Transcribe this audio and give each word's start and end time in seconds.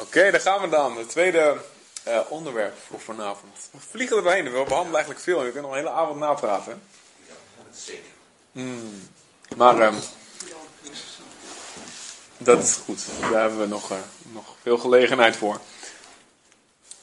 Oké, 0.00 0.30
daar 0.30 0.40
gaan 0.40 0.60
we 0.60 0.68
dan. 0.68 0.96
Het 0.96 1.08
tweede 1.08 1.56
eh, 2.02 2.20
onderwerp 2.28 2.74
voor 2.86 3.00
vanavond. 3.00 3.68
We 3.70 3.78
vliegen 3.90 4.16
er 4.16 4.22
doorheen. 4.22 4.44
We 4.44 4.50
behandelen 4.50 4.94
eigenlijk 4.94 5.20
veel. 5.20 5.44
Je 5.44 5.50
kunt 5.50 5.62
nog 5.62 5.70
een 5.70 5.78
hele 5.78 5.90
avond 5.90 6.18
napraten. 6.18 6.82
Zeker. 7.74 8.10
Hmm. 8.52 9.08
Maar 9.56 9.80
ehm, 9.80 9.94
dat 12.38 12.62
is 12.62 12.72
goed. 12.72 13.04
Daar 13.20 13.40
hebben 13.40 13.60
we 13.60 13.66
nog, 13.66 13.90
eh, 13.90 13.96
nog 14.32 14.54
veel 14.62 14.78
gelegenheid 14.78 15.36
voor. 15.36 15.60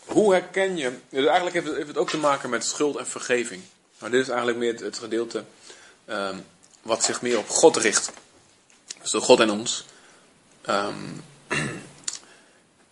Hoe 0.05 0.33
herken 0.33 0.77
je... 0.77 0.97
Dus 1.09 1.25
eigenlijk 1.25 1.55
heeft 1.55 1.67
het, 1.67 1.75
heeft 1.75 1.87
het 1.87 1.97
ook 1.97 2.09
te 2.09 2.17
maken 2.17 2.49
met 2.49 2.65
schuld 2.65 2.95
en 2.95 3.07
vergeving. 3.07 3.63
Maar 3.99 4.11
dit 4.11 4.21
is 4.21 4.29
eigenlijk 4.29 4.57
meer 4.57 4.75
het, 4.75 4.97
gedeelte 4.97 5.43
ehm, 6.05 6.37
wat 6.81 7.03
zich 7.03 7.21
meer 7.21 7.37
op 7.37 7.49
God 7.49 7.75
richt. 7.75 8.11
Dus 9.01 9.11
door 9.11 9.21
God 9.21 9.39
en 9.39 9.49
ons. 9.49 9.85
Ehm, 10.61 10.93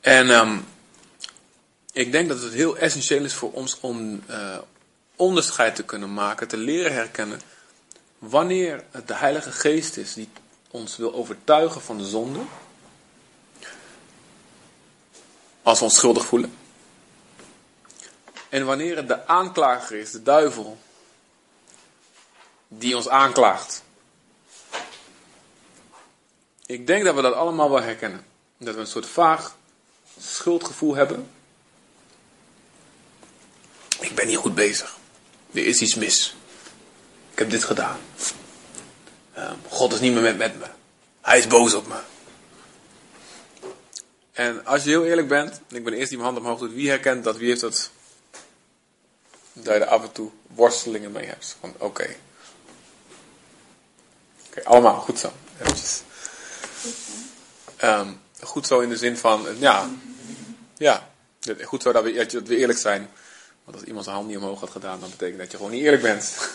en 0.05 0.29
ehm, 0.29 0.57
ik 1.91 2.11
denk 2.11 2.27
dat 2.29 2.41
het 2.41 2.53
heel 2.53 2.77
essentieel 2.77 3.23
is 3.23 3.33
voor 3.33 3.51
ons 3.51 3.79
om 3.79 4.23
eh, 4.27 4.57
onderscheid 5.15 5.75
te 5.75 5.83
kunnen 5.83 6.13
maken, 6.13 6.47
te 6.47 6.57
leren 6.57 6.93
herkennen 6.93 7.41
wanneer 8.17 8.83
het 8.91 9.07
de 9.07 9.13
Heilige 9.13 9.51
Geest 9.51 9.97
is 9.97 10.13
die 10.13 10.29
ons 10.71 10.97
wil 10.97 11.13
overtuigen 11.13 11.81
van 11.81 11.97
de 11.97 12.05
zonde. 12.05 12.39
Als 15.61 15.79
we 15.79 15.85
ons 15.85 15.95
schuldig 15.95 16.25
voelen. 16.25 16.57
En 18.49 18.65
wanneer 18.65 18.95
het 18.95 19.07
de 19.07 19.27
aanklager 19.27 19.97
is, 19.97 20.11
de 20.11 20.23
duivel, 20.23 20.77
die 22.67 22.95
ons 22.95 23.09
aanklaagt. 23.09 23.83
Ik 26.65 26.87
denk 26.87 27.03
dat 27.03 27.15
we 27.15 27.21
dat 27.21 27.33
allemaal 27.33 27.69
wel 27.69 27.81
herkennen. 27.81 28.25
Dat 28.57 28.73
we 28.75 28.79
een 28.79 28.87
soort 28.87 29.07
vaag 29.07 29.55
schuldgevoel 30.19 30.95
hebben. 30.95 31.29
Ik 33.99 34.15
ben 34.15 34.27
niet 34.27 34.37
goed 34.37 34.55
bezig. 34.55 34.97
Er 35.51 35.65
is 35.65 35.81
iets 35.81 35.95
mis. 35.95 36.35
Ik 37.31 37.39
heb 37.39 37.49
dit 37.49 37.63
gedaan. 37.63 37.99
Uh, 39.37 39.51
God 39.69 39.93
is 39.93 39.99
niet 39.99 40.13
meer 40.13 40.21
met, 40.21 40.37
met 40.37 40.59
me. 40.59 40.65
Hij 41.21 41.37
is 41.37 41.47
boos 41.47 41.73
op 41.73 41.87
me. 41.87 41.99
En 44.31 44.65
als 44.65 44.83
je 44.83 44.89
heel 44.89 45.05
eerlijk 45.05 45.27
bent, 45.27 45.61
en 45.67 45.75
ik 45.75 45.83
ben 45.83 45.93
de 45.93 45.97
eerste 45.97 46.15
die 46.15 46.23
mijn 46.23 46.33
hand 46.33 46.45
omhoog 46.45 46.59
doet, 46.59 46.73
wie 46.73 46.89
herkent 46.89 47.23
dat? 47.23 47.37
Wie 47.37 47.49
heeft 47.49 47.61
dat? 47.61 47.89
Dat 49.53 49.73
je 49.73 49.79
er 49.79 49.85
af 49.85 50.03
en 50.03 50.11
toe 50.11 50.31
worstelingen 50.47 51.11
mee 51.11 51.25
hebt. 51.25 51.55
Van 51.59 51.69
oké. 51.69 51.83
Okay. 51.83 52.17
Oké, 54.47 54.59
okay, 54.59 54.63
allemaal, 54.63 54.99
goed 54.99 55.19
zo. 55.19 55.31
Eventjes. 55.61 56.01
Um, 57.83 58.21
goed 58.41 58.67
zo 58.67 58.79
in 58.79 58.89
de 58.89 58.97
zin 58.97 59.17
van, 59.17 59.45
ja, 59.59 59.89
ja, 60.77 61.07
goed 61.63 61.81
zo 61.81 61.91
dat 61.91 62.03
we, 62.03 62.13
dat 62.13 62.31
we 62.31 62.57
eerlijk 62.57 62.79
zijn. 62.79 63.09
Want 63.63 63.77
als 63.77 63.85
iemand 63.85 64.03
zijn 64.03 64.15
hand 64.15 64.27
niet 64.27 64.37
omhoog 64.37 64.59
had 64.59 64.69
gedaan, 64.69 64.99
dan 64.99 65.09
betekent 65.09 65.37
dat 65.37 65.51
je 65.51 65.57
gewoon 65.57 65.71
niet 65.71 65.83
eerlijk 65.83 66.01
bent. 66.01 66.53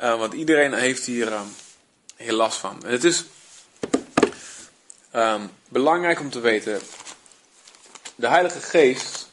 uh, 0.00 0.18
want 0.20 0.32
iedereen 0.32 0.72
heeft 0.72 1.04
hier 1.04 1.32
um, 1.32 1.54
heel 2.16 2.36
last 2.36 2.58
van. 2.58 2.84
En 2.84 2.90
het 2.90 3.04
is 3.04 3.24
um, 5.14 5.50
belangrijk 5.68 6.20
om 6.20 6.30
te 6.30 6.40
weten, 6.40 6.80
de 8.14 8.28
Heilige 8.28 8.60
Geest, 8.60 9.28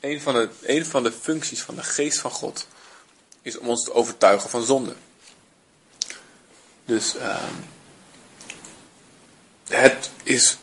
een 0.00 0.20
van, 0.20 0.34
de, 0.34 0.48
een 0.62 0.86
van 0.86 1.02
de 1.02 1.12
functies 1.12 1.62
van 1.62 1.74
de 1.74 1.82
Geest 1.82 2.18
van 2.18 2.30
God, 2.30 2.66
is 3.42 3.58
om 3.58 3.68
ons 3.68 3.84
te 3.84 3.94
overtuigen 3.94 4.50
van 4.50 4.62
zonde. 4.62 4.94
Dus 6.84 7.14
um, 7.14 7.64
het 9.68 10.10
is 10.22 10.56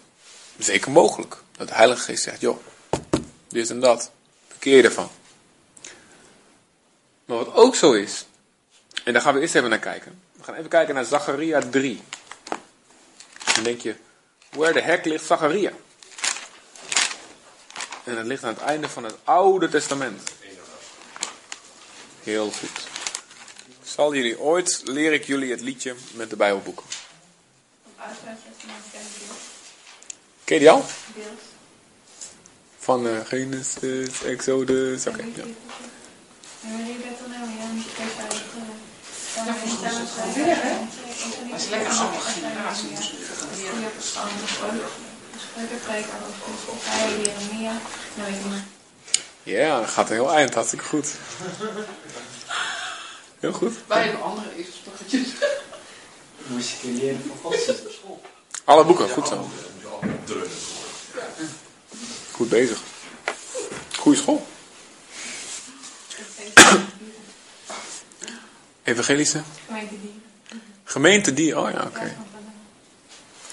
zeker 0.57 0.91
mogelijk 0.91 1.37
dat 1.51 1.67
de 1.67 1.73
Heilige 1.73 2.01
Geest 2.01 2.23
zegt, 2.23 2.41
joh, 2.41 2.57
dit 3.47 3.69
en 3.69 3.79
dat, 3.79 4.11
verkeer 4.47 4.85
ervan. 4.85 5.09
Maar 7.25 7.37
wat 7.37 7.53
ook 7.53 7.75
zo 7.75 7.93
is, 7.93 8.25
en 9.03 9.13
daar 9.13 9.21
gaan 9.21 9.33
we 9.33 9.39
eerst 9.39 9.55
even 9.55 9.69
naar 9.69 9.79
kijken. 9.79 10.21
We 10.31 10.43
gaan 10.43 10.55
even 10.55 10.69
kijken 10.69 10.95
naar 10.95 11.05
Zacharia 11.05 11.59
3. 11.59 12.01
Dan 13.53 13.63
denk 13.63 13.81
je, 13.81 13.95
waar 14.49 14.73
de 14.73 14.81
hek 14.81 15.05
ligt 15.05 15.25
Zacharia? 15.25 15.71
En 18.03 18.17
het 18.17 18.25
ligt 18.25 18.43
aan 18.43 18.53
het 18.53 18.63
einde 18.63 18.89
van 18.89 19.03
het 19.03 19.15
Oude 19.23 19.69
Testament. 19.69 20.31
Heel 22.23 22.51
goed. 22.51 22.87
Zal 23.83 24.15
jullie 24.15 24.39
ooit, 24.39 24.81
leer 24.85 25.13
ik 25.13 25.25
jullie 25.25 25.51
het 25.51 25.61
liedje 25.61 25.95
met 26.13 26.29
de 26.29 26.35
Bijbelboeken. 26.35 26.85
Ken 30.43 30.55
je 30.55 30.59
die 30.59 30.69
al? 30.69 30.85
Van 32.79 33.07
uh, 33.07 33.19
Genesis, 33.25 34.23
Exodus, 34.23 35.07
oké. 35.07 35.17
Okay, 35.17 35.33
ja. 35.35 35.43
Dat 41.49 41.59
is 41.59 41.69
lekker. 41.69 41.93
Ja, 49.43 49.79
dat 49.79 49.89
gaat 49.89 50.09
een 50.09 50.15
heel 50.15 50.33
eind, 50.33 50.53
hartstikke 50.53 50.85
goed. 50.85 51.13
Heel 53.39 53.51
goed. 53.51 53.87
Bij 53.87 54.09
een 54.09 54.21
andere 54.21 54.55
ezelstochtjes. 54.55 55.27
Moest 56.49 56.81
je 56.81 56.91
leren 56.91 57.21
van 57.27 57.37
godsdienst 57.37 57.85
op 57.85 57.91
school. 57.91 58.21
Alle 58.63 58.85
boeken, 58.85 59.09
goed 59.09 59.27
zo. 59.27 59.49
Goed 62.31 62.49
bezig. 62.49 62.79
Goeie 63.97 64.19
school. 64.19 64.47
Evangelische? 68.83 69.41
Gemeentedier. 69.65 70.11
Gemeentedier, 70.83 71.57
oh 71.57 71.71
ja, 71.71 71.81
oké. 71.81 71.87
Okay. 71.87 72.17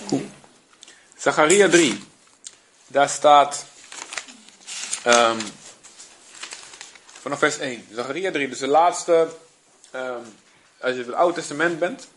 Goed. 0.07 0.23
Zacharia 1.17 1.69
3. 1.69 2.01
Daar 2.87 3.09
staat 3.09 3.65
um, 5.07 5.39
vanaf 7.21 7.39
vers 7.39 7.59
1. 7.59 7.87
Zacharia 7.93 8.31
3, 8.31 8.49
dus 8.49 8.59
de 8.59 8.67
laatste. 8.67 9.29
Um, 9.95 10.35
als 10.81 10.95
je 10.95 11.05
het 11.05 11.13
Oude 11.13 11.35
Testament 11.35 11.79
bent, 11.79 12.09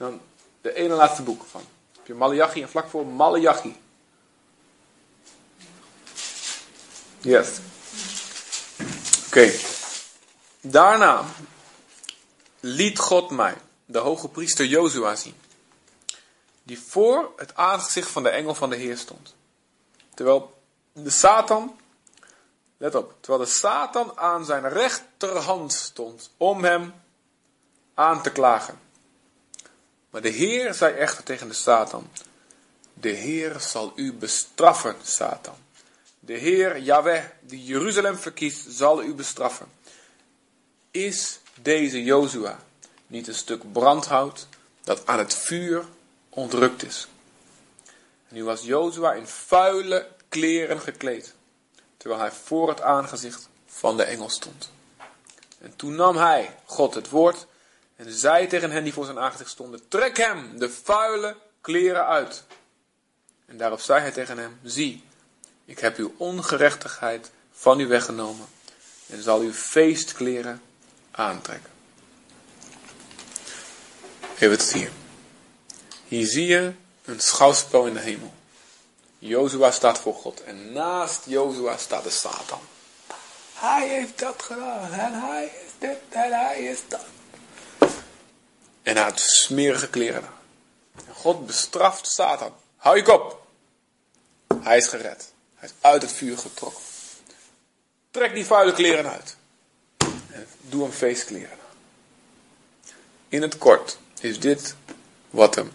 dan 0.00 0.20
de 0.60 0.74
ene 0.74 0.94
laatste 0.94 1.22
boek 1.22 1.44
van. 1.50 1.62
Heb 1.96 2.06
je 2.06 2.14
Malachi 2.14 2.62
en 2.62 2.68
vlak 2.68 2.88
voor 2.88 3.06
Malachi. 3.06 3.80
Yes. 7.18 7.58
Oké. 9.26 9.52
Daarna 10.60 11.24
liet 12.60 12.98
God 12.98 13.30
mij, 13.30 13.56
de 13.84 13.98
hoge 13.98 14.28
priester 14.28 14.66
Jozua, 14.66 15.14
zien. 15.14 15.34
Die 16.62 16.80
voor 16.80 17.32
het 17.36 17.54
aangezicht 17.54 18.10
van 18.10 18.22
de 18.22 18.28
engel 18.28 18.54
van 18.54 18.70
de 18.70 18.76
Heer 18.76 18.98
stond. 18.98 19.34
Terwijl 20.14 20.62
de 20.92 21.10
Satan, 21.10 21.78
let 22.76 22.94
op, 22.94 23.14
terwijl 23.20 23.44
de 23.44 23.50
Satan 23.50 24.18
aan 24.18 24.44
zijn 24.44 24.68
rechterhand 24.68 25.72
stond 25.72 26.30
om 26.36 26.64
hem 26.64 26.94
aan 27.94 28.22
te 28.22 28.32
klagen. 28.32 28.88
Maar 30.10 30.22
de 30.22 30.28
Heer 30.28 30.74
zei 30.74 30.94
echter 30.94 31.24
tegen 31.24 31.48
de 31.48 31.54
Satan, 31.54 32.10
de 32.94 33.08
Heer 33.08 33.60
zal 33.60 33.92
u 33.94 34.12
bestraffen, 34.12 34.96
Satan. 35.02 35.54
De 36.20 36.32
Heer, 36.32 36.78
Yahweh, 36.78 37.24
die 37.40 37.64
Jeruzalem 37.64 38.16
verkiest, 38.16 38.66
zal 38.68 39.02
u 39.02 39.14
bestraffen. 39.14 39.66
Is 40.90 41.40
deze 41.62 42.02
Jozua 42.02 42.58
niet 43.06 43.28
een 43.28 43.34
stuk 43.34 43.72
brandhout 43.72 44.46
dat 44.82 45.06
aan 45.06 45.18
het 45.18 45.34
vuur 45.34 45.84
ontrukt 46.28 46.82
is? 46.82 47.08
En 48.28 48.34
nu 48.34 48.44
was 48.44 48.62
Jozua 48.62 49.12
in 49.12 49.26
vuile 49.26 50.08
kleren 50.28 50.80
gekleed, 50.80 51.34
terwijl 51.96 52.20
hij 52.20 52.32
voor 52.32 52.68
het 52.68 52.80
aangezicht 52.80 53.48
van 53.66 53.96
de 53.96 54.02
engel 54.02 54.28
stond. 54.28 54.70
En 55.60 55.76
toen 55.76 55.94
nam 55.94 56.16
hij, 56.16 56.56
God, 56.64 56.94
het 56.94 57.08
woord 57.08 57.46
en 58.00 58.12
zei 58.12 58.46
tegen 58.46 58.70
hen 58.70 58.84
die 58.84 58.92
voor 58.92 59.04
zijn 59.04 59.18
aangezicht 59.18 59.50
stonden, 59.50 59.88
trek 59.88 60.16
hem 60.16 60.58
de 60.58 60.70
vuile 60.70 61.36
kleren 61.60 62.06
uit. 62.06 62.44
En 63.46 63.56
daarop 63.56 63.80
zei 63.80 64.00
hij 64.00 64.10
tegen 64.10 64.38
hem, 64.38 64.58
zie, 64.62 65.04
ik 65.64 65.78
heb 65.78 65.96
uw 65.96 66.14
ongerechtigheid 66.16 67.30
van 67.52 67.80
u 67.80 67.86
weggenomen 67.86 68.46
en 69.06 69.22
zal 69.22 69.40
uw 69.40 69.52
feestkleren 69.52 70.62
aantrekken. 71.10 71.70
Even 74.34 74.50
het 74.50 74.72
hier. 74.72 74.90
Hier 76.08 76.26
zie 76.26 76.46
je 76.46 76.72
een 77.04 77.20
schouwspel 77.20 77.86
in 77.86 77.94
de 77.94 78.00
hemel. 78.00 78.32
Jozua 79.18 79.70
staat 79.70 79.98
voor 79.98 80.14
God 80.14 80.42
en 80.42 80.72
naast 80.72 81.22
Jozua 81.26 81.76
staat 81.76 82.04
de 82.04 82.10
Satan. 82.10 82.60
Hij 83.54 83.88
heeft 83.88 84.18
dat 84.18 84.42
gedaan 84.42 84.92
en 84.92 85.12
hij 85.12 85.44
is 85.44 85.70
dit 85.78 85.98
en 86.08 86.32
hij 86.32 86.62
is 86.62 86.78
dat. 86.88 87.06
En 88.82 88.94
hij 88.94 89.04
had 89.04 89.20
smerige 89.20 89.88
kleren. 89.88 90.28
En 90.94 91.14
God 91.14 91.46
bestraft 91.46 92.06
Satan. 92.06 92.54
Hou 92.76 92.96
je 92.96 93.02
kop. 93.02 93.46
Hij 94.60 94.76
is 94.76 94.86
gered. 94.86 95.32
Hij 95.54 95.68
is 95.68 95.74
uit 95.80 96.02
het 96.02 96.12
vuur 96.12 96.38
getrokken. 96.38 96.82
Trek 98.10 98.34
die 98.34 98.46
vuile 98.46 98.72
kleren 98.72 99.10
uit. 99.10 99.36
En 100.30 100.46
doe 100.60 100.82
hem 100.82 100.92
feestkleren. 100.92 101.58
In 103.28 103.42
het 103.42 103.58
kort 103.58 103.98
is 104.20 104.40
dit 104.40 104.74
wat 105.30 105.54
hem 105.54 105.72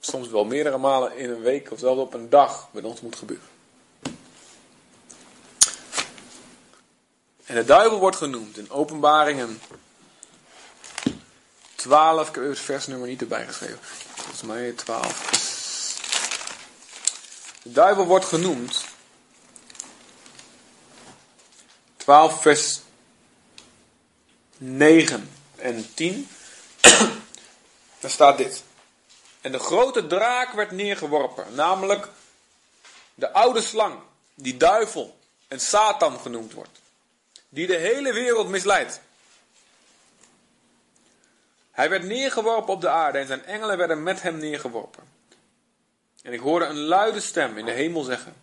soms 0.00 0.28
wel 0.28 0.44
meerdere 0.44 0.78
malen 0.78 1.16
in 1.16 1.30
een 1.30 1.40
week 1.40 1.70
of 1.70 1.78
zelfs 1.78 2.00
op 2.00 2.14
een 2.14 2.30
dag 2.30 2.68
met 2.70 2.84
ons 2.84 3.00
moet 3.00 3.16
gebeuren. 3.16 3.46
En 7.44 7.54
de 7.54 7.64
duivel 7.64 7.98
wordt 7.98 8.16
genoemd 8.16 8.58
in 8.58 8.70
openbaringen 8.70 9.60
12. 11.76 12.28
Ik 12.28 12.34
heb 12.34 12.44
het 12.44 12.58
versnummer 12.58 13.08
niet 13.08 13.20
erbij 13.20 13.46
geschreven. 13.46 13.78
Volgens 14.14 14.42
mij 14.42 14.72
12. 14.72 15.34
De 17.62 17.72
duivel 17.72 18.04
wordt 18.04 18.24
genoemd. 18.24 18.84
12 21.96 22.42
vers 22.42 22.80
9 24.56 25.30
en 25.56 25.94
10. 25.94 26.28
Daar 28.00 28.10
staat 28.10 28.38
dit. 28.38 28.62
En 29.40 29.52
de 29.52 29.58
grote 29.58 30.06
draak 30.06 30.52
werd 30.52 30.70
neergeworpen, 30.70 31.54
namelijk 31.54 32.08
de 33.14 33.32
oude 33.32 33.62
slang, 33.62 33.98
die 34.34 34.56
duivel 34.56 35.18
en 35.48 35.60
Satan 35.60 36.20
genoemd 36.20 36.52
wordt, 36.52 36.80
die 37.48 37.66
de 37.66 37.76
hele 37.76 38.12
wereld 38.12 38.48
misleidt. 38.48 39.00
Hij 41.76 41.90
werd 41.90 42.02
neergeworpen 42.02 42.74
op 42.74 42.80
de 42.80 42.88
aarde 42.88 43.18
en 43.18 43.26
zijn 43.26 43.44
engelen 43.44 43.76
werden 43.76 44.02
met 44.02 44.22
hem 44.22 44.38
neergeworpen. 44.38 45.02
En 46.22 46.32
ik 46.32 46.40
hoorde 46.40 46.64
een 46.64 46.78
luide 46.78 47.20
stem 47.20 47.58
in 47.58 47.64
de 47.64 47.70
hemel 47.70 48.02
zeggen: 48.02 48.34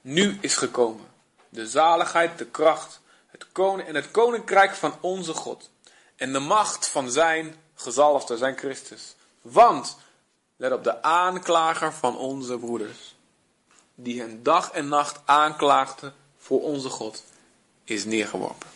Nu 0.00 0.38
is 0.40 0.56
gekomen 0.56 1.06
de 1.48 1.66
zaligheid, 1.66 2.38
de 2.38 2.46
kracht, 2.46 3.00
het 3.26 3.46
koning 3.52 3.88
en 3.88 3.94
het 3.94 4.10
koninkrijk 4.10 4.74
van 4.74 4.94
onze 5.00 5.34
God 5.34 5.70
en 6.16 6.32
de 6.32 6.38
macht 6.38 6.88
van 6.88 7.10
zijn 7.10 7.54
gezalfde, 7.74 8.36
zijn 8.36 8.58
Christus. 8.58 9.14
Want 9.40 9.96
let 10.56 10.72
op 10.72 10.84
de 10.84 11.02
aanklager 11.02 11.92
van 11.92 12.16
onze 12.16 12.58
broeders, 12.58 13.14
die 13.94 14.20
hen 14.20 14.42
dag 14.42 14.70
en 14.70 14.88
nacht 14.88 15.20
aanklaagde 15.24 16.12
voor 16.38 16.62
onze 16.62 16.88
God, 16.88 17.24
is 17.84 18.04
neergeworpen. 18.04 18.68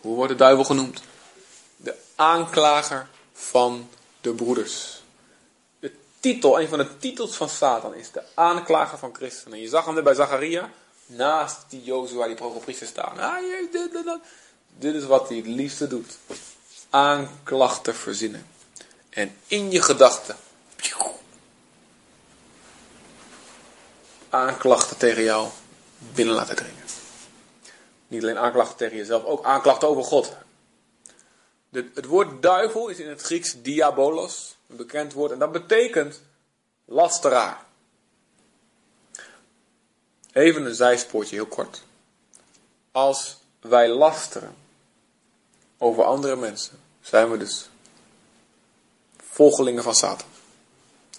Hoe 0.00 0.16
wordt 0.16 0.32
de 0.32 0.38
duivel 0.38 0.64
genoemd? 0.64 1.08
Aanklager 2.20 3.06
van 3.32 3.88
de 4.20 4.32
broeders. 4.32 5.02
De 5.78 5.92
titel, 6.20 6.60
een 6.60 6.68
van 6.68 6.78
de 6.78 6.98
titels 6.98 7.36
van 7.36 7.48
Satan 7.48 7.94
is 7.94 8.10
de 8.10 8.22
aanklager 8.34 8.98
van 8.98 9.14
christenen. 9.14 9.56
En 9.56 9.60
je 9.60 9.68
zag 9.68 9.84
hem 9.84 9.96
er 9.96 10.02
bij 10.02 10.14
Zacharia, 10.14 10.70
naast 11.06 11.64
die 11.68 11.82
Jozua, 11.82 12.26
die 12.26 12.60
priester 12.60 12.86
staan. 12.86 13.18
Ah, 13.18 13.40
dit, 13.40 13.72
dit, 13.72 13.92
dit. 13.92 14.18
dit 14.78 14.94
is 14.94 15.04
wat 15.04 15.28
hij 15.28 15.36
het 15.36 15.46
liefste 15.46 15.86
doet. 15.86 16.18
Aanklachten 16.90 17.94
verzinnen. 17.94 18.46
En 19.10 19.36
in 19.46 19.70
je 19.70 19.82
gedachten. 19.82 20.36
Aanklachten 24.30 24.96
tegen 24.96 25.22
jou 25.22 25.48
binnen 25.98 26.34
laten 26.34 26.56
dringen. 26.56 26.84
Niet 28.08 28.22
alleen 28.22 28.38
aanklachten 28.38 28.76
tegen 28.76 28.96
jezelf, 28.96 29.24
ook 29.24 29.44
aanklachten 29.44 29.88
over 29.88 30.04
God. 30.04 30.32
Het 31.70 32.04
woord 32.04 32.42
duivel 32.42 32.88
is 32.88 32.98
in 32.98 33.08
het 33.08 33.20
Grieks 33.20 33.62
diabolos, 33.62 34.56
een 34.66 34.76
bekend 34.76 35.12
woord, 35.12 35.30
en 35.30 35.38
dat 35.38 35.52
betekent 35.52 36.20
lasteraar. 36.84 37.64
Even 40.32 40.64
een 40.64 40.74
zijspoortje, 40.74 41.34
heel 41.34 41.46
kort. 41.46 41.82
Als 42.92 43.36
wij 43.60 43.88
lasteren 43.88 44.54
over 45.78 46.04
andere 46.04 46.36
mensen, 46.36 46.80
zijn 47.00 47.30
we 47.30 47.36
dus 47.36 47.68
volgelingen 49.16 49.82
van 49.82 49.94
Satan. 49.94 50.28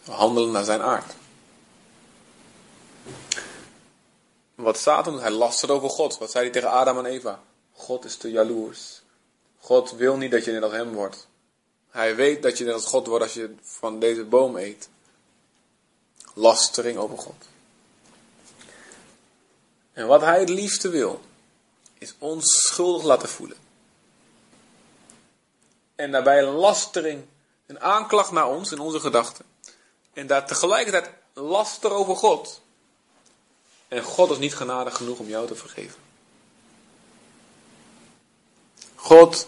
We 0.04 0.12
handelen 0.12 0.52
naar 0.52 0.64
zijn 0.64 0.82
aard. 0.82 1.14
Wat 4.56 4.78
Satan 4.78 5.14
doet, 5.14 5.22
hij 5.22 5.32
lastert 5.32 5.72
over 5.72 5.90
God. 5.90 6.18
Wat 6.18 6.32
zei 6.32 6.44
hij 6.44 6.54
tegen 6.54 6.70
Adam 6.70 6.98
en 6.98 7.06
Eva? 7.06 7.40
God 7.74 8.06
is 8.06 8.16
te 8.18 8.32
jaloers. 8.32 9.01
God 9.62 9.92
wil 9.92 10.18
niet 10.18 10.32
dat 10.32 10.46
je 10.46 10.52
net 10.52 10.64
als 10.64 10.72
hem 10.72 10.94
wordt. 10.94 11.28
Hij 11.90 12.16
weet 12.16 12.44
dat 12.44 12.58
je 12.58 12.64
net 12.64 12.74
als 12.74 12.86
God 12.86 13.08
wordt 13.08 13.24
als 13.24 13.34
je 13.34 13.56
van 13.62 14.00
deze 14.00 14.24
boom 14.24 14.58
eet. 14.58 14.90
Lastering 16.34 16.98
over 16.98 17.18
God. 17.18 17.46
En 19.94 20.08
wat 20.08 20.22
hij 20.22 20.40
het 20.40 20.50
liefste 20.50 20.90
wil, 20.90 21.22
is 21.98 22.16
ons 22.18 22.68
schuldig 22.68 23.04
laten 23.04 23.30
voelen. 23.30 23.58
En 25.96 26.12
daarbij 26.12 26.44
een 26.44 26.54
lastering, 26.54 27.26
een 27.66 27.80
aanklacht 27.80 28.32
naar 28.32 28.50
ons 28.50 28.72
in 28.72 28.80
onze 28.80 29.00
gedachten. 29.00 29.46
En 30.14 30.28
daar 30.28 30.48
tegelijkertijd 30.48 31.10
laster 31.34 31.92
over 31.92 32.16
God. 32.16 32.62
En 33.88 34.04
God 34.04 34.32
is 34.32 34.38
niet 34.38 34.56
genadig 34.56 34.96
genoeg 34.96 35.20
om 35.20 35.28
jou 35.28 35.48
te 35.48 35.56
vergeven. 35.56 36.11
God 39.12 39.48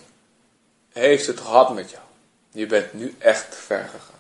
heeft 0.92 1.28
het 1.28 1.40
gehad 1.40 1.74
met 1.74 1.90
jou. 1.92 2.04
Je 2.52 2.66
bent 2.66 2.94
nu 2.94 3.16
echt 3.18 3.56
ver 3.56 3.84
gegaan. 3.84 4.20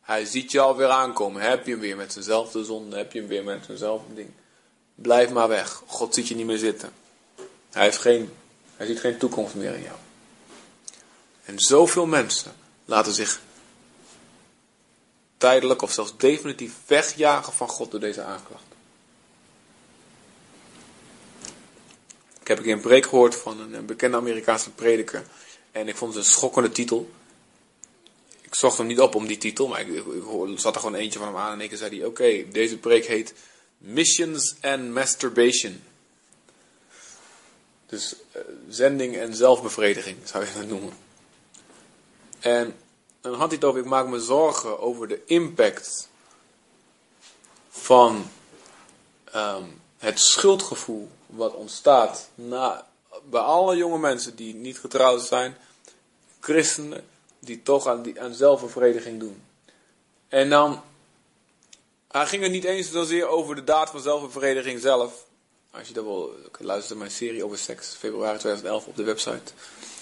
Hij 0.00 0.24
ziet 0.24 0.50
je 0.50 0.60
alweer 0.60 0.88
aankomen. 0.88 1.42
Heb 1.42 1.66
je 1.66 1.72
hem 1.72 1.80
weer 1.80 1.96
met 1.96 2.12
zijnzelfde 2.12 2.64
zonde? 2.64 2.96
Heb 2.96 3.12
je 3.12 3.18
hem 3.18 3.28
weer 3.28 3.44
met 3.44 3.64
zijnzelfde 3.64 4.14
ding? 4.14 4.30
Blijf 4.94 5.30
maar 5.30 5.48
weg. 5.48 5.82
God 5.86 6.14
ziet 6.14 6.28
je 6.28 6.34
niet 6.34 6.46
meer 6.46 6.58
zitten. 6.58 6.92
Hij, 7.70 7.82
heeft 7.82 7.98
geen, 7.98 8.32
hij 8.76 8.86
ziet 8.86 9.00
geen 9.00 9.18
toekomst 9.18 9.54
meer 9.54 9.74
in 9.74 9.82
jou. 9.82 9.96
En 11.44 11.58
zoveel 11.58 12.06
mensen 12.06 12.52
laten 12.84 13.12
zich 13.12 13.40
tijdelijk 15.36 15.82
of 15.82 15.92
zelfs 15.92 16.16
definitief 16.16 16.74
wegjagen 16.86 17.52
van 17.52 17.68
God 17.68 17.90
door 17.90 18.00
deze 18.00 18.22
aanklacht. 18.22 18.71
Ik 22.42 22.48
heb 22.48 22.58
een 22.58 22.68
een 22.68 22.80
preek 22.80 23.06
gehoord 23.06 23.34
van 23.34 23.60
een 23.60 23.86
bekende 23.86 24.16
Amerikaanse 24.16 24.70
prediker. 24.70 25.24
En 25.72 25.88
ik 25.88 25.96
vond 25.96 26.14
het 26.14 26.24
een 26.24 26.30
schokkende 26.30 26.70
titel. 26.70 27.10
Ik 28.40 28.54
zocht 28.54 28.78
hem 28.78 28.86
niet 28.86 29.00
op 29.00 29.14
om 29.14 29.26
die 29.26 29.38
titel, 29.38 29.68
maar 29.68 29.80
ik, 29.80 29.88
ik, 29.88 30.58
zat 30.58 30.74
er 30.74 30.80
gewoon 30.80 30.94
eentje 30.94 31.18
van 31.18 31.28
hem 31.28 31.36
aan. 31.36 31.52
En 31.52 31.60
ik 31.60 31.76
zei 31.76 31.96
hij, 31.96 32.06
oké, 32.06 32.50
deze 32.50 32.78
preek 32.78 33.06
heet 33.06 33.34
Missions 33.78 34.54
and 34.60 34.90
Masturbation. 34.90 35.82
Dus 37.86 38.14
uh, 38.36 38.42
zending 38.68 39.16
en 39.16 39.34
zelfbevrediging 39.34 40.16
zou 40.24 40.44
je 40.44 40.50
dat 40.54 40.68
noemen. 40.68 40.92
En 42.40 42.74
dan 43.20 43.34
had 43.34 43.46
hij 43.46 43.56
het 43.56 43.64
over, 43.64 43.80
ik 43.80 43.86
maak 43.86 44.06
me 44.06 44.20
zorgen 44.20 44.80
over 44.80 45.08
de 45.08 45.22
impact 45.26 46.08
van 47.70 48.30
um, 49.34 49.80
het 49.98 50.20
schuldgevoel 50.20 51.10
wat 51.32 51.54
ontstaat 51.54 52.28
na, 52.34 52.86
bij 53.30 53.40
alle 53.40 53.76
jonge 53.76 53.98
mensen 53.98 54.36
die 54.36 54.54
niet 54.54 54.78
getrouwd 54.78 55.22
zijn, 55.22 55.56
christenen 56.40 57.04
die 57.38 57.62
toch 57.62 57.86
aan, 57.86 58.02
die, 58.02 58.20
aan 58.20 58.34
zelfbevrediging 58.34 59.20
doen. 59.20 59.42
En 60.28 60.48
dan, 60.50 60.82
hij 62.08 62.26
ging 62.26 62.42
het 62.42 62.52
niet 62.52 62.64
eens 62.64 62.90
zozeer 62.90 63.26
over 63.26 63.54
de 63.54 63.64
daad 63.64 63.90
van 63.90 64.00
zelfbevrediging 64.00 64.80
zelf. 64.80 65.26
Als 65.70 65.88
je 65.88 65.94
dat 65.94 66.04
wil, 66.04 66.34
luister 66.58 66.90
naar 66.90 67.04
mijn 67.04 67.16
serie 67.16 67.44
over 67.44 67.58
seks, 67.58 67.94
februari 67.98 68.38
2011 68.38 68.86
op 68.86 68.96
de 68.96 69.02
website. 69.02 69.52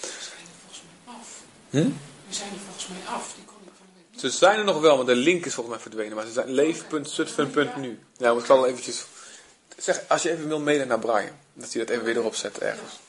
We 0.01 0.07
zijn 0.19 0.39
er 0.43 0.59
volgens 0.59 0.81
mij 1.05 1.13
af. 1.15 1.43
Hm? 1.69 1.89
Zijn 2.29 2.49
er 2.53 2.59
volgens 2.59 2.87
mij 2.87 3.15
af. 3.15 3.35
Die 3.35 4.19
Ze 4.19 4.29
zijn 4.29 4.59
er 4.59 4.65
nog 4.65 4.79
wel, 4.79 4.95
want 4.95 5.07
de 5.07 5.15
link 5.15 5.45
is 5.45 5.53
volgens 5.53 5.75
mij 5.75 5.83
verdwenen. 5.83 6.15
Maar 6.15 6.25
ze 6.25 6.31
zijn 6.31 6.51
leef.zutphen.nu. 6.51 7.99
Ja, 8.17 8.31
maar 8.31 8.41
ik 8.41 8.45
zal 8.45 8.67
eventjes... 8.67 9.05
Zeg, 9.77 10.01
als 10.07 10.21
je 10.21 10.31
even 10.31 10.47
wil 10.47 10.59
mailen 10.59 10.87
naar 10.87 10.99
Brian, 10.99 11.37
dat 11.53 11.73
hij 11.73 11.85
dat 11.85 11.89
even 11.93 12.05
weer 12.05 12.17
erop 12.17 12.35
zet 12.35 12.57
ergens. 12.57 12.99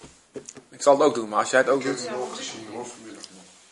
Ik 0.70 0.82
zal 0.82 0.92
het 0.98 1.02
ook 1.02 1.14
doen, 1.14 1.28
maar 1.28 1.38
als 1.38 1.50
jij 1.50 1.60
het 1.60 1.68
ook 1.68 1.80
Ik 1.80 1.86
heb 1.86 1.96
doet... 1.96 2.08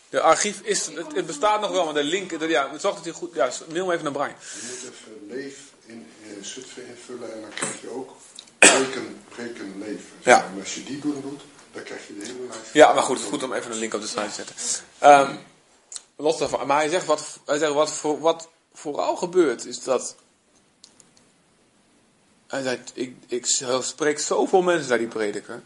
De 0.08 0.20
archief 0.20 0.60
is, 0.60 0.86
het, 0.86 1.14
het 1.14 1.26
bestaat 1.26 1.60
nog 1.60 1.70
wel, 1.70 1.84
maar 1.84 1.94
de 1.94 2.02
link, 2.02 2.38
de- 2.38 2.48
ja, 2.48 2.78
zorg 2.78 2.94
dat 2.94 3.04
hij 3.04 3.12
goed, 3.12 3.34
ja, 3.34 3.50
mail 3.72 3.86
me 3.86 3.92
even 3.92 4.04
naar 4.04 4.12
Brian. 4.12 4.28
Je 4.38 4.66
moet 4.68 4.92
even 4.92 5.26
leef 5.28 5.58
in 5.86 6.06
uh, 6.26 6.44
Zutphen 6.44 6.86
invullen 6.86 7.32
en 7.32 7.40
dan 7.40 7.50
krijg 7.50 7.80
je 7.80 7.90
ook 7.90 8.10
preken, 8.58 9.22
preken 9.28 9.74
leven. 9.78 10.04
Ja. 10.20 10.44
En 10.44 10.60
als 10.60 10.74
je 10.74 10.84
die 10.84 10.98
doen 10.98 11.20
doet, 11.20 11.40
dan 11.72 11.82
krijg 11.82 12.06
je 12.06 12.14
de 12.18 12.26
hele 12.26 12.38
lijst. 12.48 12.72
Ja, 12.72 12.92
maar 12.92 13.02
goed, 13.02 13.16
het 13.16 13.24
is 13.24 13.30
goed 13.32 13.42
om 13.42 13.52
even 13.52 13.70
een 13.72 13.78
link 13.78 13.94
op 13.94 14.00
de 14.00 14.06
site 14.06 14.26
te 14.26 14.32
zetten. 14.32 14.54
Ehm, 14.98 15.34
los 16.16 16.38
daarvan, 16.38 16.66
maar 16.66 16.76
hij 16.78 16.88
zegt 16.88 17.06
wat, 17.06 17.38
hij 17.46 17.58
zegt 17.58 17.72
wat, 17.72 17.92
voor, 17.92 18.20
wat 18.20 18.48
vooral 18.72 19.16
gebeurt, 19.16 19.64
is 19.66 19.82
dat. 19.82 20.14
Hij 22.50 22.62
zegt, 22.62 22.90
ik, 22.94 23.16
ik 23.26 23.46
spreek 23.80 24.18
zoveel 24.18 24.62
mensen 24.62 24.88
naar 24.88 24.98
die 24.98 25.06
prediker. 25.06 25.62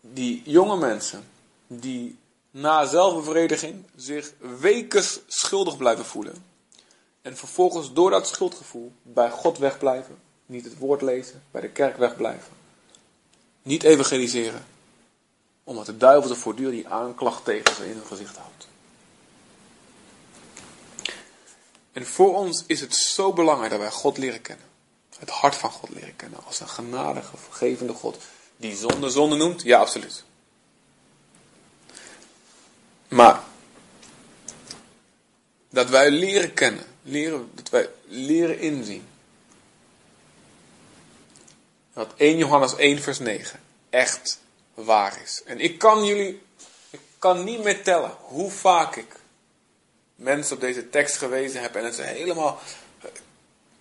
Die 0.00 0.42
jonge 0.44 0.76
mensen, 0.76 1.28
die 1.66 2.18
na 2.50 2.86
zelfbevrediging 2.86 3.84
zich 3.96 4.32
weken 4.58 5.04
schuldig 5.26 5.76
blijven 5.76 6.04
voelen. 6.04 6.44
En 7.22 7.36
vervolgens 7.36 7.92
door 7.92 8.10
dat 8.10 8.28
schuldgevoel 8.28 8.92
bij 9.02 9.30
God 9.30 9.58
wegblijven. 9.58 10.18
Niet 10.46 10.64
het 10.64 10.78
woord 10.78 11.02
lezen, 11.02 11.42
bij 11.50 11.60
de 11.60 11.68
kerk 11.68 11.96
wegblijven. 11.96 12.52
Niet 13.62 13.82
evangeliseren. 13.82 14.64
Omdat 15.64 15.86
de 15.86 15.96
duivel 15.96 16.30
er 16.30 16.36
voortdurend 16.36 16.74
die 16.74 16.88
aanklacht 16.88 17.44
tegen 17.44 17.74
ze 17.74 17.88
in 17.88 17.96
hun 17.96 18.06
gezicht 18.06 18.36
houdt. 18.36 18.68
En 21.92 22.06
voor 22.06 22.34
ons 22.34 22.64
is 22.66 22.80
het 22.80 22.94
zo 22.94 23.32
belangrijk 23.32 23.70
dat 23.70 23.80
wij 23.80 23.90
God 23.90 24.18
leren 24.18 24.40
kennen. 24.40 24.65
Het 25.18 25.30
hart 25.30 25.54
van 25.54 25.70
God 25.70 25.90
leren 25.90 26.16
kennen. 26.16 26.44
Als 26.44 26.60
een 26.60 26.68
genadige, 26.68 27.36
vergevende 27.36 27.92
God. 27.92 28.16
Die 28.56 28.76
zonde 28.76 29.10
zonde 29.10 29.36
noemt? 29.36 29.62
Ja, 29.62 29.78
absoluut. 29.78 30.24
Maar 33.08 33.40
dat 35.70 35.88
wij 35.88 36.10
leren 36.10 36.54
kennen, 36.54 36.84
leren, 37.02 37.50
dat 37.54 37.68
wij 37.68 37.88
leren 38.04 38.58
inzien. 38.58 39.08
Dat 41.92 42.12
1 42.16 42.36
Johannes 42.36 42.76
1 42.76 43.02
vers 43.02 43.18
9 43.18 43.60
echt 43.90 44.40
waar 44.74 45.22
is. 45.22 45.42
En 45.44 45.60
ik 45.60 45.78
kan 45.78 46.04
jullie, 46.04 46.42
ik 46.90 47.00
kan 47.18 47.44
niet 47.44 47.62
meer 47.62 47.82
tellen 47.82 48.16
hoe 48.20 48.50
vaak 48.50 48.96
ik 48.96 49.16
mensen 50.14 50.54
op 50.54 50.60
deze 50.60 50.90
tekst 50.90 51.16
gewezen 51.16 51.60
heb 51.60 51.74
en 51.74 51.84
het 51.84 51.94
ze 51.94 52.02
helemaal, 52.02 52.58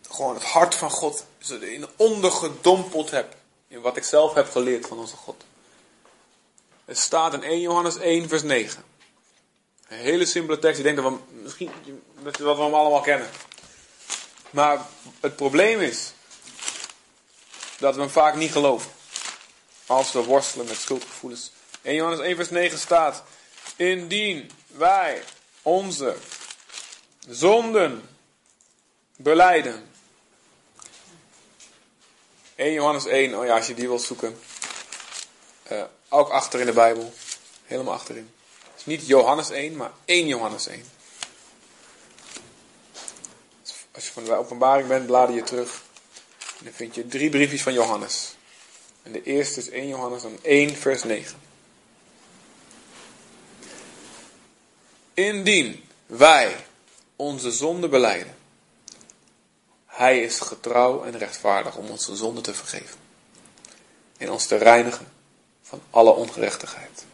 gewoon 0.10 0.34
het 0.34 0.44
hart 0.44 0.76
van 0.76 0.90
God 0.90 1.26
erin 1.50 1.88
ondergedompeld 1.96 3.12
heb. 3.12 3.36
In 3.68 3.82
wat 3.82 3.98
ik 3.98 4.04
zelf 4.04 4.34
heb 4.34 4.50
geleerd 4.50 4.88
van 4.88 4.98
onze 4.98 5.16
God. 5.16 5.44
Het 6.86 7.00
staat 7.00 7.34
in 7.34 7.44
1 7.44 7.60
Johannes 7.60 7.98
1 7.98 8.30
vers 8.30 8.44
9. 8.44 8.84
Een 9.88 9.98
hele 9.98 10.26
simpele 10.26 10.60
tekst. 10.60 10.78
Ik 10.78 10.84
denk 10.84 10.98
dat 10.98 11.12
we 11.12 11.18
misschien 11.42 11.72
dat 12.24 12.38
we 12.38 12.46
hem 12.46 12.74
allemaal 12.74 13.02
kennen. 13.02 13.30
Maar 14.50 14.86
het 15.20 15.36
probleem 15.36 15.82
is 15.82 16.14
dat 17.78 17.96
we 17.96 18.02
hem 18.02 18.10
vaak 18.10 18.36
niet 18.36 18.52
geloven. 18.52 18.92
Als 19.86 20.12
we 20.12 20.24
worstelen 20.24 20.66
met 20.66 20.78
schuldgevoelens. 20.78 21.52
1 21.82 21.96
Johannes 21.96 22.20
1 22.20 22.36
vers 22.36 22.50
9 22.50 22.78
staat. 22.80 23.24
Indien 23.76 24.52
wij 24.68 25.24
onze 25.62 26.16
zonden 27.28 28.10
beleiden. 29.16 29.90
1 32.56 32.74
Johannes 32.74 33.06
1, 33.06 33.38
oh 33.38 33.46
ja, 33.46 33.56
als 33.56 33.68
je 33.68 33.74
die 33.74 33.88
wilt 33.88 34.02
zoeken. 34.02 34.40
Uh, 35.72 35.84
ook 36.10 36.30
achter 36.30 36.60
in 36.60 36.66
de 36.66 36.74
Bijbel. 36.74 37.14
Helemaal 37.66 37.94
achterin. 37.94 38.30
Het 38.72 38.80
is 38.80 38.86
niet 38.86 39.08
Johannes 39.08 39.50
1, 39.50 39.76
maar 39.76 39.92
1 40.06 40.28
Johannes 40.28 40.68
1. 40.68 40.84
Als 43.92 44.06
je 44.06 44.12
van 44.12 44.24
de 44.24 44.36
openbaring 44.36 44.88
bent, 44.88 45.06
blader 45.06 45.36
je 45.36 45.44
terug. 45.44 45.84
En 46.58 46.66
dan 46.66 46.74
vind 46.74 46.96
je 46.96 47.08
drie 47.08 47.30
briefjes 47.30 47.62
van 47.62 47.74
Johannes. 47.74 48.36
En 49.04 49.12
de 49.12 49.24
eerste 49.24 49.60
is 49.60 49.70
1 49.70 49.88
Johannes 49.88 50.22
dan 50.22 50.40
1 50.42 50.76
vers 50.76 51.04
9. 51.04 51.40
Indien 55.14 55.84
wij 56.06 56.56
onze 57.16 57.52
zonde 57.52 57.90
beleiden, 57.90 58.38
hij 59.96 60.22
is 60.22 60.40
getrouw 60.40 61.04
en 61.04 61.18
rechtvaardig 61.18 61.76
om 61.76 61.90
onze 61.90 62.16
zonde 62.16 62.42
te 62.42 62.54
vergeven. 62.54 62.98
En 64.18 64.32
ons 64.32 64.46
te 64.46 64.56
reinigen 64.56 65.08
van 65.62 65.82
alle 65.90 66.12
ongerechtigheid. 66.12 67.06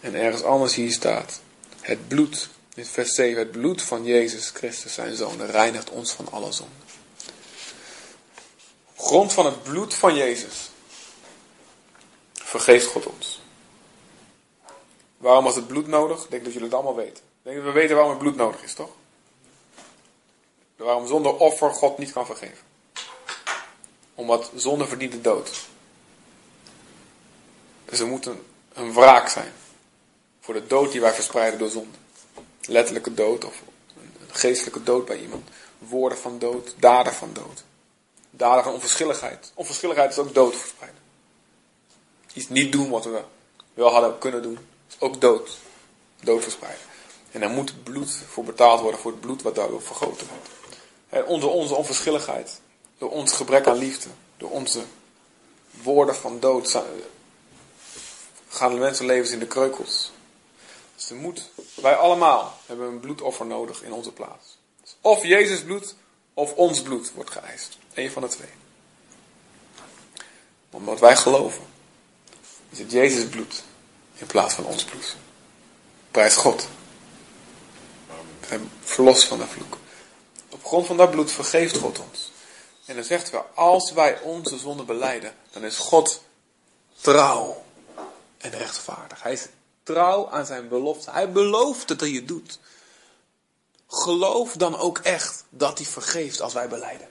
En 0.00 0.14
ergens 0.14 0.42
anders 0.42 0.74
hier 0.74 0.92
staat, 0.92 1.40
het 1.80 2.08
bloed, 2.08 2.48
in 2.74 2.86
vers 2.86 3.14
7, 3.14 3.38
het 3.38 3.50
bloed 3.50 3.82
van 3.82 4.04
Jezus 4.04 4.50
Christus 4.50 4.94
zijn 4.94 5.16
zoon 5.16 5.46
reinigt 5.46 5.90
ons 5.90 6.12
van 6.12 6.28
alle 6.30 6.52
zonde. 6.52 6.72
Op 8.96 9.04
grond 9.04 9.32
van 9.32 9.46
het 9.46 9.62
bloed 9.62 9.94
van 9.94 10.14
Jezus 10.14 10.70
vergeeft 12.32 12.86
God 12.86 13.06
ons. 13.06 13.40
Waarom 15.16 15.44
was 15.44 15.56
het 15.56 15.66
bloed 15.66 15.86
nodig? 15.86 16.24
Ik 16.24 16.30
denk 16.30 16.44
dat 16.44 16.52
jullie 16.52 16.68
het 16.68 16.76
allemaal 16.76 16.96
weten. 16.96 17.24
Ik 17.24 17.42
denk 17.42 17.56
dat 17.56 17.64
we 17.64 17.72
weten 17.72 17.94
waarom 17.94 18.12
het 18.12 18.22
bloed 18.22 18.36
nodig 18.36 18.62
is, 18.62 18.74
toch? 18.74 18.90
Waarom 20.82 21.06
zonder 21.06 21.36
offer 21.36 21.70
God 21.70 21.98
niet 21.98 22.12
kan 22.12 22.26
vergeven. 22.26 22.64
Omdat 24.14 24.50
zonde 24.54 24.86
verdient 24.86 25.12
de 25.12 25.20
dood. 25.20 25.66
Dus 27.84 28.00
er 28.00 28.06
moet 28.06 28.26
een, 28.72 28.92
wraak 28.92 29.28
zijn. 29.28 29.52
Voor 30.40 30.54
de 30.54 30.66
dood 30.66 30.92
die 30.92 31.00
wij 31.00 31.12
verspreiden 31.12 31.58
door 31.58 31.68
zonde. 31.68 31.98
Letterlijke 32.60 33.14
dood 33.14 33.44
of 33.44 33.62
een 33.96 34.34
geestelijke 34.34 34.82
dood 34.82 35.04
bij 35.04 35.20
iemand. 35.20 35.48
Woorden 35.78 36.18
van 36.18 36.38
dood, 36.38 36.74
daden 36.78 37.12
van 37.12 37.32
dood. 37.32 37.64
Daden 38.30 38.64
van 38.64 38.72
onverschilligheid. 38.72 39.52
Onverschilligheid 39.54 40.10
is 40.10 40.18
ook 40.18 40.34
dood 40.34 40.56
verspreiden. 40.56 41.00
Iets 42.34 42.48
niet 42.48 42.72
doen 42.72 42.90
wat 42.90 43.04
we 43.04 43.22
wel 43.74 43.90
hadden 43.90 44.18
kunnen 44.18 44.42
doen. 44.42 44.58
Is 44.88 44.96
ook 44.98 45.20
dood. 45.20 45.58
Dood 46.20 46.42
verspreiden. 46.42 46.82
En 47.30 47.40
daar 47.40 47.50
moet 47.50 47.82
bloed 47.82 48.10
voor 48.28 48.44
betaald 48.44 48.80
worden 48.80 49.00
voor 49.00 49.10
het 49.10 49.20
bloed 49.20 49.42
wat 49.42 49.54
daardoor 49.54 49.82
vergoten 49.82 50.26
wordt. 50.26 50.61
En 51.12 51.26
onder 51.26 51.48
onze 51.48 51.74
onverschilligheid, 51.74 52.60
door 52.98 53.10
ons 53.10 53.32
gebrek 53.32 53.66
aan 53.66 53.76
liefde, 53.76 54.08
door 54.36 54.50
onze 54.50 54.82
woorden 55.70 56.16
van 56.16 56.40
dood, 56.40 56.82
gaan 58.48 58.72
de 58.72 58.78
mensenlevens 58.78 59.30
in 59.30 59.38
de 59.38 59.46
kreukels. 59.46 60.12
Dus 60.94 61.10
er 61.10 61.16
moet, 61.16 61.50
wij 61.74 61.94
allemaal 61.96 62.58
hebben 62.66 62.86
een 62.86 63.00
bloedoffer 63.00 63.46
nodig 63.46 63.82
in 63.82 63.92
onze 63.92 64.12
plaats. 64.12 64.58
Dus 64.80 64.96
of 65.00 65.22
Jezus 65.22 65.62
bloed, 65.62 65.94
of 66.34 66.52
ons 66.52 66.82
bloed 66.82 67.12
wordt 67.12 67.30
geëist. 67.30 67.78
Eén 67.94 68.10
van 68.10 68.22
de 68.22 68.28
twee. 68.28 68.50
Omdat 70.70 71.00
wij 71.00 71.16
geloven, 71.16 71.64
is 72.70 72.78
het 72.78 72.90
Jezus 72.90 73.28
bloed 73.28 73.62
in 74.14 74.26
plaats 74.26 74.54
van 74.54 74.64
ons 74.64 74.84
bloed. 74.84 75.16
Prijs 76.10 76.36
God. 76.36 76.68
We 78.40 78.46
zijn 78.46 78.70
verlost 78.80 79.24
van 79.24 79.38
de 79.38 79.46
vloek. 79.46 79.80
Op 80.52 80.64
grond 80.64 80.86
van 80.86 80.96
dat 80.96 81.10
bloed 81.10 81.30
vergeeft 81.30 81.76
God 81.76 81.98
ons. 81.98 82.30
En 82.84 82.94
dan 82.94 83.04
zegt 83.04 83.30
we, 83.30 83.38
als 83.54 83.92
wij 83.92 84.20
onze 84.20 84.58
zonde 84.58 84.84
beleiden, 84.84 85.34
dan 85.50 85.64
is 85.64 85.76
God 85.76 86.22
trouw 87.00 87.64
en 88.38 88.50
rechtvaardig. 88.50 89.22
Hij 89.22 89.32
is 89.32 89.46
trouw 89.82 90.30
aan 90.30 90.46
zijn 90.46 90.68
belofte. 90.68 91.10
Hij 91.10 91.32
belooft 91.32 91.88
dat 91.88 92.00
hij 92.00 92.10
het 92.10 92.28
doet. 92.28 92.58
Geloof 93.86 94.52
dan 94.52 94.76
ook 94.76 94.98
echt 94.98 95.44
dat 95.48 95.78
hij 95.78 95.86
vergeeft 95.86 96.40
als 96.40 96.52
wij 96.52 96.68
beleiden. 96.68 97.08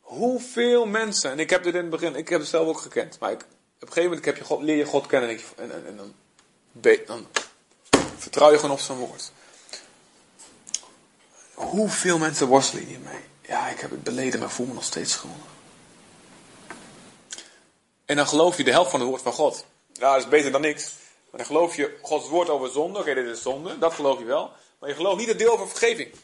Hoeveel 0.00 0.86
mensen, 0.86 1.30
en 1.30 1.38
ik 1.38 1.50
heb 1.50 1.62
dit 1.62 1.74
in 1.74 1.80
het 1.80 1.90
begin, 1.90 2.14
ik 2.14 2.28
heb 2.28 2.40
het 2.40 2.48
zelf 2.48 2.68
ook 2.68 2.80
gekend, 2.80 3.18
maar 3.18 3.32
ik, 3.32 3.40
op 3.40 3.46
een 3.80 3.88
gegeven 3.88 4.04
moment 4.04 4.24
heb 4.24 4.36
je 4.36 4.44
God, 4.44 4.62
leer 4.62 4.76
je 4.76 4.84
God 4.84 5.06
kennen 5.06 5.30
en, 5.30 5.40
en, 5.56 5.72
en, 5.72 5.86
en 5.86 5.96
dan, 5.96 6.14
dan 7.06 7.26
vertrouw 8.18 8.50
je 8.50 8.56
gewoon 8.56 8.70
op 8.70 8.80
zijn 8.80 8.98
woord. 8.98 9.32
Hoeveel 11.56 12.18
mensen 12.18 12.46
worstelen 12.46 12.84
hiermee? 12.84 13.20
Ja, 13.40 13.68
ik 13.68 13.80
heb 13.80 13.90
het 13.90 14.02
beleden, 14.02 14.40
maar 14.40 14.50
voel 14.50 14.66
me 14.66 14.72
nog 14.74 14.84
steeds 14.84 15.12
schuldig. 15.12 15.54
En 18.04 18.16
dan 18.16 18.26
geloof 18.26 18.56
je 18.56 18.64
de 18.64 18.70
helft 18.70 18.90
van 18.90 19.00
het 19.00 19.08
woord 19.08 19.22
van 19.22 19.32
God. 19.32 19.64
Ja, 19.92 20.12
dat 20.12 20.22
is 20.22 20.28
beter 20.28 20.52
dan 20.52 20.60
niks. 20.60 20.92
Maar 21.30 21.40
dan 21.40 21.46
geloof 21.46 21.76
je 21.76 21.98
Gods 22.02 22.28
woord 22.28 22.48
over 22.48 22.68
zonde. 22.68 22.98
Oké, 22.98 23.14
dit 23.14 23.26
is 23.26 23.42
zonde. 23.42 23.78
Dat 23.78 23.94
geloof 23.94 24.18
je 24.18 24.24
wel. 24.24 24.50
Maar 24.78 24.88
je 24.88 24.94
gelooft 24.94 25.18
niet 25.18 25.28
het 25.28 25.38
deel 25.38 25.52
over 25.52 25.68
vergeving. 25.68 26.14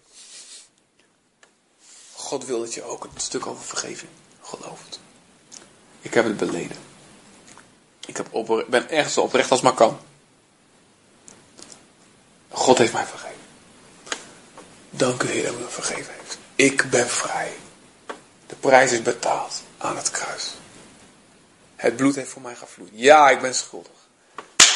God 2.13 2.45
wil 2.45 2.61
dat 2.61 2.75
je 2.75 2.83
ook 2.83 3.05
een 3.05 3.11
stuk 3.21 3.47
over 3.47 3.65
vergeving 3.65 4.11
gelooft. 4.41 5.01
Ik 6.01 6.15
heb 6.15 6.25
het 6.25 6.37
beleden. 6.37 6.77
Ik 8.07 8.17
heb 8.17 8.27
op, 8.31 8.67
ben 8.69 8.89
echt 8.89 9.13
zo 9.13 9.21
oprecht 9.21 9.51
als 9.51 9.61
maar 9.61 9.75
kan. 9.75 9.99
God 12.49 12.79
heeft 12.79 12.93
mij 12.93 13.07
vergeven. 13.07 13.42
Dank 14.95 15.23
u 15.23 15.29
Heer 15.29 15.45
dat 15.45 15.55
u 15.55 15.59
me 15.59 15.69
vergeven 15.69 16.15
heeft. 16.15 16.39
Ik 16.55 16.91
ben 16.91 17.09
vrij. 17.09 17.53
De 18.47 18.55
prijs 18.55 18.93
is 18.93 19.03
betaald 19.03 19.63
aan 19.79 19.97
het 19.97 20.11
kruis. 20.11 20.55
Het 21.77 21.97
bloed 21.97 22.15
heeft 22.15 22.31
voor 22.31 22.43
mij 22.43 22.55
gevloeid. 22.55 22.91
Ja, 22.95 23.31
ik 23.31 23.41
ben 23.41 23.55
schuldig. 23.55 24.09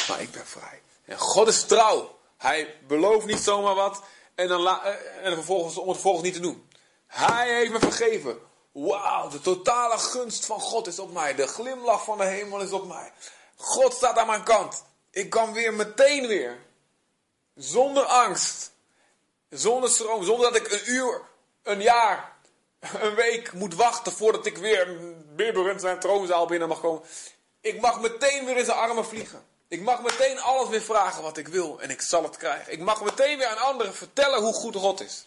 Maar 0.09 0.21
ik 0.21 0.31
ben 0.31 0.47
vrij. 0.47 0.81
En 1.05 1.19
God 1.19 1.49
is 1.49 1.65
trouw. 1.65 2.19
Hij 2.37 2.75
belooft 2.87 3.27
niet 3.27 3.39
zomaar 3.39 3.75
wat. 3.75 4.03
En, 4.35 4.49
dan 4.49 4.67
eh, 4.67 4.95
en 5.23 5.33
vervolgens, 5.33 5.77
om 5.77 5.87
het 5.89 5.97
vervolgens 5.97 6.25
niet 6.25 6.35
te 6.35 6.41
doen. 6.41 6.69
Hij 7.07 7.55
heeft 7.55 7.73
me 7.73 7.79
vergeven. 7.79 8.39
Wauw, 8.73 9.29
de 9.29 9.41
totale 9.41 9.99
gunst 9.99 10.47
van 10.47 10.61
God 10.61 10.87
is 10.87 10.99
op 10.99 11.13
mij. 11.13 11.35
De 11.35 11.47
glimlach 11.47 12.05
van 12.05 12.19
de 12.19 12.25
hemel 12.25 12.61
is 12.61 12.73
op 12.73 12.87
mij. 12.87 13.13
God 13.57 13.93
staat 13.93 14.19
aan 14.19 14.27
mijn 14.27 14.43
kant. 14.43 14.85
Ik 15.11 15.31
kan 15.31 15.53
weer 15.53 15.75
meteen 15.75 16.27
weer. 16.27 16.59
Zonder 17.55 18.05
angst. 18.05 18.75
Zonder 19.51 19.91
stroom. 19.91 20.25
Zonder 20.25 20.53
dat 20.53 20.61
ik 20.61 20.73
een 20.73 20.91
uur, 20.93 21.21
een 21.63 21.83
jaar, 21.83 22.33
een 22.81 23.15
week 23.15 23.53
moet 23.53 23.75
wachten 23.75 24.13
voordat 24.13 24.47
ik 24.47 24.57
weer, 24.57 24.89
in 25.37 25.81
zijn 25.81 26.01
troonzaal 26.01 26.47
binnen 26.47 26.69
mag 26.69 26.81
komen. 26.81 27.03
Ik 27.61 27.81
mag 27.81 28.01
meteen 28.01 28.45
weer 28.45 28.57
in 28.57 28.65
zijn 28.65 28.77
armen 28.77 29.07
vliegen. 29.07 29.45
Ik 29.69 29.81
mag 29.81 30.03
meteen 30.03 30.41
alles 30.41 30.69
weer 30.69 30.83
vragen 30.83 31.23
wat 31.23 31.37
ik 31.37 31.49
wil 31.49 31.81
en 31.81 31.91
ik 31.91 32.01
zal 32.01 32.23
het 32.23 32.37
krijgen. 32.37 32.73
Ik 32.73 32.81
mag 32.81 33.03
meteen 33.05 33.39
weer 33.39 33.47
aan 33.47 33.67
anderen 33.67 33.95
vertellen 33.95 34.43
hoe 34.43 34.53
goed 34.53 34.77
God 34.77 35.01
is. 35.01 35.27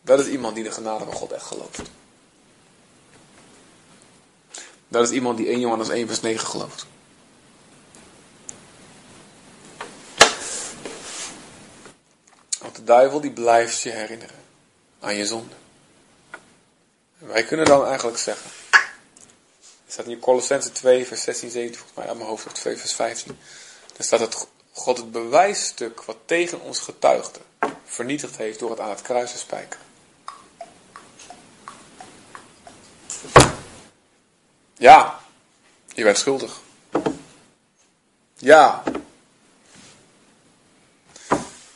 Dat 0.00 0.20
is 0.20 0.26
iemand 0.26 0.54
die 0.54 0.64
de 0.64 0.70
genade 0.70 1.04
van 1.04 1.12
God 1.12 1.32
echt 1.32 1.46
gelooft. 1.46 1.80
Dat 4.88 5.02
is 5.02 5.10
iemand 5.10 5.36
die 5.36 5.48
1 5.48 5.60
Johannes 5.60 5.88
1 5.88 6.06
vers 6.06 6.20
9 6.20 6.46
gelooft. 6.46 6.86
De 12.72 12.84
duivel 12.84 13.20
die 13.20 13.30
blijft 13.30 13.80
je 13.80 13.90
herinneren 13.90 14.36
aan 15.00 15.14
je 15.14 15.26
zonde. 15.26 15.54
Wij 17.18 17.44
kunnen 17.44 17.66
dan 17.66 17.86
eigenlijk 17.86 18.18
zeggen. 18.18 18.50
Er 19.86 19.98
staat 19.98 20.06
in 20.06 20.18
Colossense 20.18 20.72
2 20.72 21.06
vers 21.06 21.22
16, 21.22 21.50
17 21.50 21.78
volgens 21.78 21.98
mij 21.98 22.08
aan 22.08 22.16
mijn 22.16 22.28
hoofd 22.28 22.46
of 22.46 22.52
2 22.52 22.76
vers 22.76 22.94
15. 22.94 23.38
Daar 23.96 24.06
staat 24.06 24.18
dat 24.18 24.48
God 24.72 24.96
het 24.96 25.12
bewijsstuk 25.12 26.02
wat 26.02 26.16
tegen 26.24 26.60
ons 26.60 26.78
getuigde 26.78 27.40
vernietigd 27.84 28.36
heeft 28.36 28.58
door 28.58 28.70
het 28.70 28.80
aan 28.80 28.90
het 28.90 29.02
kruis 29.02 29.46
te. 29.46 29.66
Ja, 34.76 35.20
je 35.94 36.02
bent 36.02 36.18
schuldig. 36.18 36.60
Ja, 38.36 38.82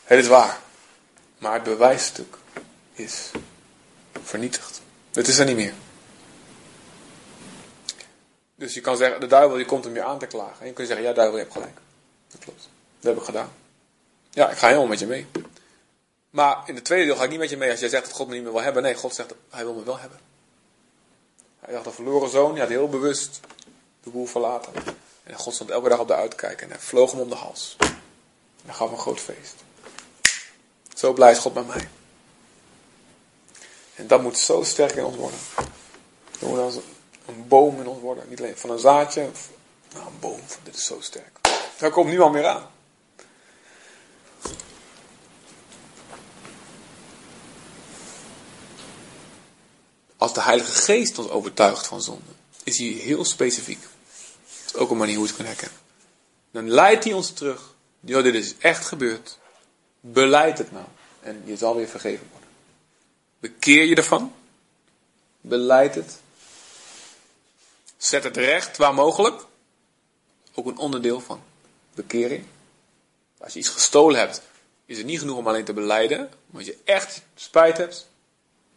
het 0.04 0.18
is 0.18 0.26
waar. 0.26 0.64
Maar 1.38 1.52
het 1.52 1.62
bewijsstuk 1.62 2.36
is 2.92 3.30
vernietigd. 4.22 4.80
Het 5.12 5.28
is 5.28 5.38
er 5.38 5.46
niet 5.46 5.56
meer. 5.56 5.74
Dus 8.54 8.74
je 8.74 8.80
kan 8.80 8.96
zeggen, 8.96 9.20
de 9.20 9.26
duivel 9.26 9.56
die 9.56 9.66
komt 9.66 9.86
om 9.86 9.94
je 9.94 10.04
aan 10.04 10.18
te 10.18 10.26
klagen. 10.26 10.60
En 10.60 10.66
je 10.66 10.72
kunt 10.72 10.88
zeggen, 10.88 11.06
ja 11.06 11.12
duivel, 11.12 11.36
je 11.36 11.42
hebt 11.42 11.54
gelijk. 11.54 11.78
Dat 12.28 12.40
klopt. 12.40 12.68
Dat 13.00 13.12
heb 13.12 13.20
ik 13.20 13.26
gedaan. 13.26 13.52
Ja, 14.30 14.50
ik 14.50 14.56
ga 14.56 14.66
helemaal 14.66 14.88
met 14.88 14.98
je 14.98 15.06
mee. 15.06 15.26
Maar 16.30 16.62
in 16.66 16.74
het 16.74 16.84
tweede 16.84 17.06
deel 17.06 17.16
ga 17.16 17.24
ik 17.24 17.30
niet 17.30 17.38
met 17.38 17.50
je 17.50 17.56
mee 17.56 17.70
als 17.70 17.80
jij 17.80 17.88
zegt 17.88 18.04
dat 18.04 18.14
God 18.14 18.26
me 18.28 18.34
niet 18.34 18.42
meer 18.42 18.52
wil 18.52 18.62
hebben. 18.62 18.82
Nee, 18.82 18.94
God 18.94 19.14
zegt, 19.14 19.34
hij 19.50 19.64
wil 19.64 19.74
me 19.74 19.84
wel 19.84 19.98
hebben. 19.98 20.18
Hij 21.60 21.74
dacht, 21.74 21.86
een 21.86 21.92
verloren 21.92 22.30
zoon, 22.30 22.50
die 22.50 22.60
had 22.60 22.68
heel 22.68 22.88
bewust 22.88 23.40
de 24.02 24.10
boel 24.10 24.26
verlaten. 24.26 24.72
En 25.24 25.34
God 25.34 25.54
stond 25.54 25.70
elke 25.70 25.88
dag 25.88 25.98
op 25.98 26.08
de 26.08 26.14
uitkijk 26.14 26.62
en 26.62 26.68
hij 26.68 26.78
vloog 26.78 27.10
hem 27.10 27.20
om 27.20 27.28
de 27.28 27.34
hals. 27.34 27.76
En 27.78 27.96
hij 28.64 28.74
gaf 28.74 28.90
een 28.90 28.98
groot 28.98 29.20
feest. 29.20 29.54
Zo 30.96 31.12
blij 31.12 31.30
is 31.30 31.38
God 31.38 31.54
met 31.54 31.66
mij. 31.66 31.88
En 33.94 34.06
dat 34.06 34.22
moet 34.22 34.38
zo 34.38 34.62
sterk 34.62 34.92
in 34.92 35.04
ons 35.04 35.16
worden. 35.16 35.38
Dat 36.38 36.48
moet 36.48 36.58
als 36.58 36.74
een 37.26 37.48
boom 37.48 37.80
in 37.80 37.86
ons 37.86 38.00
worden. 38.00 38.28
Niet 38.28 38.38
alleen 38.38 38.56
van 38.56 38.70
een 38.70 38.78
zaadje. 38.78 39.30
Nou, 39.92 40.06
een 40.06 40.18
boom. 40.20 40.40
Dit 40.62 40.76
is 40.76 40.84
zo 40.84 41.00
sterk. 41.00 41.38
Daar 41.78 41.90
komt 41.90 42.08
niemand 42.08 42.32
meer 42.32 42.46
aan. 42.46 42.70
Als 50.16 50.32
de 50.32 50.42
Heilige 50.42 50.72
Geest 50.72 51.18
ons 51.18 51.28
overtuigt 51.28 51.86
van 51.86 52.02
zonde, 52.02 52.30
is 52.64 52.78
hij 52.78 52.86
heel 52.86 53.24
specifiek. 53.24 53.80
Dat 54.64 54.74
is 54.74 54.74
ook 54.74 54.90
een 54.90 54.96
manier 54.96 55.16
hoe 55.16 55.26
het 55.26 55.34
kunnen 55.34 55.52
herkennen. 55.52 55.80
Dan 56.50 56.70
leidt 56.70 57.04
hij 57.04 57.12
ons 57.12 57.30
terug. 57.30 57.74
Jo, 58.00 58.22
dit 58.22 58.34
is 58.34 58.54
echt 58.58 58.86
gebeurd. 58.86 59.38
Beleid 60.12 60.58
het 60.58 60.72
nou. 60.72 60.84
En 61.20 61.42
je 61.44 61.56
zal 61.56 61.76
weer 61.76 61.88
vergeven 61.88 62.26
worden. 62.30 62.48
Bekeer 63.38 63.84
je 63.84 63.94
ervan. 63.94 64.34
Beleid 65.40 65.94
het. 65.94 66.20
Zet 67.96 68.25
het 68.25 68.36
recht 68.36 68.76
waar 68.76 68.94
mogelijk. 68.94 69.44
Ook 70.54 70.66
een 70.66 70.78
onderdeel 70.78 71.20
van 71.20 71.42
bekering. 71.94 72.44
Als 73.38 73.52
je 73.52 73.58
iets 73.58 73.68
gestolen 73.68 74.18
hebt, 74.18 74.42
is 74.84 74.96
het 74.96 75.06
niet 75.06 75.18
genoeg 75.18 75.36
om 75.36 75.48
alleen 75.48 75.64
te 75.64 75.72
beleiden. 75.72 76.18
Maar 76.18 76.60
als 76.60 76.66
je 76.66 76.78
echt 76.84 77.22
spijt 77.34 77.76
hebt, 77.76 78.08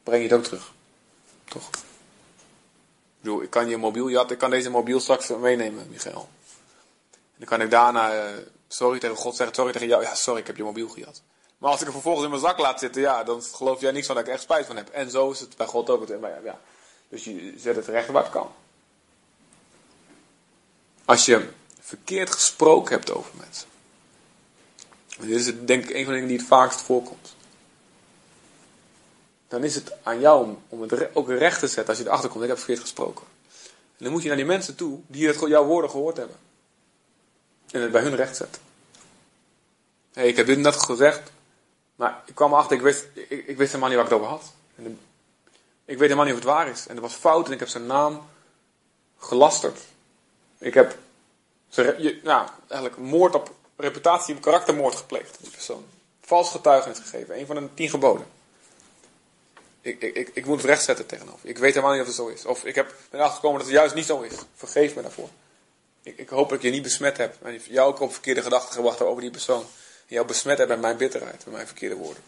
breng 0.04 0.24
je 0.24 0.30
het 0.30 0.38
ook 0.38 0.44
terug. 0.44 0.74
Toch? 1.46 1.70
Ik 3.22 3.42
ik 3.42 3.50
kan 3.50 3.70
je 3.70 3.78
mobiel 3.78 4.10
ik 4.10 4.38
kan 4.38 4.50
deze 4.50 4.70
mobiel 4.70 5.00
straks 5.00 5.28
meenemen, 5.28 5.90
Michael. 5.90 6.30
En 7.12 7.36
dan 7.38 7.48
kan 7.48 7.62
ik 7.62 7.70
daarna 7.70 8.16
uh, 8.16 8.38
sorry 8.70 9.00
tegen 9.00 9.16
God 9.16 9.36
zeggen, 9.36 9.56
sorry 9.56 9.72
tegen 9.72 9.88
jou. 9.88 10.04
Ja, 10.04 10.16
sorry, 10.16 10.40
ik 10.40 10.48
heb 10.48 10.58
je 10.58 10.64
mobiel 10.64 10.90
gejat. 10.90 11.22
Maar 11.58 11.70
als 11.70 11.80
ik 11.80 11.86
hem 11.86 11.94
vervolgens 11.94 12.24
in 12.24 12.30
mijn 12.30 12.42
zak 12.42 12.58
laat 12.58 12.80
zitten, 12.80 13.02
ja, 13.02 13.24
dan 13.24 13.44
geloof 13.44 13.82
jij 13.82 13.92
niks 13.92 14.06
van 14.06 14.16
dat 14.16 14.28
ik 14.28 14.32
echt 14.32 14.42
spijt 14.42 14.66
van 14.66 14.76
heb. 14.76 14.90
En 14.90 15.12
zo 15.12 15.32
is 15.32 15.40
het 15.40 15.58
bij 15.58 15.68
God 15.68 15.90
ook. 15.90 16.08
Ja, 16.44 16.60
dus 17.10 17.24
je 17.24 17.54
zet 17.58 17.76
het 17.76 17.88
recht 17.88 18.08
waar 18.08 18.24
het 18.24 18.32
kan. 18.32 18.52
Als 21.06 21.26
je 21.26 21.50
verkeerd 21.80 22.32
gesproken 22.32 22.96
hebt 22.96 23.12
over 23.12 23.32
mensen. 23.38 23.68
Dit 25.20 25.30
is 25.30 25.66
denk 25.66 25.84
ik 25.84 25.90
een 25.90 26.04
van 26.04 26.14
de 26.14 26.20
dingen 26.20 26.28
die 26.28 26.38
het 26.38 26.48
vaakst 26.48 26.82
voorkomt. 26.82 27.36
Dan 29.48 29.64
is 29.64 29.76
het 29.76 29.92
aan 30.04 30.20
jou 30.20 30.44
om, 30.44 30.62
om 30.70 30.82
het 30.82 31.16
ook 31.16 31.30
recht 31.30 31.60
te 31.60 31.68
zetten 31.68 31.88
als 31.88 31.98
je 31.98 32.06
erachter 32.06 32.30
komt. 32.30 32.44
Ik 32.44 32.50
heb 32.50 32.58
verkeerd 32.58 32.80
gesproken. 32.80 33.26
En 33.98 34.06
dan 34.06 34.12
moet 34.12 34.22
je 34.22 34.28
naar 34.28 34.38
die 34.38 34.46
mensen 34.46 34.76
toe 34.76 35.00
die 35.08 35.28
het, 35.28 35.40
jouw 35.40 35.66
woorden 35.66 35.90
gehoord 35.90 36.18
hebben. 36.18 36.36
En 37.72 37.82
het 37.82 37.92
bij 37.92 38.02
hun 38.02 38.16
recht. 38.16 38.40
Hé, 38.40 38.46
hey, 40.12 40.28
ik 40.28 40.36
heb 40.36 40.46
dit 40.46 40.58
net 40.58 40.76
gezegd. 40.76 41.32
Maar 41.96 42.22
ik 42.26 42.36
kwam 42.36 42.52
erachter, 42.52 42.76
ik 42.76 42.82
wist, 42.82 43.06
ik, 43.28 43.58
wist 43.58 43.72
helemaal 43.72 43.90
niet 43.90 43.98
waar 43.98 44.06
ik 44.06 44.12
het 44.12 44.20
over 44.20 44.28
had. 44.28 44.54
En 44.76 45.00
ik 45.86 45.98
weet 45.98 46.00
helemaal 46.00 46.26
niet 46.26 46.34
of 46.34 46.40
het 46.40 46.50
waar 46.50 46.68
is. 46.68 46.88
En 46.88 46.96
dat 46.96 47.04
was 47.04 47.14
fout 47.14 47.48
en 47.48 47.52
ik 47.52 47.60
heb 47.60 47.68
zijn 47.68 47.86
naam 47.86 48.28
gelasterd. 49.18 49.80
Ik 50.58 50.74
heb 50.74 50.98
ze, 51.70 52.20
nou, 52.24 52.48
eigenlijk 52.68 53.02
moord 53.02 53.36
op 53.36 53.54
reputatie, 53.76 54.40
karaktermoord 54.40 54.96
gepleegd. 54.96 55.40
Vals 56.22 56.52
getuigenis 56.52 57.00
gegeven. 57.00 57.40
Een 57.40 57.46
van 57.46 57.56
de 57.56 57.74
tien 57.74 57.90
geboden. 57.90 58.26
Ik, 59.82 60.02
ik, 60.02 60.32
ik, 60.34 60.46
moet 60.46 60.58
het 60.58 60.66
rechtzetten 60.66 61.06
tegenover. 61.06 61.50
Ik 61.50 61.58
weet 61.58 61.74
helemaal 61.74 61.92
niet 61.92 62.02
of 62.02 62.08
het 62.08 62.16
zo 62.16 62.28
is. 62.28 62.46
Of 62.46 62.66
ik 62.66 62.76
heb, 62.76 62.94
ben 63.10 63.22
achtergekomen 63.22 63.58
dat 63.58 63.68
het 63.68 63.78
juist 63.78 63.96
niet 63.96 64.06
zo 64.06 64.22
is. 64.22 64.34
Vergeef 64.56 64.96
me 64.96 65.02
daarvoor. 65.02 65.30
Ik, 66.16 66.30
hoop 66.30 66.50
dat 66.50 66.58
ik 66.58 66.64
je 66.64 66.70
niet 66.70 66.84
besmet 66.84 67.18
heb. 67.18 67.36
En 67.44 67.62
jou 67.68 67.90
ook 67.90 68.00
op 68.00 68.12
verkeerde 68.12 68.42
gedachten 68.42 68.74
gebracht 68.74 69.02
over 69.02 69.22
die 69.22 69.32
persoon. 69.32 69.62
En 70.08 70.16
jou 70.16 70.28
besmet 70.28 70.58
heb 70.58 70.68
met 70.68 70.82
mijn 70.82 70.98
bitterheid, 70.98 71.46
met 71.46 71.54
mijn 71.54 71.68
verkeerde 71.68 71.96
woorden. 71.96 72.24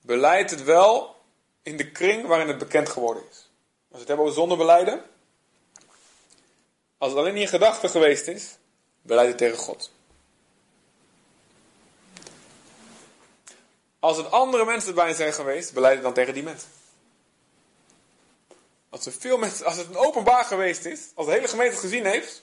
Beleid 0.00 0.50
het 0.50 0.64
wel 0.64 1.16
in 1.62 1.76
de 1.76 1.90
kring 1.90 2.26
waarin 2.26 2.48
het 2.48 2.58
bekend 2.58 2.88
geworden 2.88 3.22
is. 3.30 3.36
Als 3.36 3.46
we 3.88 3.98
het 3.98 4.08
hebben 4.08 4.26
over 4.26 4.38
zondebeleiden. 4.38 5.02
Als 6.98 7.10
het 7.10 7.20
alleen 7.20 7.34
in 7.34 7.40
je 7.40 7.46
gedachten 7.46 7.90
geweest 7.90 8.26
is, 8.26 8.56
beleid 9.02 9.28
het 9.28 9.38
tegen 9.38 9.58
God. 9.58 9.90
Als 13.98 14.16
het 14.16 14.30
andere 14.30 14.64
mensen 14.64 14.88
erbij 14.88 15.14
zijn 15.14 15.32
geweest, 15.32 15.72
beleid 15.72 15.94
het 15.94 16.02
dan 16.02 16.12
tegen 16.12 16.34
die 16.34 16.42
mensen. 16.42 16.68
Als, 18.92 19.06
er 19.06 19.12
veel 19.12 19.42
als 19.42 19.76
het 19.76 19.88
een 19.88 19.96
openbaar 19.96 20.44
geweest 20.44 20.84
is, 20.84 21.00
als 21.14 21.26
de 21.26 21.32
hele 21.32 21.48
gemeente 21.48 21.72
het 21.72 21.82
gezien 21.82 22.04
heeft, 22.04 22.42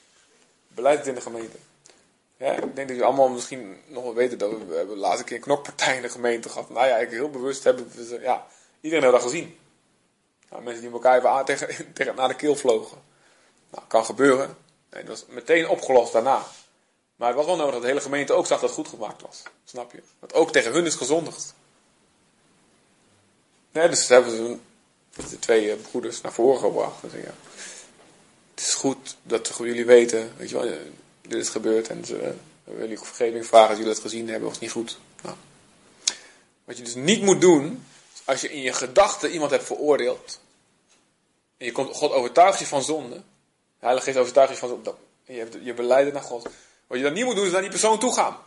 beleid 0.68 0.98
het 0.98 1.08
in 1.08 1.16
de 1.16 1.22
gemeente. 1.22 1.58
Ik 2.38 2.46
denk 2.48 2.76
dat 2.76 2.88
jullie 2.88 3.04
allemaal 3.04 3.30
misschien 3.30 3.82
nog 3.88 4.04
wel 4.04 4.14
weten 4.14 4.38
dat 4.38 4.50
we, 4.50 4.76
hebben 4.76 4.96
de 4.96 5.02
laatste 5.02 5.24
keer 5.24 5.36
een 5.36 5.42
knokpartij 5.42 5.96
in 5.96 6.02
de 6.02 6.10
gemeente 6.10 6.50
gehad. 6.50 6.70
Nou 6.70 6.88
ja, 6.88 6.98
ik 6.98 7.10
heel 7.10 7.30
bewust 7.30 7.64
hebben 7.64 7.92
we, 7.96 8.20
ja, 8.22 8.48
iedereen 8.82 9.04
heeft 9.06 9.22
dat 9.22 9.32
gezien. 9.32 9.58
Nou, 10.50 10.64
mensen 10.64 10.82
die 10.82 10.92
elkaar 10.92 11.18
even 11.18 11.30
aan, 11.30 11.46
tegen, 11.46 11.68
tegen, 11.94 12.16
naar 12.16 12.28
de 12.28 12.36
keel 12.36 12.56
vlogen. 12.56 12.98
Nou, 13.70 13.84
kan 13.88 14.06
gebeuren. 14.06 14.58
Nee, 14.92 15.04
dat 15.04 15.20
was 15.20 15.36
meteen 15.36 15.68
opgelost 15.68 16.14
daarna. 16.14 16.46
Maar 17.16 17.28
het 17.28 17.38
was 17.38 17.46
wel 17.46 17.56
nodig 17.56 17.74
dat 17.74 17.82
de 17.82 17.88
hele 17.88 18.02
gemeente 18.02 18.34
ook 18.34 18.46
zag 18.46 18.60
dat 18.60 18.70
het 18.70 18.78
goed 18.80 18.88
gemaakt 18.88 19.22
was. 19.22 19.44
Snap 19.66 19.92
je? 19.92 20.04
Dat 20.20 20.34
ook 20.34 20.52
tegen 20.52 20.72
hun 20.72 20.86
is 20.86 20.96
gezondigd. 20.96 21.54
Nee, 23.72 23.90
dus 23.90 24.08
hebben 24.08 24.32
ze 24.32 24.58
de 25.16 25.40
twee 25.40 25.76
broeders 25.76 26.22
naar 26.22 26.34
voren 26.34 26.60
gebracht. 26.60 27.02
Dus 27.02 27.12
ja, 27.12 27.34
het 28.56 28.68
is 28.68 28.74
goed 28.74 29.18
dat 29.24 29.52
jullie 29.58 29.86
weten, 29.86 30.34
weet 30.38 30.50
je 30.50 30.60
wel, 30.60 30.78
dit 31.22 31.42
is 31.42 31.50
gebeurd 31.50 31.88
en 31.88 32.06
ze 32.06 32.16
willen 32.64 32.82
jullie 32.82 32.98
vergeving 32.98 33.46
vragen 33.46 33.70
als 33.70 33.78
jullie 33.78 33.94
het 33.94 34.02
gezien 34.02 34.30
hebben, 34.30 34.50
was 34.50 34.60
niet 34.60 34.72
goed. 34.72 34.98
Nou. 35.22 35.36
Wat 36.64 36.78
je 36.78 36.84
dus 36.84 36.96
niet 36.96 37.22
moet 37.22 37.42
doen, 37.42 37.86
als 38.26 38.42
je 38.42 38.52
in 38.52 38.62
je 38.62 38.74
gedachten 38.74 39.32
iemand 39.32 39.52
hebt 39.52 39.64
veroordeeld, 39.64 40.40
en 41.58 41.66
je 41.66 41.72
komt, 41.72 41.96
God 41.96 42.12
overtuigt 42.12 42.60
je 42.60 42.66
van 42.66 42.84
zonde, 42.84 43.16
de 43.16 43.86
Heilige 43.86 44.06
Geest 44.06 44.18
overtuigt 44.18 44.52
je 44.52 44.58
van 44.58 44.70
zonde, 44.70 44.94
en 45.26 45.36
je, 45.36 45.48
je 45.62 45.74
beleidt 45.74 46.14
naar 46.14 46.22
God. 46.22 46.48
Wat 46.88 46.98
je 46.98 47.04
dan 47.04 47.14
niet 47.14 47.26
moet 47.26 47.36
doen, 47.36 47.46
is 47.46 47.52
naar 47.52 47.62
die 47.62 47.70
persoon 47.70 48.00
toe 48.00 48.14
gaan. 48.14 48.38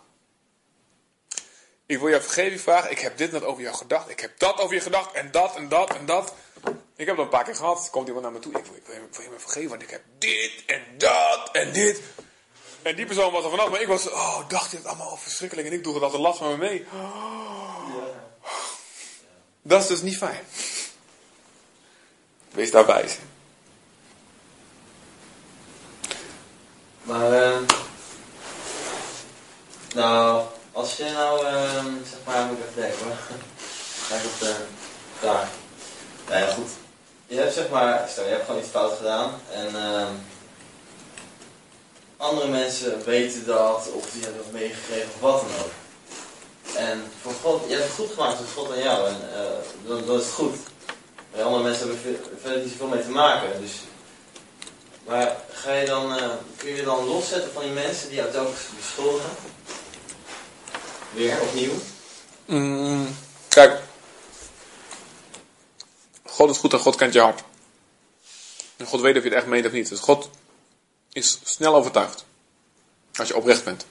Ik 1.92 1.98
wil 1.98 2.08
jou 2.08 2.22
vergeving 2.22 2.60
vragen, 2.60 2.90
ik 2.90 2.98
heb 2.98 3.16
dit 3.16 3.32
net 3.32 3.44
over 3.44 3.62
jou 3.62 3.76
gedacht, 3.76 4.10
ik 4.10 4.20
heb 4.20 4.38
dat 4.38 4.60
over 4.60 4.74
je 4.74 4.80
gedacht, 4.80 5.12
en 5.12 5.30
dat, 5.30 5.56
en 5.56 5.68
dat, 5.68 5.94
en 5.94 6.06
dat. 6.06 6.34
Ik 6.96 7.06
heb 7.06 7.16
dat 7.16 7.24
een 7.24 7.30
paar 7.30 7.44
keer 7.44 7.54
gehad, 7.56 7.88
komt 7.90 8.06
iemand 8.06 8.24
naar 8.24 8.32
me 8.34 8.38
toe, 8.38 8.52
ik 8.52 8.64
wil, 8.64 8.76
ik 8.76 8.86
wil, 8.86 9.22
je 9.22 9.30
me 9.30 9.38
vergeven, 9.38 9.68
want 9.68 9.82
ik 9.82 9.90
heb 9.90 10.02
dit, 10.18 10.62
en 10.66 10.82
dat, 10.98 11.48
en 11.52 11.72
dit. 11.72 12.00
En 12.82 12.96
die 12.96 13.06
persoon 13.06 13.32
was 13.32 13.44
er 13.44 13.50
vanaf, 13.50 13.70
maar 13.70 13.80
ik 13.80 13.86
was, 13.86 14.10
oh, 14.10 14.48
dacht 14.48 14.72
het 14.72 14.86
allemaal 14.86 15.16
verschrikkelijk 15.16 15.68
en 15.68 15.74
ik 15.74 15.84
doe 15.84 15.94
het 15.94 16.02
altijd 16.02 16.22
last 16.22 16.40
met 16.40 16.50
me 16.50 16.56
mee. 16.56 16.86
Dat 19.62 19.82
is 19.82 19.88
dus 19.88 20.02
niet 20.02 20.16
fijn. 20.16 20.44
Wees 22.50 22.70
daar 22.70 22.86
wijs. 22.86 23.16
Maar, 27.02 27.32
ehm 27.32 27.64
nou, 29.94 30.31
als 30.82 30.96
je 30.96 31.04
nou, 31.04 31.46
ehm 31.46 31.86
zeg 32.10 32.18
maar, 32.26 32.44
moet 32.46 32.58
ik 32.58 32.64
even 32.64 32.82
denken 32.82 33.04
hoor. 33.04 33.16
Ga 34.08 34.14
ik 34.14 34.24
op 34.24 34.38
de 34.38 34.54
vraag. 35.18 35.48
Nou 36.28 36.40
ja, 36.40 36.52
goed. 36.52 36.70
Je 37.26 37.36
hebt 37.38 37.54
zeg 37.54 37.68
maar, 37.68 38.08
stel 38.10 38.24
je 38.24 38.30
hebt 38.30 38.44
gewoon 38.44 38.60
iets 38.60 38.70
fout 38.70 38.96
gedaan 38.96 39.30
en 39.52 39.66
ehm 39.76 40.12
andere 42.16 42.48
mensen 42.48 43.04
weten 43.04 43.46
dat 43.46 43.88
of 43.94 44.10
die 44.10 44.22
hebben 44.22 44.42
dat 44.42 44.52
meegekregen 44.52 45.08
of 45.14 45.20
wat 45.20 45.40
dan 45.40 45.50
ook. 45.64 45.72
En 46.76 47.02
voor 47.22 47.32
God, 47.42 47.62
je 47.68 47.74
hebt 47.74 47.86
het 47.86 47.94
goed 47.94 48.10
gemaakt 48.14 48.40
met 48.40 48.48
God 48.54 48.72
en 48.72 48.82
jou 48.82 49.08
en 49.08 49.16
eh 49.34 50.06
dan, 50.06 50.18
is 50.18 50.24
het 50.24 50.34
goed. 50.34 50.56
En 51.34 51.44
andere 51.44 51.62
mensen 51.62 51.88
hebben 51.88 52.02
ver- 52.02 52.28
verder 52.40 52.60
niet 52.62 52.70
zoveel 52.70 52.86
mee 52.86 53.02
te 53.02 53.10
maken. 53.10 53.60
Dus 53.60 53.72
maar 55.06 55.36
ga 55.52 55.72
je 55.72 55.86
dan, 55.86 56.16
eh, 56.16 56.30
kun 56.56 56.68
je 56.70 56.76
je 56.76 56.84
dan 56.84 57.04
loszetten 57.04 57.52
van 57.52 57.62
die 57.62 57.72
mensen 57.72 58.08
die 58.08 58.16
jou 58.16 58.30
telkens 58.30 58.60
beschuldigen? 58.76 59.30
Weer, 61.12 61.40
opnieuw? 61.40 61.72
Mm, 62.44 63.16
kijk. 63.48 63.80
God 66.22 66.50
is 66.50 66.58
goed 66.58 66.72
en 66.72 66.78
God 66.78 66.96
kent 66.96 67.12
je 67.12 67.20
hart. 67.20 67.42
En 68.76 68.86
God 68.86 69.00
weet 69.00 69.16
of 69.16 69.22
je 69.22 69.28
het 69.28 69.38
echt 69.38 69.46
meent 69.46 69.66
of 69.66 69.72
niet. 69.72 69.88
Dus 69.88 70.00
God 70.00 70.30
is 71.12 71.40
snel 71.44 71.74
overtuigd. 71.74 72.24
Als 73.14 73.28
je 73.28 73.36
oprecht 73.36 73.64
bent. 73.64 73.86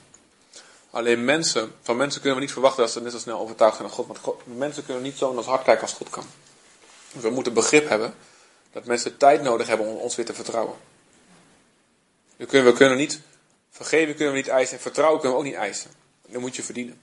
Alleen 0.90 1.24
mensen, 1.24 1.74
van 1.82 1.96
mensen 1.96 2.20
kunnen 2.20 2.38
we 2.38 2.44
niet 2.44 2.52
verwachten 2.52 2.82
dat 2.82 2.92
ze 2.92 3.00
net 3.00 3.12
zo 3.12 3.18
snel 3.18 3.38
overtuigd 3.38 3.76
zijn 3.76 3.88
van 3.88 3.96
God. 3.96 4.20
Want 4.22 4.58
mensen 4.58 4.84
kunnen 4.84 5.02
niet 5.02 5.16
zo 5.16 5.30
in 5.30 5.44
hart 5.44 5.62
kijken 5.64 5.82
als 5.82 5.92
God 5.92 6.10
kan. 6.10 6.24
We 7.12 7.30
moeten 7.30 7.52
begrip 7.52 7.88
hebben 7.88 8.14
dat 8.72 8.84
mensen 8.84 9.16
tijd 9.16 9.42
nodig 9.42 9.66
hebben 9.66 9.86
om 9.86 9.96
ons 9.96 10.16
weer 10.16 10.26
te 10.26 10.34
vertrouwen. 10.34 10.76
We 12.36 12.46
kunnen, 12.46 12.72
we 12.72 12.78
kunnen 12.78 12.98
niet 12.98 13.20
vergeven, 13.70 14.14
kunnen 14.14 14.34
we 14.34 14.38
niet 14.38 14.48
eisen. 14.48 14.76
En 14.76 14.82
vertrouwen 14.82 15.20
kunnen 15.20 15.38
we 15.38 15.44
ook 15.44 15.50
niet 15.50 15.60
eisen. 15.60 15.90
Dat 16.26 16.40
moet 16.40 16.56
je 16.56 16.62
verdienen. 16.62 17.00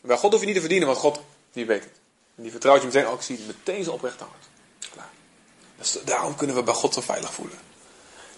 Bij 0.00 0.16
God 0.16 0.30
hoef 0.32 0.40
je 0.40 0.46
niet 0.46 0.54
te 0.54 0.60
verdienen, 0.60 0.88
want 0.88 1.00
God, 1.00 1.20
die 1.52 1.66
weet 1.66 1.84
het. 1.84 1.92
En 2.36 2.42
die 2.42 2.50
vertrouwt 2.50 2.80
je 2.80 2.86
meteen, 2.86 3.06
oh 3.08 3.12
ik 3.14 3.22
zie 3.22 3.38
meteen 3.46 3.82
zijn 3.82 3.94
oprechte 3.96 4.24
hart. 4.24 4.44
Klaar. 4.92 5.10
Daarom 6.04 6.36
kunnen 6.36 6.56
we 6.56 6.62
bij 6.62 6.74
God 6.74 6.94
zo 6.94 7.00
veilig 7.00 7.32
voelen. 7.32 7.58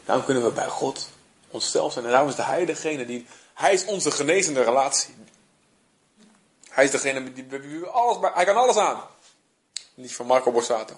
Daarom 0.05 0.25
kunnen 0.25 0.45
we 0.45 0.51
bij 0.51 0.69
God 0.69 1.09
onszelf 1.49 1.93
zijn. 1.93 2.05
En 2.05 2.11
daarom 2.11 2.29
is 2.29 2.35
de 2.37 2.43
Hij 2.43 2.65
degene 2.65 3.07
die, 3.07 3.27
Hij 3.55 3.73
is 3.73 3.85
onze 3.85 4.11
genezende 4.11 4.63
relatie. 4.63 5.15
Hij 6.71 6.85
is 6.85 6.91
degene 6.91 7.33
die, 7.33 7.47
die- 7.47 7.85
alles, 7.85 8.17
hij 8.35 8.45
kan 8.45 8.57
alles 8.57 8.77
aan. 8.77 9.01
Niet 9.95 10.15
van 10.15 10.27
Marco 10.27 10.51
Borsato. 10.53 10.95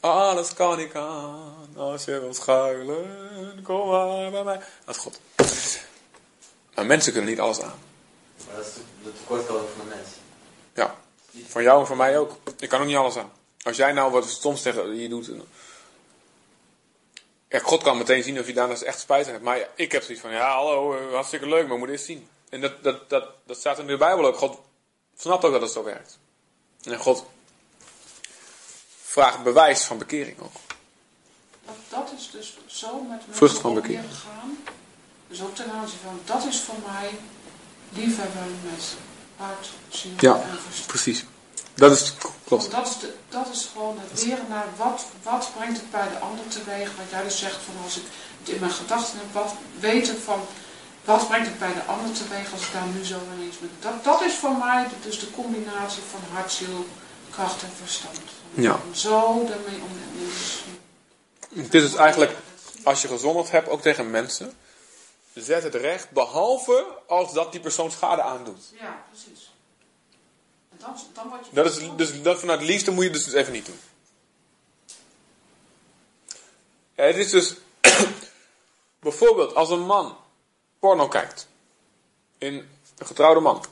Alles 0.00 0.54
kan 0.54 0.80
ik 0.80 0.94
aan, 0.94 1.74
als 1.76 2.04
je 2.04 2.18
wilt 2.20 2.36
schuilen, 2.36 3.60
kom 3.62 3.88
maar 3.88 4.30
bij 4.30 4.44
mij. 4.44 4.60
Dat 4.84 4.96
is 4.96 5.00
God. 5.02 5.20
Maar 6.74 6.86
mensen 6.86 7.12
kunnen 7.12 7.30
niet 7.30 7.40
alles 7.40 7.60
aan. 7.60 7.78
Maar 8.48 8.56
dat 8.56 8.66
is 8.66 8.72
de, 9.02 9.12
tekortkoming 9.12 9.68
van 9.76 9.88
de 9.88 9.94
mens. 9.94 10.08
Ja, 10.74 10.94
van 11.46 11.62
jou 11.62 11.80
en 11.80 11.86
van 11.86 11.96
mij 11.96 12.18
ook. 12.18 12.36
Ik 12.58 12.68
kan 12.68 12.80
ook 12.80 12.86
niet 12.86 12.96
alles 12.96 13.16
aan. 13.16 13.32
Als 13.62 13.76
jij 13.76 13.92
nou 13.92 14.12
wat 14.12 14.28
stoms 14.28 14.62
tegen 14.62 14.96
je 14.96 15.08
doet. 15.08 15.30
Ja, 17.48 17.58
God 17.58 17.82
kan 17.82 17.98
meteen 17.98 18.22
zien 18.22 18.38
of 18.38 18.46
je 18.46 18.52
daarna 18.52 18.74
echt 18.74 19.00
spijt 19.00 19.26
hebt. 19.26 19.42
Maar 19.42 19.58
ja, 19.58 19.66
ik 19.74 19.92
heb 19.92 20.02
zoiets 20.02 20.20
van, 20.20 20.30
ja 20.30 20.54
hallo, 20.54 20.96
eh, 20.96 21.12
hartstikke 21.12 21.48
leuk, 21.48 21.62
maar 21.62 21.72
we 21.72 21.76
moeten 21.76 21.94
eerst 21.94 22.06
zien. 22.06 22.28
En 22.48 22.60
dat, 22.60 22.82
dat, 22.82 23.10
dat, 23.10 23.28
dat 23.46 23.58
staat 23.58 23.78
in 23.78 23.86
de 23.86 23.96
Bijbel 23.96 24.26
ook. 24.26 24.36
God 24.36 24.58
snapt 25.16 25.44
ook 25.44 25.52
dat 25.52 25.60
het 25.60 25.70
zo 25.70 25.84
werkt. 25.84 26.18
En 26.82 26.98
God 26.98 27.24
vraagt 29.02 29.42
bewijs 29.42 29.84
van 29.84 29.98
bekering 29.98 30.40
ook. 30.40 30.52
Dat, 31.64 31.76
dat 31.88 32.12
is 32.18 32.30
dus 32.30 32.56
zo 32.66 33.00
met 33.00 33.22
Vrucht 33.30 33.58
van 33.58 33.74
bekering. 33.74 34.14
gaan. 34.14 34.58
Dus 35.28 35.42
ook 35.42 35.54
ten 35.54 35.70
aanzien 35.70 35.98
van, 35.98 36.20
dat 36.24 36.44
is 36.44 36.60
voor 36.60 36.78
mij 36.86 37.10
liefhebben 37.92 38.60
met 38.70 38.84
hart, 39.36 39.68
ziel 39.88 40.10
Ja. 40.18 40.34
en 40.34 40.58
verstand. 40.62 40.86
Precies. 40.86 41.24
Dat 41.74 41.92
is, 41.92 42.14
klopt. 42.44 42.70
Dat 42.70 42.86
is, 42.88 42.98
de, 42.98 43.14
dat 43.28 43.48
is 43.52 43.68
gewoon 43.72 43.98
het 44.00 44.24
leren 44.24 44.46
naar 44.48 44.66
wat, 44.76 45.04
wat 45.22 45.50
brengt 45.56 45.76
het 45.76 45.90
bij 45.90 46.08
de 46.08 46.18
ander 46.18 46.46
teweeg. 46.48 46.90
Wat 46.96 47.10
jij 47.10 47.22
dus 47.22 47.38
zegt 47.38 47.58
van 47.64 47.74
als 47.84 47.96
ik 47.96 48.02
het 48.40 48.48
in 48.54 48.60
mijn 48.60 48.72
gedachten 48.72 49.18
heb, 49.18 49.32
wat 49.32 49.52
weten 49.80 50.20
van 50.20 50.40
wat 51.04 51.28
brengt 51.28 51.46
het 51.46 51.58
bij 51.58 51.72
de 51.72 51.82
ander 51.82 52.12
teweeg 52.12 52.52
als 52.52 52.62
ik 52.66 52.72
daar 52.72 52.86
nu 52.86 53.04
zo 53.04 53.18
ineens 53.34 53.58
ben. 53.58 53.70
Dat, 53.80 54.04
dat 54.04 54.20
is 54.22 54.34
voor 54.34 54.56
mij 54.56 54.86
dus 55.02 55.18
de 55.20 55.30
combinatie 55.30 56.02
van 56.10 56.20
hart, 56.32 56.52
ziel, 56.52 56.86
kracht 57.30 57.62
en 57.62 57.70
verstand. 57.84 58.18
Ja. 58.54 58.78
Zo 58.92 59.46
daarmee 59.48 59.80
om. 59.82 59.90
Het 61.62 61.74
is 61.74 61.94
eigenlijk, 61.94 62.36
als 62.82 63.02
je 63.02 63.08
gezondigd 63.08 63.50
hebt, 63.50 63.68
ook 63.68 63.82
tegen 63.82 64.10
mensen, 64.10 64.52
zet 65.42 65.62
het 65.62 65.74
recht, 65.74 66.10
behalve 66.10 66.86
als 67.06 67.32
dat 67.32 67.52
die 67.52 67.60
persoon 67.60 67.90
schade 67.90 68.22
aandoet. 68.22 68.72
Ja, 68.80 69.04
precies. 69.08 69.52
En 70.68 70.78
dan, 70.78 70.96
dan 71.14 71.28
word 71.28 71.46
je 71.46 71.54
Dat 71.54 71.66
is, 71.66 71.96
dus 71.96 72.22
dat 72.22 72.38
vanuit 72.38 72.62
liefde 72.62 72.90
moet 72.90 73.04
je 73.04 73.10
dus 73.10 73.32
even 73.32 73.52
niet 73.52 73.66
doen. 73.66 73.80
Ja, 76.94 77.04
het 77.04 77.16
is 77.16 77.30
dus, 77.30 77.56
bijvoorbeeld 79.00 79.54
als 79.54 79.70
een 79.70 79.86
man 79.86 80.16
porno 80.78 81.08
kijkt, 81.08 81.48
in 82.38 82.54
een 82.98 83.06
getrouwde 83.06 83.40
man, 83.40 83.64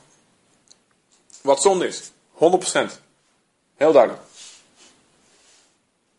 wat 1.41 1.61
zonde 1.61 1.87
is, 1.87 2.11
100%, 2.11 2.11
heel 3.75 3.91
duidelijk. 3.91 4.21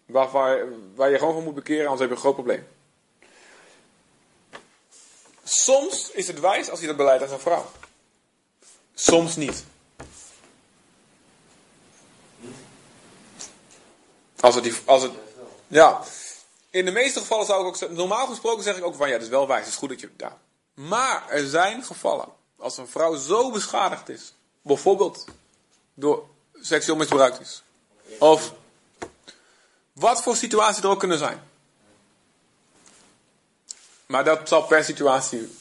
Waarvan, 0.06 0.94
waar 0.94 1.10
je 1.10 1.18
gewoon 1.18 1.34
van 1.34 1.44
moet 1.44 1.54
bekeren, 1.54 1.82
anders 1.82 2.00
heb 2.00 2.08
je 2.08 2.14
een 2.14 2.20
groot 2.20 2.34
probleem. 2.34 2.66
Soms 5.48 6.10
is 6.10 6.26
het 6.26 6.40
wijs 6.40 6.70
als 6.70 6.78
hij 6.78 6.88
dat 6.88 6.96
beleidt 6.96 7.22
aan 7.22 7.28
zijn 7.28 7.40
vrouw. 7.40 7.70
Soms 8.94 9.36
niet. 9.36 9.64
Als 14.40 14.54
het, 14.54 14.80
als 14.84 15.02
het, 15.02 15.12
ja. 15.66 16.00
In 16.70 16.84
de 16.84 16.90
meeste 16.90 17.20
gevallen 17.20 17.46
zou 17.46 17.60
ik 17.60 17.82
ook 17.82 17.90
normaal 17.90 18.26
gesproken 18.26 18.62
zeg 18.62 18.76
ik 18.76 18.84
ook 18.84 18.94
van 18.94 19.08
ja, 19.08 19.12
het 19.14 19.22
is 19.22 19.28
wel 19.28 19.46
wijs, 19.46 19.60
het 19.60 19.68
is 19.68 19.78
goed 19.78 19.88
dat 19.88 20.00
je, 20.00 20.10
ja. 20.16 20.38
Maar 20.74 21.28
er 21.28 21.48
zijn 21.48 21.84
gevallen, 21.84 22.28
als 22.56 22.76
een 22.76 22.88
vrouw 22.88 23.16
zo 23.16 23.50
beschadigd 23.50 24.08
is, 24.08 24.32
bijvoorbeeld 24.62 25.24
door 25.94 26.26
seksueel 26.60 26.96
misbruikt 26.96 27.40
is, 27.40 27.62
of 28.18 28.52
wat 29.92 30.22
voor 30.22 30.36
situatie 30.36 30.82
er 30.82 30.88
ook 30.88 30.98
kunnen 30.98 31.18
zijn. 31.18 31.47
Maar 34.08 34.24
dat 34.24 34.48
zal 34.48 34.62
per 34.62 34.84
situatie 34.84 35.56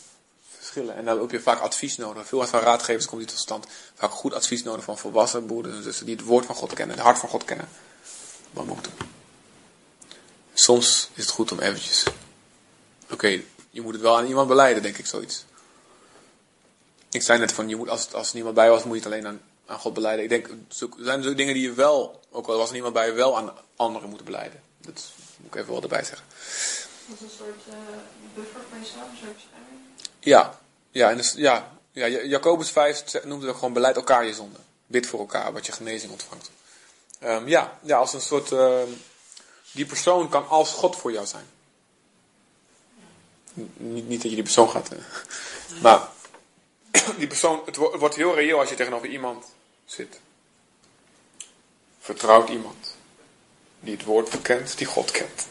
verschillen. 0.58 0.96
En 0.96 1.06
dan 1.06 1.20
heb 1.20 1.32
je 1.32 1.40
vaak 1.40 1.60
advies 1.60 1.98
nodig. 1.98 2.28
Veel 2.28 2.48
van 2.48 2.60
raadgevers 2.60 3.06
komt 3.06 3.22
die 3.22 3.30
tot 3.30 3.40
stand. 3.40 3.68
Vaak 3.96 4.12
goed 4.12 4.34
advies 4.34 4.64
nodig 4.64 4.84
van 4.84 4.98
volwassen 4.98 5.46
broeders 5.46 5.76
en 5.76 5.84
zussen 5.84 6.06
die 6.06 6.16
het 6.16 6.26
woord 6.26 6.46
van 6.46 6.56
God 6.56 6.74
kennen, 6.74 6.96
het 6.96 7.06
hart 7.06 7.18
van 7.18 7.30
God 7.30 7.46
kennen. 7.46 7.70
Wat 8.52 8.66
moet 8.66 8.84
doen? 8.84 9.08
Soms 10.54 11.10
is 11.14 11.24
het 11.24 11.34
goed 11.34 11.52
om 11.52 11.60
eventjes. 11.60 12.04
Oké, 13.12 13.42
je 13.70 13.82
moet 13.82 13.94
het 13.94 14.02
wel 14.02 14.18
aan 14.18 14.26
iemand 14.26 14.48
beleiden, 14.48 14.84
denk 14.84 14.98
ik 14.98 15.06
zoiets. 15.06 15.46
Ik 17.12 17.22
zei 17.22 17.40
net 17.40 17.52
van, 17.52 17.70
je 17.70 17.76
moet, 17.76 17.90
als, 17.90 18.14
als 18.14 18.28
er 18.28 18.36
niemand 18.36 18.56
bij 18.56 18.70
was, 18.70 18.84
moet 18.84 18.98
je 18.98 19.04
het 19.04 19.14
alleen 19.14 19.28
aan, 19.28 19.42
aan 19.66 19.80
God 19.80 19.94
beleiden. 19.94 20.24
Ik 20.24 20.30
denk, 20.30 20.48
er 20.48 21.06
zijn 21.06 21.28
ook 21.28 21.38
dingen 21.38 21.54
die 21.54 21.64
je 21.64 21.74
wel, 21.74 22.22
ook 22.32 22.48
al 22.48 22.58
was 22.58 22.68
er 22.68 22.74
niemand 22.74 22.94
bij, 22.94 23.14
wel 23.14 23.38
aan 23.38 23.52
anderen 23.76 24.10
moet 24.10 24.24
beleiden. 24.24 24.62
Dat 24.82 25.04
moet 25.38 25.54
ik 25.54 25.56
even 25.56 25.72
wel 25.74 25.82
erbij 25.82 26.04
zeggen. 26.04 26.26
Een 27.10 27.30
soort 27.38 27.62
eh, 27.70 27.76
buffer 28.36 28.62
voor 28.70 28.78
jezelf, 28.80 29.10
een 29.12 29.18
soort. 29.18 29.42
Ja, 30.20 30.60
ja, 30.92 31.10
en 31.10 31.18
dus, 31.18 31.34
ja, 31.34 31.72
ja 31.92 32.06
Ja, 32.06 32.22
Jacobus 32.24 32.70
5 32.70 33.24
noemt 33.24 33.44
het 33.44 33.54
gewoon 33.56 33.74
beleid 33.74 33.96
elkaar 33.96 34.26
je 34.26 34.34
zonde. 34.34 34.58
Bid 34.86 35.08
voor 35.08 35.20
elkaar, 35.20 35.54
wat 35.54 35.66
je 35.66 35.72
genezing 35.72 36.12
ontvangt. 36.12 36.52
Ehm, 37.20 37.48
ja, 37.48 37.80
ja, 37.82 37.98
als 37.98 38.14
een 38.14 38.22
soort. 38.22 38.52
ehm, 38.52 38.88
die 39.72 39.86
persoon 39.86 40.30
kan 40.30 40.48
als 40.48 40.72
God 40.74 40.96
voor 40.96 41.12
jou 41.12 41.26
zijn. 41.26 41.46
Niet, 43.78 44.08
niet 44.08 44.22
dat 44.22 44.30
je 44.30 44.36
die 44.36 44.44
persoon 44.44 44.70
gaat. 44.70 44.90
eh, 44.92 44.98
Maar 45.84 46.08
die 47.18 47.28
persoon, 47.28 47.62
het, 47.66 47.76
wo- 47.76 47.92
het 47.92 48.00
wordt 48.00 48.16
heel 48.16 48.36
reëel 48.36 48.60
als 48.60 48.70
je 48.70 48.76
tegenover 48.76 49.08
iemand 49.08 49.46
zit. 49.86 50.20
Vertrouwt 52.00 52.50
iemand. 52.50 52.96
Die 53.80 53.96
het 53.96 54.04
woord 54.06 54.42
kent, 54.42 54.78
die 54.78 54.88
God 54.88 55.12
kent. 55.12 55.46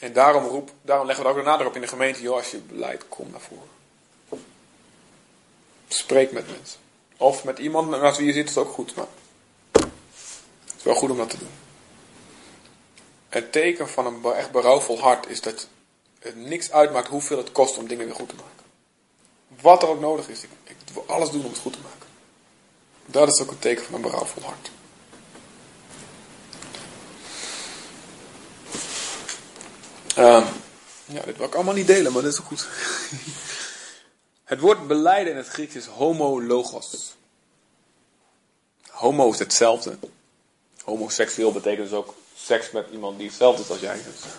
En 0.00 0.12
daarom, 0.12 0.44
roep, 0.44 0.70
daarom 0.82 1.06
leggen 1.06 1.24
we 1.24 1.30
er 1.30 1.36
ook 1.36 1.44
de 1.44 1.50
nadruk 1.50 1.68
op 1.68 1.74
in 1.74 1.80
de 1.80 1.86
gemeente. 1.86 2.22
Joh, 2.22 2.36
als 2.36 2.50
je 2.50 2.58
beleid, 2.58 3.08
kom 3.08 3.30
naar 3.30 3.40
voren. 3.40 3.68
Spreek 5.88 6.32
met 6.32 6.46
mensen. 6.46 6.80
Of 7.16 7.44
met 7.44 7.58
iemand 7.58 7.90
naast 7.90 8.16
wie 8.16 8.26
je 8.26 8.32
zit, 8.32 8.48
is 8.48 8.56
ook 8.56 8.72
goed. 8.72 8.94
Maar 8.94 9.06
het 9.70 10.74
is 10.76 10.82
wel 10.82 10.94
goed 10.94 11.10
om 11.10 11.16
dat 11.16 11.30
te 11.30 11.38
doen. 11.38 11.50
Het 13.28 13.52
teken 13.52 13.88
van 13.88 14.06
een 14.06 14.32
echt 14.32 14.50
berouwvol 14.50 15.00
hart 15.00 15.28
is 15.28 15.40
dat 15.40 15.68
het 16.18 16.36
niks 16.36 16.72
uitmaakt 16.72 17.08
hoeveel 17.08 17.36
het 17.36 17.52
kost 17.52 17.78
om 17.78 17.88
dingen 17.88 18.04
weer 18.04 18.14
goed 18.14 18.28
te 18.28 18.34
maken. 18.34 18.64
Wat 19.60 19.82
er 19.82 19.88
ook 19.88 20.00
nodig 20.00 20.28
is. 20.28 20.42
Ik, 20.42 20.50
ik 20.64 20.76
wil 20.92 21.04
alles 21.06 21.30
doen 21.30 21.44
om 21.44 21.50
het 21.50 21.60
goed 21.60 21.72
te 21.72 21.78
maken. 21.82 22.08
Dat 23.06 23.28
is 23.28 23.40
ook 23.40 23.50
een 23.50 23.58
teken 23.58 23.84
van 23.84 23.94
een 23.94 24.00
berouwvol 24.00 24.42
hart. 24.42 24.70
Ehm, 30.20 30.46
Ja, 31.04 31.22
dit 31.22 31.36
wil 31.36 31.46
ik 31.46 31.54
allemaal 31.54 31.74
niet 31.74 31.86
delen, 31.86 32.12
maar 32.12 32.22
dat 32.22 32.32
is 32.32 32.38
goed. 32.38 32.66
Het 34.50 34.60
woord 34.60 34.86
beleiden 34.86 35.32
in 35.32 35.38
het 35.38 35.48
Grieks 35.48 35.74
is 35.74 35.86
homologos. 35.86 37.14
Homo 38.88 39.30
is 39.30 39.38
hetzelfde. 39.38 39.98
Homoseksueel 40.84 41.52
betekent 41.52 41.88
dus 41.88 41.98
ook 41.98 42.14
seks 42.36 42.70
met 42.70 42.86
iemand 42.92 43.18
die 43.18 43.26
hetzelfde 43.26 43.62
is 43.62 43.70
als 43.70 43.80
jij. 43.80 43.94
Dus. 43.94 44.30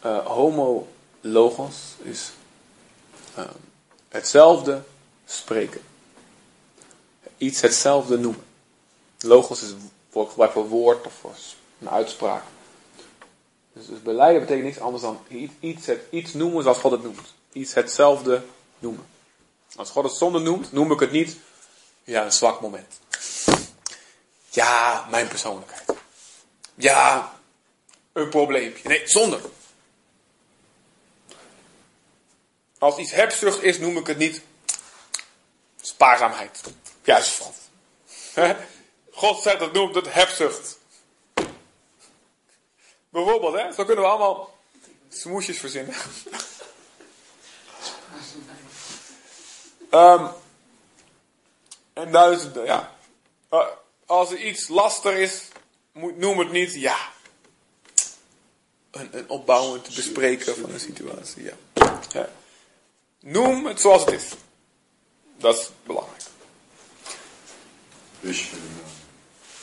Eh, 0.00 0.26
homologos 0.26 1.74
is 2.02 2.30
eh, 3.34 3.44
hetzelfde 4.08 4.82
spreken. 5.26 5.80
Iets 7.36 7.60
hetzelfde 7.60 8.18
noemen. 8.18 8.44
Logos 9.20 9.62
is 9.62 9.74
gebruik 10.12 10.52
voor 10.52 10.68
woord 10.68 11.06
of 11.06 11.12
voor 11.20 11.34
een 11.80 11.90
uitspraak. 11.90 12.42
Dus, 13.76 13.86
dus 13.86 14.02
beleiden 14.02 14.40
betekent 14.40 14.64
niks 14.64 14.80
anders 14.80 15.02
dan 15.02 15.24
iets, 15.60 15.88
iets 16.10 16.32
noemen 16.32 16.62
zoals 16.62 16.78
God 16.78 16.90
het 16.90 17.02
noemt. 17.02 17.34
Iets 17.52 17.74
hetzelfde 17.74 18.42
noemen. 18.78 19.06
Als 19.76 19.90
God 19.90 20.04
het 20.04 20.12
zonde 20.12 20.38
noemt, 20.38 20.72
noem 20.72 20.92
ik 20.92 21.00
het 21.00 21.10
niet 21.10 21.36
ja, 22.04 22.24
een 22.24 22.32
zwak 22.32 22.60
moment. 22.60 23.00
Ja, 24.48 25.06
mijn 25.10 25.28
persoonlijkheid. 25.28 25.84
Ja, 26.74 27.32
een 28.12 28.28
probleempje. 28.28 28.88
Nee, 28.88 29.08
zonde. 29.08 29.40
Als 32.78 32.96
iets 32.96 33.12
hebzucht 33.12 33.62
is, 33.62 33.78
noem 33.78 33.96
ik 33.96 34.06
het 34.06 34.18
niet 34.18 34.42
spaarzaamheid. 35.80 36.60
Juist 37.02 37.38
God. 37.38 37.54
God 39.10 39.42
zegt 39.42 39.58
dat 39.58 39.72
noemt 39.72 39.94
het 39.94 40.12
hebzucht. 40.12 40.78
Bijvoorbeeld, 43.16 43.54
hè? 43.54 43.72
Zo 43.72 43.84
kunnen 43.84 44.04
we 44.04 44.10
allemaal 44.10 44.58
smoesjes 45.08 45.58
verzinnen. 45.58 45.94
um, 49.90 50.28
en 52.02 52.12
duizenden, 52.12 52.64
ja. 52.64 52.94
Uh, 53.50 53.66
als 54.06 54.30
er 54.30 54.38
iets 54.38 54.68
lastig 54.68 55.12
is, 55.12 55.48
noem 55.92 56.38
het 56.38 56.52
niet, 56.52 56.74
ja. 56.74 56.96
Een, 58.90 59.08
een 59.10 59.28
opbouwend 59.28 59.94
bespreken 59.94 60.56
van 60.56 60.70
een 60.70 60.80
situatie, 60.80 61.42
ja. 61.42 61.54
ja. 62.12 62.28
Noem 63.20 63.66
het 63.66 63.80
zoals 63.80 64.04
het 64.04 64.14
is. 64.14 64.28
Dat 65.36 65.56
is 65.58 65.70
belangrijk. 65.84 66.22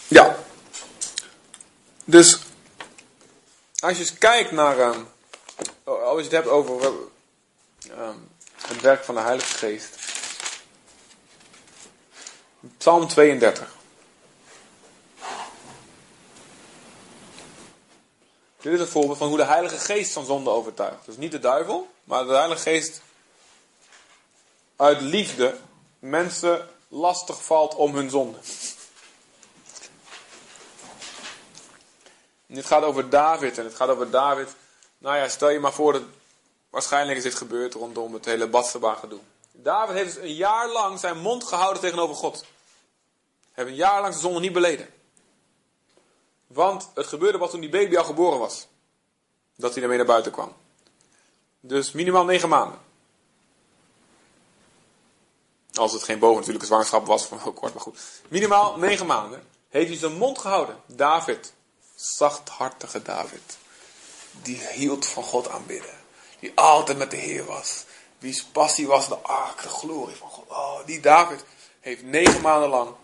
Ja. 0.07 0.37
Dus, 2.05 2.39
als 3.83 3.97
je 3.97 3.99
eens 3.99 4.17
kijkt 4.17 4.51
naar, 4.51 4.79
um, 4.79 5.07
als 5.83 6.17
je 6.17 6.23
het 6.23 6.31
hebt 6.31 6.47
over 6.47 6.85
um, 6.85 8.29
het 8.67 8.81
werk 8.81 9.03
van 9.03 9.15
de 9.15 9.21
Heilige 9.21 9.57
Geest. 9.57 9.95
Psalm 12.77 13.07
32. 13.07 13.75
Dit 18.61 18.73
is 18.73 18.79
een 18.79 18.87
voorbeeld 18.87 19.17
van 19.17 19.27
hoe 19.27 19.37
de 19.37 19.45
Heilige 19.45 19.77
Geest 19.77 20.13
van 20.13 20.25
zonde 20.25 20.49
overtuigt. 20.49 21.05
Dus 21.05 21.17
niet 21.17 21.31
de 21.31 21.39
duivel, 21.39 21.87
maar 22.03 22.25
de 22.25 22.33
Heilige 22.33 22.61
Geest 22.61 23.01
uit 24.75 25.01
liefde 25.01 25.57
mensen 25.99 26.69
lastig 26.87 27.43
valt 27.43 27.75
om 27.75 27.95
hun 27.95 28.09
zonde. 28.09 28.37
Dit 32.55 32.65
gaat 32.65 32.83
over 32.83 33.09
David 33.09 33.57
en 33.57 33.63
het 33.63 33.75
gaat 33.75 33.89
over 33.89 34.09
David. 34.09 34.55
Nou 34.97 35.17
ja, 35.17 35.27
stel 35.27 35.49
je 35.49 35.59
maar 35.59 35.73
voor 35.73 35.93
dat 35.93 36.03
waarschijnlijk 36.69 37.17
is 37.17 37.23
dit 37.23 37.35
gebeurd 37.35 37.73
rondom 37.73 38.13
het 38.13 38.25
hele 38.25 38.47
Batseba 38.47 38.93
gedoe. 38.93 39.19
David 39.51 39.95
heeft 39.95 40.13
dus 40.15 40.23
een 40.23 40.35
jaar 40.35 40.69
lang 40.69 40.99
zijn 40.99 41.19
mond 41.19 41.43
gehouden 41.43 41.81
tegenover 41.81 42.15
God. 42.15 42.45
Hij 43.51 43.63
heeft 43.63 43.69
een 43.69 43.75
jaar 43.75 44.01
lang 44.01 44.13
zijn 44.13 44.25
zonde 44.25 44.39
niet 44.39 44.53
beleden. 44.53 44.89
Want 46.47 46.89
het 46.93 47.07
gebeurde 47.07 47.37
pas 47.37 47.49
toen 47.49 47.59
die 47.59 47.69
baby 47.69 47.97
al 47.97 48.03
geboren 48.03 48.39
was. 48.39 48.67
Dat 49.55 49.73
hij 49.73 49.81
ermee 49.83 49.97
naar 49.97 50.05
buiten 50.05 50.31
kwam. 50.31 50.53
Dus 51.59 51.91
minimaal 51.91 52.25
negen 52.25 52.49
maanden. 52.49 52.79
Als 55.73 55.93
het 55.93 56.03
geen 56.03 56.19
bovennatuurlijke 56.19 56.67
zwangerschap 56.67 57.05
was, 57.05 57.25
van 57.25 57.39
heel 57.43 57.53
kort, 57.53 57.73
maar 57.73 57.83
goed. 57.83 57.99
Minimaal 58.27 58.77
negen 58.77 59.05
maanden 59.05 59.43
heeft 59.69 59.89
hij 59.89 59.97
zijn 59.97 60.13
mond 60.13 60.39
gehouden. 60.39 60.77
David, 60.85 61.53
zachthartige 62.03 63.01
David, 63.01 63.57
die 64.41 64.67
hield 64.71 65.05
van 65.05 65.23
God 65.23 65.49
aanbidden. 65.49 66.01
Die 66.39 66.51
altijd 66.55 66.97
met 66.97 67.11
de 67.11 67.17
Heer 67.17 67.45
was. 67.45 67.85
Wie's 68.19 68.43
passie 68.43 68.87
was 68.87 69.07
de 69.07 69.17
ark, 69.17 69.61
de 69.61 69.69
glorie 69.69 70.15
van 70.15 70.29
God. 70.29 70.49
Oh, 70.49 70.85
die 70.85 70.99
David 70.99 71.43
heeft 71.79 72.03
negen 72.03 72.41
maanden 72.41 72.69
lang 72.69 72.95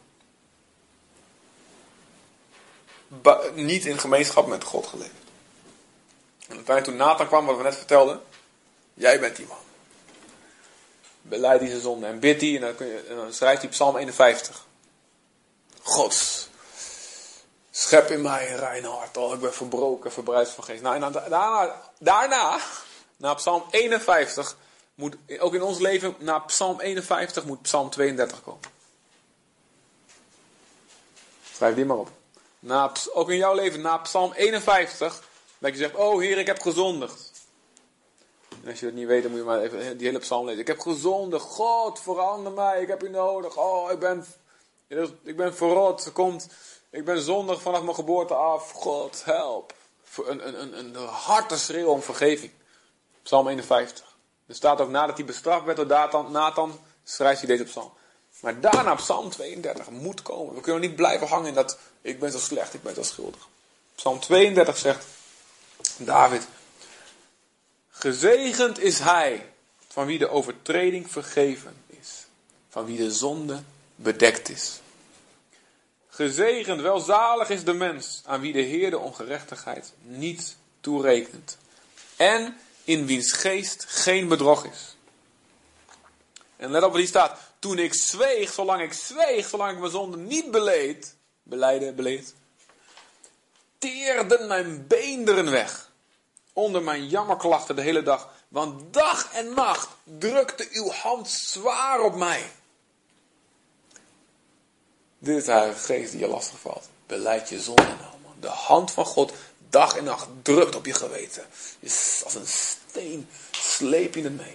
niet 3.54 3.86
in 3.86 4.00
gemeenschap 4.00 4.48
met 4.48 4.64
God 4.64 4.88
geleefd. 4.88 5.12
En 6.48 6.56
uiteindelijk 6.56 6.86
toen 6.86 6.96
Nathan 6.96 7.28
kwam, 7.28 7.46
wat 7.46 7.58
we 7.58 7.64
net 7.64 7.76
vertelden. 7.76 8.22
Jij 8.94 9.20
bent 9.20 9.36
die 9.36 9.48
man. 9.48 9.58
Beleid 11.22 11.60
die 11.60 11.70
zijn 11.70 11.82
zonde 11.82 12.08
en 12.08 12.20
bid 12.20 12.40
die. 12.40 12.56
En 12.56 12.62
dan, 12.62 12.76
kun 12.76 12.88
je, 12.88 13.06
en 13.10 13.16
dan 13.16 13.34
schrijft 13.34 13.62
hij 13.62 13.70
Psalm 13.70 13.98
51. 13.98 14.66
Gods. 15.82 16.49
Schep 17.80 18.10
in 18.10 18.22
mij 18.22 18.52
een 18.52 18.58
rein 18.58 18.84
hart. 18.84 19.18
Oh, 19.18 19.34
ik 19.34 19.40
ben 19.40 19.54
verbroken, 19.54 20.12
verbreid 20.12 20.50
van 20.50 20.64
geest. 20.64 20.82
Nou, 20.82 21.00
daarna, 21.00 21.82
daarna, 22.00 22.60
na 23.18 23.34
Psalm 23.34 23.64
51, 23.70 24.58
moet 24.96 25.16
ook 25.40 25.54
in 25.54 25.62
ons 25.62 25.80
leven, 25.80 26.16
na 26.18 26.40
Psalm 26.40 26.80
51 26.80 27.46
moet 27.46 27.62
Psalm 27.62 27.90
32 27.90 28.44
komen. 28.44 28.62
Schrijf 31.54 31.76
die 31.76 31.86
maar 31.86 31.98
op. 31.98 32.10
Na, 32.60 32.92
ook 33.14 33.30
in 33.30 33.38
jouw 33.38 33.54
leven, 33.54 33.82
na 33.82 33.98
Psalm 33.98 34.34
51, 34.34 35.24
dat 35.58 35.72
je 35.72 35.78
zegt, 35.78 35.96
oh 35.96 36.20
Heer, 36.20 36.38
ik 36.38 36.48
heb 36.48 36.62
gezondigd. 36.62 37.32
En 38.64 38.70
als 38.70 38.80
je 38.80 38.86
het 38.86 38.96
niet 38.96 39.08
weet, 39.08 39.22
dan 39.22 39.32
moet 39.32 39.40
je 39.40 39.46
maar 39.46 39.62
even 39.62 39.98
die 39.98 40.08
hele 40.08 40.20
psalm 40.20 40.46
lezen. 40.46 40.62
Ik 40.62 40.68
heb 40.68 40.80
gezondigd, 40.80 41.46
God, 41.46 42.00
verander 42.00 42.52
mij, 42.52 42.82
ik 42.82 42.88
heb 42.88 43.04
u 43.04 43.10
nodig. 43.10 43.58
Oh, 43.58 43.92
ik 43.92 44.00
ben, 44.00 44.26
ik 45.24 45.38
ben 45.38 45.56
verrot, 45.56 46.12
komt, 46.14 46.48
ik 46.90 47.06
ben 47.06 47.22
zondig 47.22 47.62
vanaf 47.62 47.82
mijn 47.82 47.96
geboorte 47.96 48.34
af. 48.34 48.72
God, 48.72 49.22
help. 49.26 49.74
Een, 50.26 50.48
een, 50.48 50.78
een, 50.78 50.96
een 50.96 51.08
harte 51.08 51.58
schreeuw 51.58 51.88
om 51.88 52.02
vergeving. 52.02 52.52
Psalm 53.24 53.48
51. 53.48 54.18
Er 54.46 54.56
staat 54.56 54.82
ook 54.82 54.90
nadat 54.90 55.18
hij 55.18 55.26
bestraft 55.26 55.66
werd 55.66 55.78
door 55.78 55.86
Nathan, 55.86 56.32
Nathan 56.32 56.80
schrijft 57.04 57.40
hij 57.40 57.50
deze 57.50 57.64
psalm. 57.64 57.92
Maar 58.42 58.60
daarna 58.60 58.96
Psalm 58.96 59.30
32 59.30 59.90
moet 59.90 60.22
komen. 60.22 60.56
We 60.56 60.62
kunnen 60.62 60.82
niet 60.82 60.96
blijven 60.96 61.28
hangen 61.28 61.48
in 61.48 61.54
dat 61.54 61.78
ik 62.02 62.20
ben 62.20 62.32
zo 62.32 62.38
slecht, 62.38 62.74
ik 62.74 62.84
ben 62.84 62.96
zo 62.96 63.04
schuldig. 63.04 63.48
Psalm 63.96 64.20
32 64.20 64.78
zegt 64.78 65.06
David. 65.98 66.48
Gezegend 67.90 68.80
is 68.80 69.00
hij 69.00 69.54
van 69.88 70.06
wie 70.06 70.18
de 70.18 70.30
overtreding 70.30 71.12
vergeven 71.12 71.84
is. 71.88 72.26
Van 72.70 72.86
wie 72.86 72.98
de 72.98 73.12
zonde 73.12 73.64
bedekt 73.96 74.50
is. 74.50 74.80
Gezegend, 76.20 76.82
welzalig 76.82 77.50
is 77.50 77.64
de 77.64 77.74
mens 77.74 78.22
aan 78.26 78.42
wie 78.42 78.54
de 78.54 78.62
Heer 78.62 78.90
de 78.90 78.98
ongerechtigheid 78.98 79.94
niet 80.02 80.58
toerekent. 80.80 81.58
En 82.16 82.58
in 82.84 83.06
wiens 83.06 83.32
geest 83.32 83.86
geen 83.88 84.28
bedrog 84.28 84.66
is. 84.66 84.96
En 86.56 86.72
let 86.72 86.84
op 86.84 86.90
wat 86.90 87.00
hier 87.00 87.08
staat. 87.08 87.40
Toen 87.60 87.78
ik 87.78 87.94
zweeg, 87.94 88.54
zolang 88.54 88.82
ik 88.82 88.94
zweeg, 88.94 89.48
zolang 89.48 89.72
ik 89.72 89.80
mijn 89.80 89.92
zonde 89.92 90.18
niet 90.18 90.52
beleed, 90.52 91.16
beleiden, 91.44 91.96
beleed, 91.96 92.34
teerden 93.78 94.48
mijn 94.48 94.88
beenderen 94.88 95.52
weg. 95.52 95.92
Onder 96.54 96.84
mijn 96.84 97.08
jammerklachten 97.08 97.76
de 97.76 97.82
hele 97.82 98.04
dag. 98.04 98.30
Want 98.48 98.94
dag 98.94 99.34
en 99.34 99.54
nacht 99.54 99.90
drukte 100.04 100.68
uw 100.72 100.90
hand 100.90 101.30
zwaar 101.30 102.00
op 102.00 102.16
mij. 102.16 102.52
Dit 105.20 105.38
is 105.38 105.46
de 105.46 105.52
Heilige 105.52 105.80
Geest 105.80 106.12
die 106.12 106.20
je 106.20 106.28
lastig 106.28 106.60
valt. 106.60 106.90
Beleid 107.06 107.50
je 107.50 107.60
zonde 107.60 107.82
nou, 107.82 108.16
man. 108.24 108.34
De 108.40 108.48
hand 108.48 108.92
van 108.92 109.06
God 109.06 109.32
dag 109.70 109.96
en 109.96 110.04
nacht 110.04 110.28
drukt 110.42 110.76
op 110.76 110.86
je 110.86 110.94
geweten. 110.94 111.46
Je 111.80 112.22
als 112.24 112.36
een 112.36 112.48
steen 112.48 113.30
sleep 113.52 114.16
je 114.16 114.24
het 114.24 114.38
mee. 114.38 114.54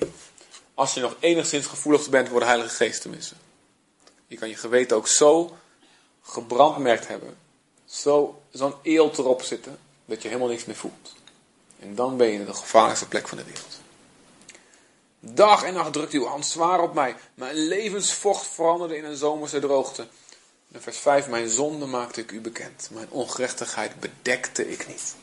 Als 0.75 0.95
je 0.95 1.01
nog 1.01 1.17
enigszins 1.21 1.67
gevoelig 1.67 2.09
bent 2.09 2.29
voor 2.29 2.41
de 2.41 2.47
Heilige 2.47 2.75
Geest 2.75 3.01
tenminste. 3.01 3.35
Je 4.27 4.37
kan 4.37 4.49
je 4.49 4.57
geweten 4.57 4.97
ook 4.97 5.09
zo 5.09 5.57
gebrandmerkt 6.23 7.09
hebben. 7.09 7.37
Zo, 7.85 8.43
zo'n 8.51 8.75
eelt 8.83 9.19
erop 9.19 9.43
zitten. 9.43 9.79
Dat 10.05 10.23
je 10.23 10.29
helemaal 10.29 10.49
niks 10.49 10.65
meer 10.65 10.77
voelt. 10.77 11.15
En 11.81 11.95
dan 11.95 12.17
ben 12.17 12.27
je 12.27 12.39
in 12.39 12.45
de 12.45 12.55
gevaarlijkste 12.55 13.09
plek 13.09 13.29
van 13.29 13.39
de 13.39 13.45
wereld. 13.45 13.81
Dag 15.21 15.63
en 15.63 15.75
nacht 15.75 15.93
drukt 15.93 16.13
uw 16.13 16.25
hand 16.25 16.47
zwaar 16.47 16.81
op 16.81 16.95
mij. 16.95 17.17
Mijn 17.35 17.55
levensvocht 17.55 18.47
veranderde 18.47 18.97
in 18.97 19.05
een 19.05 19.17
zomerse 19.17 19.59
droogte. 19.59 20.07
Vers 20.77 20.99
5, 20.99 21.29
mijn 21.29 21.49
zonde 21.49 21.87
maakte 21.87 22.21
ik 22.21 22.31
u 22.31 22.41
bekend. 22.41 22.89
Mijn 22.91 23.11
ongerechtigheid 23.11 24.01
bedekte 24.01 24.71
ik 24.71 24.87
niet. 24.87 25.15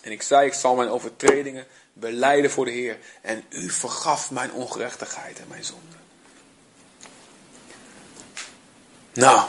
En 0.00 0.12
ik 0.12 0.22
zei, 0.22 0.46
ik 0.46 0.52
zal 0.52 0.74
mijn 0.74 0.88
overtredingen 0.88 1.66
beleiden 1.92 2.50
voor 2.50 2.64
de 2.64 2.70
Heer. 2.70 2.98
En 3.20 3.44
u 3.48 3.70
vergaf 3.70 4.30
mijn 4.30 4.52
ongerechtigheid 4.52 5.38
en 5.38 5.48
mijn 5.48 5.64
zonde. 5.64 5.96
Nou, 9.12 9.48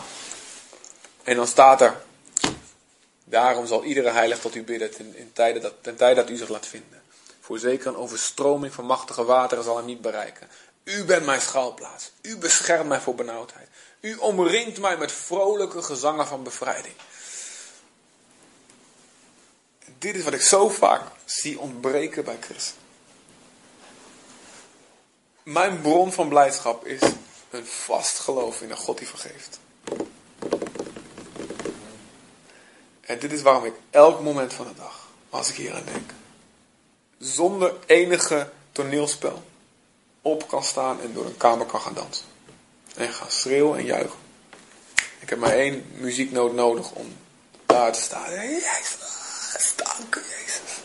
en 1.24 1.36
dan 1.36 1.48
staat 1.48 1.82
er, 1.82 2.02
daarom 3.24 3.68
zal 3.68 3.84
iedere 3.84 4.10
heilig 4.10 4.40
tot 4.40 4.56
u 4.56 4.64
bidden 4.64 4.92
ten, 4.92 5.16
in 5.16 5.34
tijden 5.34 5.62
dat, 5.62 5.74
ten 5.82 5.96
tijde 5.96 6.22
dat 6.22 6.30
u 6.30 6.36
zich 6.36 6.50
laat 6.50 6.68
vinden. 6.68 7.02
Voorzeker 7.40 7.88
een 7.88 7.96
overstroming 7.96 8.74
van 8.74 8.86
machtige 8.86 9.24
wateren 9.24 9.64
zal 9.64 9.78
hem 9.78 9.86
niet 9.86 10.02
bereiken. 10.02 10.48
U 10.84 11.04
bent 11.04 11.26
mijn 11.26 11.42
schuilplaats. 11.42 12.12
U 12.22 12.38
beschermt 12.38 12.88
mij 12.88 13.00
voor 13.00 13.16
benauwdheid. 13.16 13.68
U 14.04 14.16
omringt 14.16 14.80
mij 14.80 14.98
met 14.98 15.12
vrolijke 15.12 15.82
gezangen 15.82 16.28
van 16.28 16.44
bevrijding. 16.44 16.94
Dit 19.98 20.16
is 20.16 20.24
wat 20.24 20.34
ik 20.34 20.42
zo 20.42 20.70
vaak 20.70 21.02
zie 21.26 21.60
ontbreken 21.60 22.24
bij 22.24 22.38
Christen. 22.42 22.82
Mijn 25.44 25.82
bron 25.82 26.14
van 26.14 26.30
blijdschap 26.30 26.86
is 26.86 27.02
een 27.50 27.66
vast 27.66 28.20
geloof 28.20 28.62
in 28.62 28.72
een 28.72 28.78
God 28.78 28.98
die 28.98 29.08
vergeeft. 29.08 29.60
En 33.02 33.20
dit 33.20 33.32
is 33.32 33.42
waarom 33.42 33.66
ik 33.66 33.76
elk 33.90 34.22
moment 34.22 34.54
van 34.54 34.68
de 34.68 34.76
dag, 34.76 35.08
als 35.30 35.50
ik 35.50 35.56
hier 35.56 35.76
aan 35.76 35.86
denk, 35.86 36.12
zonder 37.18 37.76
enige 37.86 38.52
toneelspel 38.72 39.44
op 40.22 40.48
kan 40.48 40.64
staan 40.64 41.02
en 41.02 41.14
door 41.14 41.26
een 41.26 41.38
kamer 41.38 41.66
kan 41.66 41.82
gaan 41.82 41.94
dansen. 41.94 42.33
En 42.94 43.14
gaan 43.14 43.32
schreeuwen 43.32 43.80
en 43.80 43.86
juichen. 43.86 44.20
Ik 45.20 45.30
heb 45.30 45.40
maar 45.40 45.52
één 45.52 45.86
muzieknoot 45.94 46.54
nodig 46.54 46.92
om 46.92 47.18
daar 47.66 47.92
te 47.92 48.02
staan. 48.02 48.32
Jezus, 48.32 49.74
dank 49.76 50.16
Jezus. 50.16 50.82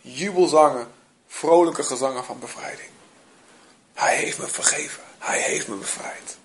Jubelzangen, 0.00 0.92
vrolijke 1.28 1.82
gezangen 1.82 2.24
van 2.24 2.38
bevrijding. 2.38 2.88
Hij 3.94 4.16
heeft 4.16 4.38
me 4.38 4.46
vergeven. 4.46 5.02
Hij 5.18 5.40
heeft 5.40 5.68
me 5.68 5.76
bevrijd. 5.76 6.36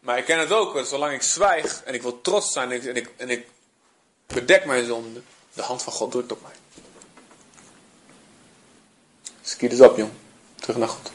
Maar 0.00 0.18
ik 0.18 0.24
ken 0.24 0.38
het 0.38 0.52
ook, 0.52 0.86
zolang 0.86 1.12
ik 1.12 1.22
zwijg 1.22 1.82
en 1.84 1.94
ik 1.94 2.02
wil 2.02 2.20
trots 2.20 2.52
zijn 2.52 2.72
en 2.72 2.76
ik, 2.76 2.84
en 2.84 2.96
ik, 2.96 3.10
en 3.16 3.30
ik 3.30 3.46
bedek 4.26 4.64
mijn 4.64 4.84
zonde, 4.84 5.22
de 5.52 5.62
hand 5.62 5.82
van 5.82 5.92
God 5.92 6.10
drukt 6.10 6.32
op 6.32 6.42
mij. 6.42 6.84
Skiet 9.42 9.70
eens 9.70 9.80
op, 9.80 9.96
jong. 9.96 10.10
Terug 10.54 10.76
naar 10.76 10.88
God. 10.88 11.10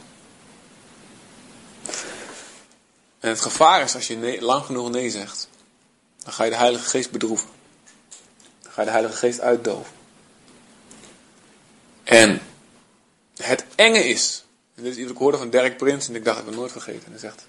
En 3.21 3.29
het 3.29 3.41
gevaar 3.41 3.81
is 3.81 3.95
als 3.95 4.07
je 4.07 4.37
lang 4.39 4.65
genoeg 4.65 4.89
nee 4.89 5.09
zegt, 5.09 5.49
dan 6.17 6.33
ga 6.33 6.43
je 6.43 6.49
de 6.49 6.55
Heilige 6.55 6.89
Geest 6.89 7.11
bedroeven. 7.11 7.49
Dan 8.61 8.71
ga 8.71 8.81
je 8.81 8.87
de 8.87 8.93
Heilige 8.93 9.15
Geest 9.15 9.39
uitdoven. 9.39 9.93
En 12.03 12.41
het 13.35 13.65
enge 13.75 14.03
is, 14.03 14.43
dit 14.75 14.85
is 14.85 14.95
iets 14.95 15.01
wat 15.01 15.11
ik 15.11 15.17
hoorde 15.17 15.37
van 15.37 15.49
Dirk 15.49 15.77
Prins 15.77 16.07
en 16.07 16.15
ik 16.15 16.25
dacht, 16.25 16.37
ik 16.37 16.43
heb 16.43 16.51
het 16.51 16.61
nooit 16.61 16.71
vergeten. 16.71 17.05
En 17.05 17.11
hij 17.11 17.19
zegt, 17.19 17.47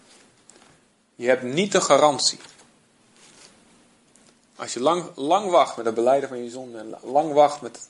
je 1.15 1.27
hebt 1.27 1.43
niet 1.43 1.73
de 1.73 1.81
garantie. 1.81 2.39
Als 4.57 4.73
je 4.73 4.81
lang, 4.81 5.17
lang 5.17 5.51
wacht 5.51 5.77
met 5.77 5.87
het 5.87 5.95
beleiden 5.95 6.29
van 6.29 6.45
je 6.45 6.51
zonde 6.51 6.79
en 6.79 6.99
lang 7.03 7.33
wacht 7.33 7.61
met 7.61 7.89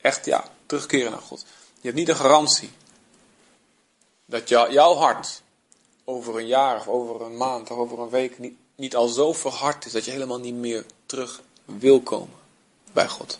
echt 0.00 0.24
ja, 0.24 0.50
terugkeren 0.66 1.10
naar 1.10 1.20
God. 1.20 1.44
Je 1.74 1.82
hebt 1.82 1.94
niet 1.94 2.06
de 2.06 2.14
garantie 2.14 2.70
dat 4.24 4.48
jou, 4.48 4.72
jouw 4.72 4.94
hart 4.94 5.42
over 6.08 6.36
een 6.36 6.46
jaar 6.46 6.76
of 6.76 6.88
over 6.88 7.20
een 7.20 7.36
maand 7.36 7.70
of 7.70 7.78
over 7.78 7.98
een 7.98 8.08
week 8.08 8.38
niet, 8.74 8.96
al 8.96 9.08
zo 9.08 9.32
verhard 9.32 9.84
is 9.84 9.92
dat 9.92 10.04
je 10.04 10.10
helemaal 10.10 10.40
niet 10.40 10.54
meer 10.54 10.84
terug 11.06 11.42
wil 11.64 12.00
komen 12.00 12.36
bij 12.92 13.08
God. 13.08 13.38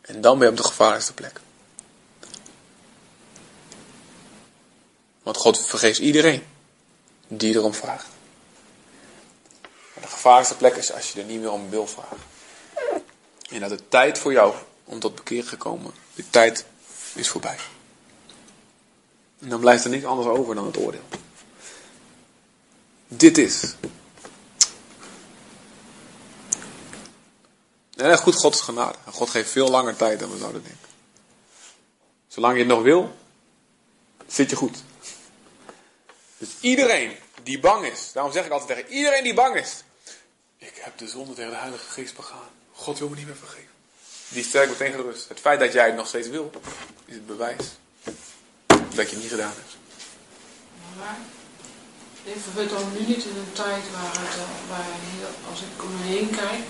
En 0.00 0.20
dan 0.20 0.38
ben 0.38 0.46
je 0.46 0.52
op 0.52 0.58
de 0.58 0.68
gevaarlijkste 0.68 1.14
plek. 1.14 1.40
Want 5.22 5.36
God 5.36 5.66
vergeeft 5.66 5.98
iedereen 5.98 6.44
die 7.28 7.54
erom 7.54 7.74
vraagt. 7.74 8.08
Maar 9.62 10.02
de 10.02 10.08
gevaarlijkste 10.08 10.56
plek 10.56 10.76
is 10.76 10.92
als 10.92 11.12
je 11.12 11.20
er 11.20 11.26
niet 11.26 11.40
meer 11.40 11.50
om 11.50 11.70
wil 11.70 11.86
vragen. 11.86 12.16
En 13.48 13.60
dat 13.60 13.70
de 13.70 13.88
tijd 13.88 14.18
voor 14.18 14.32
jou 14.32 14.54
om 14.84 14.98
tot 14.98 15.14
bekeer 15.14 15.44
gekomen, 15.44 15.92
de 16.14 16.30
tijd 16.30 16.64
is 17.14 17.28
voorbij. 17.28 17.58
En 19.42 19.48
dan 19.48 19.60
blijft 19.60 19.84
er 19.84 19.90
niks 19.90 20.04
anders 20.04 20.28
over 20.28 20.54
dan 20.54 20.66
het 20.66 20.76
oordeel. 20.76 21.04
Dit 23.08 23.38
is. 23.38 23.74
En 27.96 28.18
goed, 28.18 28.34
God 28.34 28.54
is 28.54 28.60
genade. 28.60 28.98
En 29.06 29.12
God 29.12 29.30
geeft 29.30 29.50
veel 29.50 29.68
langer 29.68 29.96
tijd 29.96 30.20
dan 30.20 30.30
we 30.30 30.38
zouden 30.38 30.62
denken. 30.62 30.88
Zolang 32.28 32.54
je 32.54 32.58
het 32.58 32.68
nog 32.68 32.82
wil, 32.82 33.16
zit 34.26 34.50
je 34.50 34.56
goed. 34.56 34.78
Dus 36.38 36.48
iedereen 36.60 37.16
die 37.42 37.60
bang 37.60 37.86
is, 37.86 38.12
daarom 38.12 38.32
zeg 38.32 38.44
ik 38.44 38.50
altijd 38.50 38.78
tegen 38.78 38.92
iedereen 38.96 39.22
die 39.22 39.34
bang 39.34 39.56
is. 39.56 39.82
Ik 40.58 40.74
heb 40.74 40.98
de 40.98 41.08
zonde 41.08 41.34
tegen 41.34 41.50
de 41.50 41.56
Heilige 41.56 41.90
Geest 41.90 42.16
begaan. 42.16 42.48
God 42.72 42.98
wil 42.98 43.08
me 43.08 43.16
niet 43.16 43.26
meer 43.26 43.36
vergeven. 43.36 43.70
Die 44.28 44.44
sterk 44.44 44.68
meteen 44.68 44.92
gerust. 44.92 45.28
Het 45.28 45.40
feit 45.40 45.60
dat 45.60 45.72
jij 45.72 45.86
het 45.86 45.96
nog 45.96 46.06
steeds 46.06 46.28
wil, 46.28 46.50
is 47.04 47.14
het 47.14 47.26
bewijs 47.26 47.80
dat 48.94 49.08
je 49.08 49.14
het 49.14 49.22
niet 49.22 49.30
gedaan 49.36 49.52
hebt. 49.60 49.76
Maar 50.98 51.16
leven 52.24 52.52
we 52.54 52.66
dan 52.66 52.84
nu 52.92 52.98
niet 53.06 53.24
in 53.24 53.36
een 53.36 53.52
tijd 53.52 53.84
waar, 53.96 54.12
het, 54.22 54.36
eh, 54.38 54.68
waar 54.68 54.84
heel, 55.10 55.30
als 55.50 55.60
ik 55.60 55.82
om 55.84 55.92
me 55.96 56.02
heen 56.14 56.30
kijk, 56.30 56.62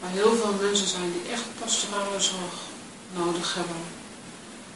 waar 0.00 0.10
heel 0.10 0.34
veel 0.36 0.52
mensen 0.60 0.86
zijn 0.86 1.12
die 1.12 1.32
echt 1.32 1.44
pastorale 1.60 2.20
zorg 2.20 2.54
nodig 3.12 3.54
hebben. 3.54 3.76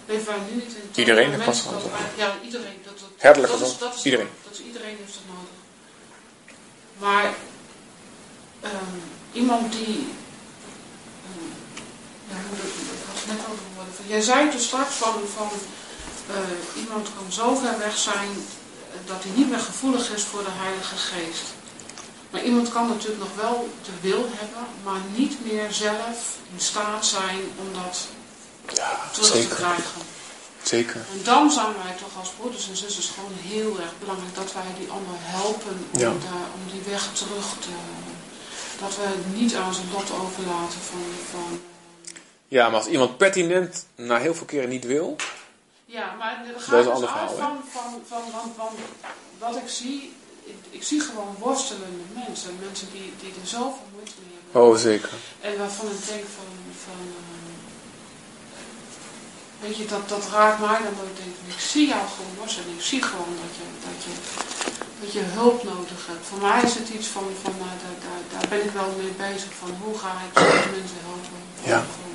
Leven 0.07 0.27
wij 0.27 0.39
nu 0.49 0.55
niet 0.55 0.73
in 0.79 0.81
een 0.83 0.91
tijd 0.93 0.97
Iedereen 0.97 1.31
heeft 1.33 1.45
pastorale 1.45 1.83
dat- 1.83 1.93
Ja, 2.17 2.37
iedereen. 2.45 2.79
Dat, 2.85 2.99
dat, 2.99 3.35
dat 3.37 3.61
is, 3.61 3.69
zorg. 3.69 3.79
dat 3.79 3.95
is, 3.95 4.05
Iedereen. 4.05 4.29
Dat 4.45 4.53
is, 4.53 4.61
iedereen 4.61 4.97
heeft 5.01 5.15
dat 5.19 5.27
nodig. 5.37 5.57
Maar 6.99 7.35
ehm, 8.61 8.97
iemand 9.33 9.73
die. 9.73 9.97
ehm, 11.27 11.49
ja, 12.31 12.37
ik 12.37 13.09
was 13.15 13.25
net 13.27 13.41
over 13.51 13.67
jij 14.07 14.21
zei 14.21 14.51
toen 14.51 14.61
straks 14.61 14.95
van. 14.95 15.15
van 15.37 15.49
eh, 16.29 16.83
iemand 16.83 17.09
kan 17.17 17.33
zo 17.33 17.55
ver 17.55 17.79
weg 17.79 17.97
zijn 17.99 18.29
eh, 18.29 18.99
dat 19.07 19.23
hij 19.23 19.33
niet 19.35 19.51
meer 19.51 19.59
gevoelig 19.59 20.11
is 20.15 20.23
voor 20.23 20.45
de 20.45 20.51
Heilige 20.63 20.97
Geest. 20.97 21.43
Maar 22.31 22.43
iemand 22.43 22.73
kan 22.73 22.89
natuurlijk 22.89 23.21
nog 23.21 23.35
wel 23.37 23.69
de 23.85 24.09
wil 24.09 24.29
hebben, 24.33 24.65
maar 24.85 25.01
niet 25.17 25.37
meer 25.45 25.73
zelf 25.73 26.37
in 26.55 26.61
staat 26.61 27.07
zijn 27.07 27.41
om 27.59 27.69
dat 27.83 28.07
Ja, 28.75 29.01
terug 29.13 29.31
te 29.49 29.55
krijgen. 29.55 30.01
Zeker. 30.63 30.97
En 31.13 31.21
dan 31.25 31.51
zijn 31.51 31.75
wij 31.85 31.95
toch 31.99 32.19
als 32.19 32.31
broeders 32.39 32.69
en 32.69 32.77
zusters 32.77 33.11
gewoon 33.15 33.33
heel 33.37 33.81
erg 33.81 33.93
belangrijk 34.01 34.35
dat 34.35 34.53
wij 34.53 34.63
die 34.79 34.91
ander 34.91 35.15
helpen 35.19 35.77
om, 35.93 36.01
Ja. 36.01 36.09
om 36.57 36.63
die 36.73 36.83
weg 36.91 37.09
terug 37.13 37.47
te. 37.61 37.69
Dat 38.81 38.97
we 38.97 39.03
het 39.03 39.35
niet 39.41 39.55
aan 39.55 39.75
zijn 39.75 39.87
lot 39.93 40.11
overlaten 40.21 40.81
van. 40.91 41.03
van 41.31 41.61
Ja, 42.49 42.69
maar 42.69 42.79
als 42.79 42.89
iemand 42.89 43.17
pertinent 43.17 43.87
na 43.95 44.19
heel 44.19 44.35
veel 44.35 44.47
keren 44.47 44.69
niet 44.69 44.85
wil, 44.85 45.17
ja, 45.97 46.15
maar 46.19 46.43
Dat 46.53 46.63
gaat 46.63 46.79
is 46.79 46.85
dus 46.85 47.09
uit 47.09 47.31
van, 47.31 47.57
van, 47.71 48.03
van, 48.07 48.23
van, 48.31 48.53
van 48.57 48.71
wat 49.39 49.57
ik 49.57 49.69
zie. 49.69 50.17
Ik, 50.45 50.61
ik 50.71 50.83
zie 50.83 51.01
gewoon 51.01 51.35
worstelende 51.39 52.05
mensen. 52.15 52.59
Mensen 52.65 52.89
die, 52.93 53.13
die 53.21 53.33
er 53.41 53.47
zoveel 53.47 53.89
moeite 53.95 54.13
mee 54.27 54.39
hebben. 54.43 54.63
oh 54.63 54.77
zeker. 54.77 55.13
En 55.41 55.59
waarvan 55.59 55.87
ik 55.87 56.07
denk 56.07 56.25
van, 56.37 56.51
van 56.85 57.01
eh, 57.19 57.55
weet 59.61 59.77
je, 59.77 59.87
dat, 59.87 60.09
dat 60.09 60.25
raakt 60.33 60.61
mij 60.61 60.79
dan 60.83 60.95
dat 61.01 61.09
ik 61.13 61.17
denk, 61.17 61.35
ik 61.57 61.61
zie 61.61 61.87
jou 61.89 62.05
gewoon 62.15 62.35
worstelen. 62.39 62.75
Ik 62.79 62.87
zie 62.91 63.03
gewoon 63.03 63.35
dat 63.45 63.53
je, 63.59 63.67
dat 63.89 63.99
je, 64.05 64.13
dat 65.01 65.13
je 65.13 65.23
hulp 65.39 65.63
nodig 65.63 66.07
hebt. 66.07 66.27
Voor 66.27 66.41
mij 66.49 66.63
is 66.63 66.75
het 66.75 66.89
iets 66.89 67.07
van, 67.07 67.25
van 67.43 67.55
nou, 67.59 67.75
daar, 67.85 67.99
daar, 68.07 68.23
daar 68.33 68.49
ben 68.49 68.65
ik 68.65 68.71
wel 68.71 68.91
mee 68.99 69.15
bezig 69.29 69.53
van, 69.61 69.71
hoe 69.83 69.99
ga 69.99 70.13
ik 70.27 70.35
mensen 70.77 71.01
helpen? 71.09 71.41
Ja. 71.73 71.81
Van, 71.97 72.07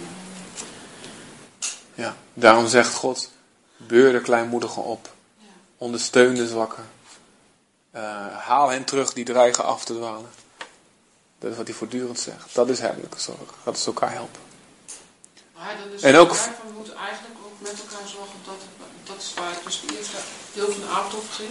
Ja. 1.94 2.16
Daarom 2.34 2.68
zegt 2.68 2.94
God, 2.94 3.32
beur 3.88 4.12
de 4.12 4.22
kleinmoedigen 4.22 4.84
op. 4.84 5.10
Ondersteun 5.78 6.36
de 6.36 6.48
zwakken. 6.48 6.84
Eh, 7.92 8.02
haal 8.38 8.70
hen 8.70 8.84
terug 8.84 9.14
die 9.14 9.26
dreigen 9.26 9.64
af 9.64 9.86
te 9.86 9.94
dwalen. 9.94 10.30
Dat 11.40 11.52
is 11.52 11.58
wat 11.58 11.68
hij 11.68 11.76
voortdurend 11.76 12.20
zegt. 12.20 12.56
Dat 12.56 12.70
is 12.70 12.80
herderlijke 12.80 13.20
zorg. 13.20 13.50
Dat 13.64 13.78
is 13.78 13.86
elkaar 13.86 14.12
helpen. 14.12 14.42
Maar 15.56 15.76
dan 15.84 15.92
is 15.94 16.02
En 16.02 16.16
ook- 16.16 16.32
we 16.34 16.50
moeten 16.78 16.96
eigenlijk 16.96 17.36
ook 17.46 17.54
met 17.62 17.72
elkaar 17.82 18.08
zorgen 18.08 18.40
dat, 18.46 18.56
dat 19.04 19.18
is 19.22 19.34
waar 19.36 19.50
het 19.52 19.64
dus 19.64 19.82
deel 20.54 20.72
van 20.72 20.82
de 20.82 20.88
avond 20.88 21.14
over 21.16 21.34
ging. 21.34 21.50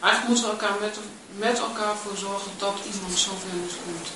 Eigenlijk 0.00 0.26
moeten 0.28 0.44
we 0.44 0.50
elkaar 0.50 0.80
met, 0.80 0.96
met 1.36 1.58
elkaar 1.58 1.96
voor 1.96 2.16
zorgen 2.16 2.50
dat 2.58 2.74
iemand 2.94 3.18
zover 3.18 3.48
is 3.66 3.74
komt. 3.84 4.08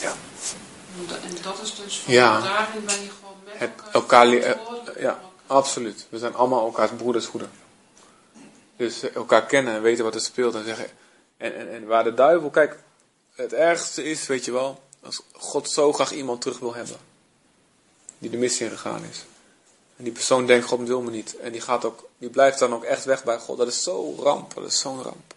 Ja. 0.00 0.12
En 0.98 1.06
da- 1.06 1.14
En 1.28 1.36
dat 1.42 1.62
is 1.62 1.74
dus 1.74 1.98
van 1.98 2.12
Ja. 2.12 2.40
daarin 2.40 2.84
ben 2.84 3.02
je 3.02 3.10
gewoon 3.20 3.36
met 3.44 3.54
Het 3.58 3.70
elkaar, 3.92 4.26
elkaar 4.26 4.26
eh, 4.94 5.02
ja. 5.02 5.20
Absoluut. 5.52 6.06
We 6.08 6.18
zijn 6.18 6.34
allemaal 6.34 6.64
elkaars 6.64 6.90
broeders 6.96 7.26
goeden. 7.26 7.50
Dus 8.76 9.02
eh, 9.02 9.14
elkaar 9.14 9.46
kennen 9.46 9.74
en 9.74 9.82
weten 9.82 10.04
wat 10.04 10.14
er 10.14 10.20
speelt 10.20 10.54
en 10.54 10.64
zeggen. 10.64 10.86
En, 11.36 11.56
en, 11.56 11.72
en 11.72 11.86
waar 11.86 12.04
de 12.04 12.14
duivel, 12.14 12.50
kijk, 12.50 12.78
het 13.34 13.52
ergste 13.52 14.04
is, 14.04 14.26
weet 14.26 14.44
je 14.44 14.52
wel, 14.52 14.82
Als 15.02 15.22
God 15.32 15.70
zo 15.70 15.92
graag 15.92 16.12
iemand 16.12 16.40
terug 16.40 16.58
wil 16.58 16.74
hebben. 16.74 16.96
Die 18.18 18.30
de 18.30 18.36
missie 18.36 18.66
ingegaan 18.66 19.04
is. 19.04 19.24
En 19.96 20.04
die 20.04 20.12
persoon 20.12 20.46
denkt, 20.46 20.66
God 20.66 20.80
wil 20.80 21.02
me 21.02 21.10
niet. 21.10 21.36
En 21.36 21.52
die, 21.52 21.60
gaat 21.60 21.84
ook, 21.84 22.08
die 22.18 22.30
blijft 22.30 22.58
dan 22.58 22.74
ook 22.74 22.84
echt 22.84 23.04
weg 23.04 23.24
bij 23.24 23.38
God. 23.38 23.58
Dat 23.58 23.68
is 23.68 23.82
zo 23.82 24.14
ramp. 24.18 24.54
Dat 24.54 24.64
is 24.64 24.78
zo'n 24.78 25.02
ramp. 25.02 25.34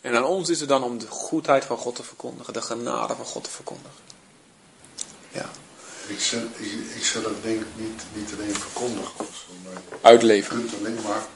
En 0.00 0.16
aan 0.16 0.24
ons 0.24 0.48
is 0.48 0.60
het 0.60 0.68
dan 0.68 0.82
om 0.82 0.98
de 0.98 1.06
goedheid 1.06 1.64
van 1.64 1.76
God 1.76 1.94
te 1.94 2.02
verkondigen. 2.02 2.52
De 2.52 2.62
genade 2.62 3.14
van 3.14 3.24
God 3.24 3.44
te 3.44 3.50
verkondigen. 3.50 4.00
Ja. 5.32 5.50
Ik 6.08 6.20
zeg, 6.20 6.40
ik, 6.42 7.42
denk 7.42 7.60
ik 7.60 7.66
niet, 7.76 8.02
niet 8.14 8.32
alleen 8.32 8.54
verkondigen 8.54 9.12
of 9.16 9.44
zo, 9.46 9.52
maar 9.64 9.72
je 9.72 10.06
Uitleven. 10.06 10.56
kunt 10.56 10.74
alleen 10.78 11.02
maar 11.04 11.26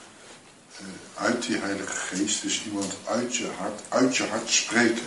eh, 0.79 1.25
uit 1.25 1.47
die 1.47 1.57
Heilige 1.57 1.97
Geest, 1.97 2.43
dus 2.43 2.63
iemand 2.65 2.97
uit 3.05 3.37
je 3.37 3.49
hart, 3.59 3.81
uit 3.89 4.17
je 4.17 4.27
hart 4.27 4.51
spreken. 4.51 5.07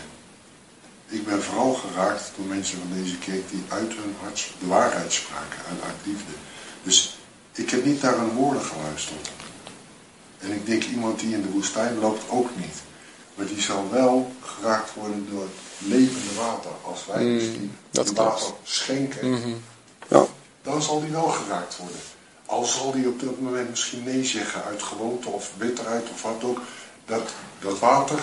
Ik 1.08 1.26
ben 1.26 1.44
vooral 1.44 1.74
geraakt 1.74 2.32
door 2.38 2.46
mensen 2.46 2.78
van 2.78 3.04
deze 3.04 3.18
kerk 3.18 3.50
die 3.50 3.64
uit 3.68 3.94
hun 3.94 4.16
hart 4.22 4.52
de 4.60 4.68
waarheid 4.68 5.12
spraken, 5.14 5.60
uit, 5.70 5.82
uit 5.84 5.96
liefde. 6.04 6.34
Dus 6.84 7.18
ik 7.54 7.70
heb 7.70 7.86
niet 7.86 8.02
naar 8.02 8.18
hun 8.18 8.30
woorden 8.30 8.62
geluisterd. 8.62 9.30
En 10.40 10.52
ik 10.52 10.66
denk 10.66 10.84
iemand 10.84 11.20
die 11.20 11.34
in 11.34 11.42
de 11.42 11.50
woestijn 11.50 12.00
loopt 12.00 12.30
ook 12.30 12.50
niet. 12.56 12.76
Maar 13.36 13.46
die 13.46 13.62
zal 13.62 13.90
wel 13.92 14.32
geraakt 14.42 14.94
worden 14.94 15.28
door 15.32 15.42
het 15.42 15.88
levende 15.90 16.34
water. 16.38 16.72
Als 16.82 17.06
wij 17.06 17.24
Mm, 17.24 17.38
dus 17.38 17.44
die, 17.52 17.72
dat 17.92 18.06
die 18.06 18.14
klopt. 18.16 18.30
water 18.40 18.54
schenken, 18.64 19.30
Mhm. 19.30 19.50
Ja. 20.08 20.26
dan 20.62 20.82
zal 20.82 21.00
die 21.02 21.12
wel 21.12 21.28
geraakt 21.28 21.78
worden. 21.78 22.00
Al 22.46 22.64
zal 22.66 22.92
die 22.92 23.08
op 23.08 23.20
dat 23.20 23.40
moment 23.40 23.70
misschien 23.70 24.04
nee 24.04 24.26
zeggen 24.26 24.64
uit 24.64 24.84
gewoonte 24.84 25.30
of 25.30 25.52
bitterheid 25.58 26.04
of 26.14 26.22
wat 26.22 26.44
ook. 26.44 26.60
Dat, 27.06 27.30
dat 27.60 27.80
water, 27.80 28.20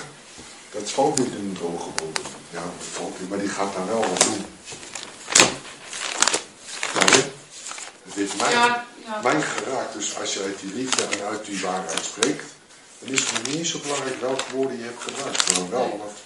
dat 0.70 0.90
valt 0.90 1.18
niet 1.18 1.28
in 1.28 1.34
een 1.38 1.56
droge 1.58 1.88
bodem. 1.96 2.32
Ja, 2.50 2.60
dat 2.60 2.86
valt 2.92 3.20
niet, 3.20 3.28
maar 3.28 3.38
die 3.38 3.48
gaat 3.48 3.74
daar 3.74 3.86
wel 3.86 4.00
wat 4.00 4.20
doen. 4.20 4.44
Het 8.04 8.14
heeft 8.14 8.36
mij, 8.40 8.50
Ja, 8.52 8.84
ja. 9.04 9.20
mij 9.22 9.42
geraakt. 9.42 9.92
Dus 9.92 10.18
als 10.18 10.34
je 10.34 10.42
uit 10.42 10.58
die 10.60 10.74
liefde 10.74 11.02
en 11.02 11.26
uit 11.26 11.44
die 11.44 11.60
waarheid 11.60 12.04
spreekt, 12.04 12.44
is 13.04 13.20
het 13.20 13.32
nog 13.32 13.42
niet 13.46 13.56
eens 13.56 13.70
zo 13.70 13.78
belangrijk 13.78 14.20
welke 14.20 14.44
woorden 14.54 14.78
je 14.78 14.84
hebt 14.84 15.02
gebruikt. 15.02 15.58
Maar 15.58 15.70
wel, 15.70 15.88
wat, 16.02 16.16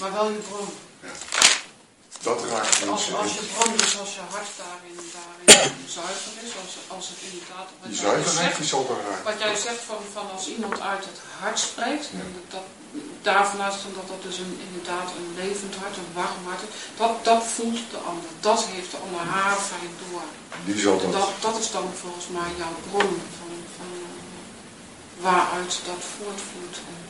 Maar 0.00 0.12
wel 0.12 0.28
je 0.30 0.42
bron. 0.48 0.68
dat 2.28 2.40
raakt 2.50 2.68
Als, 2.68 2.80
mensen. 2.90 3.16
als 3.18 3.30
En 3.30 3.34
je 3.34 3.44
bron 3.56 3.74
is, 3.86 3.98
als 4.04 4.12
je 4.18 4.24
hart 4.34 4.50
daarin, 4.62 4.98
daarin 5.16 5.72
zuiver 5.98 6.32
is, 6.46 6.52
als, 6.62 6.72
als 6.96 7.06
het 7.12 7.20
inderdaad... 7.30 7.68
Wat 7.80 7.88
die 7.90 7.98
zuiverheid 8.06 8.54
zal 8.72 8.84
dan 8.90 9.00
raken. 9.08 9.24
Wat 9.30 9.38
jij 9.44 9.56
zegt 9.66 9.82
van, 9.90 10.00
van 10.16 10.26
als 10.36 10.44
iemand 10.54 10.76
uit 10.92 11.04
het 11.10 11.18
hart 11.42 11.58
spreekt, 11.68 12.06
Ja. 12.12 12.18
dat, 12.36 12.46
dat, 12.54 12.66
daarvan 13.28 13.60
uitgaan 13.68 13.94
dat 14.00 14.08
dat 14.12 14.22
dus 14.28 14.36
een, 14.44 14.54
inderdaad 14.68 15.08
een 15.18 15.30
levend 15.42 15.74
hart, 15.82 15.96
een 15.96 16.12
warm 16.20 16.40
hart 16.48 16.62
is, 16.66 16.70
dat, 17.02 17.12
dat 17.30 17.42
voelt 17.56 17.80
de 17.94 18.00
ander. 18.10 18.28
Dat 18.48 18.60
heeft 18.74 18.90
de 18.94 19.00
ander 19.04 19.22
haar 19.36 19.58
fijn 19.72 19.92
door. 20.02 20.26
Die 20.66 20.78
zal 20.84 20.96
dat. 21.02 21.12
dat, 21.18 21.30
dat 21.46 21.56
is 21.62 21.70
dan 21.76 21.86
volgens 22.02 22.28
mij 22.38 22.50
jouw 22.62 22.76
bron 22.90 23.12
waaruit 25.20 25.80
dat 25.86 26.04
voortvloeit. 26.16 26.76
En, 26.76 27.04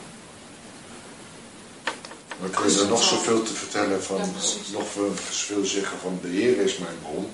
Dan 2.41 2.49
kun 2.61 2.71
je 2.71 2.79
er 2.79 2.87
nog 2.87 3.03
zoveel 3.03 3.43
te 3.43 3.53
vertellen 3.53 4.03
van, 4.03 4.17
Ja, 4.17 4.25
nog 4.71 4.87
veel, 4.91 5.11
veel 5.15 5.65
zeggen 5.65 5.97
van 5.99 6.19
de 6.21 6.27
Heer 6.27 6.57
is 6.57 6.77
mijn 6.77 6.97
bron. 7.01 7.29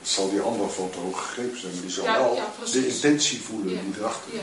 Dat 0.00 0.08
zal 0.08 0.30
die 0.30 0.40
ander 0.40 0.70
van 0.70 0.90
te 0.90 0.98
hoog 0.98 1.26
gegrepen 1.26 1.60
zijn, 1.60 1.72
maar 1.72 1.82
die 1.82 1.90
zal 1.90 2.04
Ja, 2.04 2.18
wel 2.18 2.34
ja, 2.34 2.52
de 2.72 2.88
intentie 2.88 3.40
voelen 3.40 3.74
Ja. 3.74 3.80
die 3.80 3.94
erachter 3.98 4.34
ja. 4.34 4.40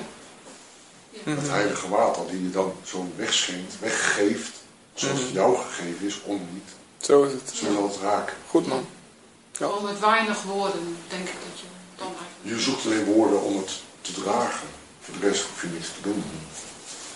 Mhm. 1.26 1.38
Het 1.40 1.50
heilige 1.50 1.90
water 1.90 2.22
die 2.30 2.44
je 2.44 2.50
dan 2.50 2.74
zo 2.84 3.12
wegschenkt, 3.16 3.80
weggeeft, 3.80 4.52
zoals 4.94 5.20
het 5.20 5.30
jou 5.32 5.58
gegeven 5.58 6.08
is, 6.08 6.22
om 6.24 6.48
niet. 6.54 6.70
Zo 6.98 7.24
is 7.24 7.32
het. 7.32 7.52
Zo 7.54 7.66
zal 7.74 7.88
het 7.88 7.98
raken. 8.02 8.36
Goed 8.50 8.68
man. 8.68 8.86
Ja. 9.58 9.66
Al 9.66 9.82
met 9.82 10.00
weinig 10.00 10.42
woorden 10.44 10.98
denk 11.08 11.28
ik 11.28 11.34
dat 11.50 11.60
je 11.60 11.66
dan 11.96 12.08
eigenlijk... 12.08 12.58
Je 12.58 12.60
zoekt 12.60 12.86
alleen 12.86 13.06
woorden 13.06 13.42
om 13.44 13.58
het 13.58 13.72
te 14.02 14.14
dragen. 14.14 14.68
Voor 15.08 15.20
de 15.20 15.28
rest 15.28 15.46
hoef 15.46 15.62
je 15.62 15.68
niks 15.68 15.88
te 15.88 16.02
doen. 16.02 16.24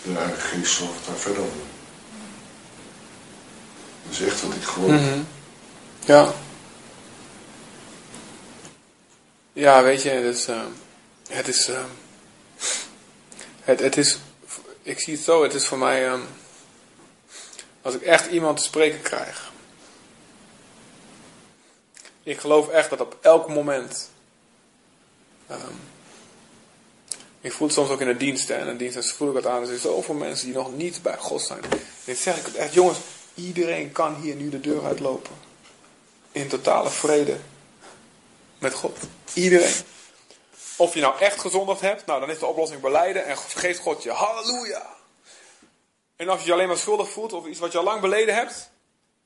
De 0.02 0.10
Heilige 0.10 0.40
Geest 0.40 0.72
zorgt 0.72 1.06
daar 1.06 1.16
verder 1.16 1.42
voor. 1.42 1.66
Dat 4.02 4.12
is 4.12 4.20
echt 4.20 4.42
wat 4.42 4.54
ik 4.54 4.62
geloof. 4.62 4.90
Mhm. 4.90 5.20
Ja. 6.04 6.32
Ja, 9.52 9.82
weet 9.82 10.02
je, 10.02 10.10
het 10.10 10.36
is, 10.36 10.46
eh, 10.46 10.64
het 11.28 11.48
is, 11.48 11.68
eh, 11.68 11.84
het, 13.60 13.80
het 13.80 13.96
is, 13.96 14.18
ik 14.82 15.00
zie 15.00 15.14
het 15.14 15.22
zo, 15.22 15.42
het 15.42 15.54
is 15.54 15.66
voor 15.66 15.78
mij, 15.78 16.06
eh, 16.06 16.20
als 17.82 17.94
ik 17.94 18.02
echt 18.02 18.30
iemand 18.30 18.56
te 18.56 18.62
spreken 18.62 19.02
krijg. 19.02 19.52
Ik 22.22 22.40
geloof 22.40 22.68
echt 22.68 22.90
dat 22.90 23.00
op 23.00 23.18
elk 23.20 23.48
moment, 23.48 24.10
ehm, 25.46 25.74
ik 27.42 27.52
voel 27.52 27.66
het 27.66 27.76
soms 27.76 27.90
ook 27.90 28.00
in 28.00 28.06
de 28.06 28.16
diensten, 28.16 28.56
en 28.56 28.66
in 28.66 28.72
de 28.72 28.76
diensten 28.76 29.04
voel 29.04 29.28
ik 29.28 29.34
het 29.34 29.46
aan, 29.46 29.60
er 29.60 29.66
zijn 29.66 29.78
zoveel 29.78 30.14
mensen 30.14 30.46
die 30.46 30.54
nog 30.54 30.74
niet 30.76 31.02
bij 31.02 31.16
God 31.16 31.42
zijn. 31.42 31.60
Dit 32.04 32.18
zeg 32.18 32.46
ik 32.46 32.54
echt, 32.54 32.74
jongens, 32.74 32.98
iedereen 33.34 33.92
kan 33.92 34.14
hier 34.14 34.34
nu 34.34 34.48
de 34.48 34.60
deur 34.60 34.84
uitlopen. 34.84 35.32
In 36.32 36.48
totale 36.48 36.90
vrede 36.90 37.36
met 38.58 38.74
God. 38.74 38.98
Iedereen. 39.34 39.74
Of 40.76 40.94
je 40.94 41.00
nou 41.00 41.18
echt 41.18 41.40
gezondigd 41.40 41.80
hebt, 41.80 42.06
nou 42.06 42.20
dan 42.20 42.30
is 42.30 42.38
de 42.38 42.46
oplossing 42.46 42.80
beleiden 42.80 43.24
en 43.24 43.38
vergeeft 43.38 43.78
God 43.78 44.02
je. 44.02 44.10
Halleluja. 44.10 44.86
En 46.16 46.28
als 46.28 46.40
je 46.40 46.46
je 46.46 46.52
alleen 46.52 46.68
maar 46.68 46.76
schuldig 46.76 47.10
voelt 47.10 47.32
of 47.32 47.46
iets 47.46 47.58
wat 47.58 47.72
je 47.72 47.78
al 47.78 47.84
lang 47.84 48.00
beleden 48.00 48.34
hebt, 48.34 48.70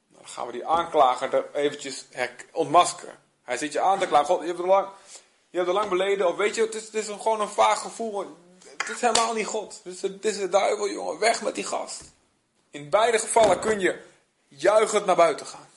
nou, 0.08 0.22
dan 0.22 0.32
gaan 0.32 0.46
we 0.46 0.52
die 0.52 0.66
aanklager 0.66 1.34
er 1.34 1.44
eventjes 1.52 2.04
ontmaskeren. 2.52 3.18
Hij 3.42 3.56
zit 3.56 3.72
je 3.72 3.80
aan 3.80 3.98
te 3.98 4.06
klagen. 4.06 4.26
God, 4.26 4.40
je 4.40 4.46
hebt 4.46 4.58
er 4.58 4.66
lang, 4.66 4.88
je 5.50 5.56
hebt 5.56 5.68
er 5.68 5.74
lang 5.74 5.88
beleden. 5.88 6.28
Of 6.28 6.36
weet 6.36 6.54
je, 6.54 6.62
het 6.62 6.74
is, 6.74 6.84
het 6.84 6.94
is 6.94 7.06
gewoon 7.06 7.40
een 7.40 7.48
vaag 7.48 7.80
gevoel. 7.80 8.36
Het 8.76 8.88
is 8.88 9.00
helemaal 9.00 9.34
niet 9.34 9.46
God. 9.46 9.80
Het 9.82 10.02
is, 10.02 10.10
is 10.20 10.36
de 10.36 10.48
duivel, 10.48 10.90
jongen. 10.90 11.18
Weg 11.18 11.42
met 11.42 11.54
die 11.54 11.64
gast. 11.64 12.02
In 12.70 12.90
beide 12.90 13.18
gevallen 13.18 13.60
kun 13.60 13.80
je 13.80 14.00
juichend 14.48 15.06
naar 15.06 15.16
buiten 15.16 15.46
gaan. 15.46 15.68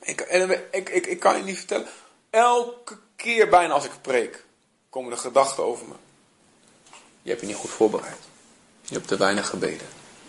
Ik, 0.00 0.20
en 0.20 0.50
ik, 0.70 0.88
ik, 0.88 1.06
ik 1.06 1.20
kan 1.20 1.36
je 1.36 1.42
niet 1.42 1.58
vertellen. 1.58 1.88
Elke 2.30 2.98
keer 3.16 3.48
bijna 3.48 3.74
als 3.74 3.84
ik 3.84 3.92
preek, 4.00 4.44
komen 4.90 5.10
de 5.10 5.16
gedachten 5.16 5.64
over 5.64 5.88
me. 5.88 5.94
Je 7.22 7.28
hebt 7.28 7.40
je 7.40 7.46
niet 7.46 7.56
goed 7.56 7.70
voorbereid. 7.70 8.18
Je 8.82 8.94
hebt 8.94 9.08
te 9.08 9.16
weinig 9.16 9.48
gebeden. 9.48 9.86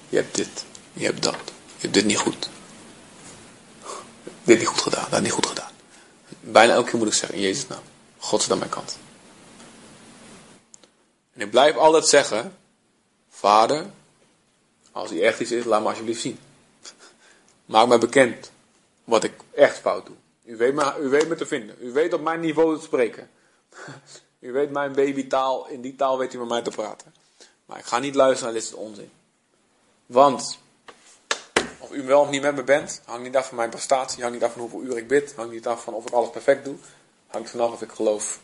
Je 0.10 0.16
hebt 0.16 0.36
dit. 0.36 0.66
Je 0.94 1.06
hebt 1.06 1.24
dat. 1.24 1.38
Je 1.76 1.82
hebt 1.82 1.94
dit 1.94 2.06
niet 2.06 2.18
goed. 2.18 2.50
Dit 4.44 4.58
niet 4.58 4.68
goed 4.68 4.82
gedaan. 4.82 5.08
Dat 5.10 5.22
niet 5.22 5.32
goed 5.32 5.46
gedaan. 5.46 5.63
Bijna 6.46 6.74
elke 6.74 6.90
keer 6.90 7.00
moet 7.00 7.08
ik 7.08 7.14
zeggen, 7.14 7.38
in 7.38 7.44
Jezus 7.44 7.68
naam. 7.68 7.84
God 8.18 8.42
is 8.42 8.52
aan 8.52 8.58
mijn 8.58 8.70
kant. 8.70 8.98
En 11.34 11.42
ik 11.42 11.50
blijf 11.52 11.76
altijd 11.76 12.08
zeggen, 12.08 12.58
Vader, 13.30 13.86
als 14.92 15.10
hij 15.10 15.24
echt 15.24 15.40
iets 15.40 15.52
is, 15.52 15.66
laat 15.66 15.82
me 15.82 15.88
alsjeblieft 15.88 16.22
zien. 16.22 16.40
Maak 17.66 17.88
mij 17.88 17.98
bekend 17.98 18.52
wat 19.04 19.24
ik 19.24 19.34
echt 19.52 19.78
fout 19.78 20.06
doe. 20.06 20.16
U 20.46 20.58
weet 20.58 20.74
me, 20.74 20.94
u 21.00 21.10
weet 21.10 21.28
me 21.28 21.36
te 21.36 21.46
vinden. 21.46 21.76
U 21.80 21.92
weet 21.92 22.14
op 22.14 22.22
mijn 22.22 22.40
niveau 22.40 22.78
te 22.78 22.84
spreken. 22.84 23.30
U 24.40 24.52
weet 24.52 24.72
mijn 24.72 24.94
babytaal, 24.94 25.68
in 25.68 25.82
die 25.82 25.96
taal 25.96 26.18
weet 26.18 26.34
u 26.34 26.38
met 26.38 26.48
mij 26.48 26.62
te 26.62 26.70
praten. 26.70 27.14
Maar 27.66 27.78
ik 27.78 27.86
ga 27.86 28.00
niet 28.00 28.16
luisteren 28.16 28.54
naar 28.54 28.62
dit 28.62 28.70
soort 28.70 28.82
onzin. 28.82 29.12
Want, 30.06 30.60
u 31.94 32.04
wel 32.04 32.22
of 32.22 32.30
niet 32.30 32.42
met 32.42 32.56
me 32.56 32.64
bent, 32.64 33.02
hangt 33.06 33.24
niet 33.24 33.36
af 33.38 33.48
van 33.48 33.58
mijn 33.58 33.70
prestatie, 33.70 34.22
hangt 34.22 34.36
niet 34.36 34.46
af 34.46 34.52
van 34.52 34.62
hoeveel 34.62 34.82
uur 34.82 34.98
ik 34.98 35.08
bid, 35.08 35.34
hangt 35.36 35.52
niet 35.52 35.68
af 35.68 35.84
van 35.84 35.94
of 35.94 36.06
ik 36.06 36.14
alles 36.14 36.30
perfect 36.30 36.66
doe. 36.66 36.76
Hangt 37.28 37.50
vanaf 37.50 37.72
of 37.72 37.82
ik 37.82 37.92
geloof 37.92 38.40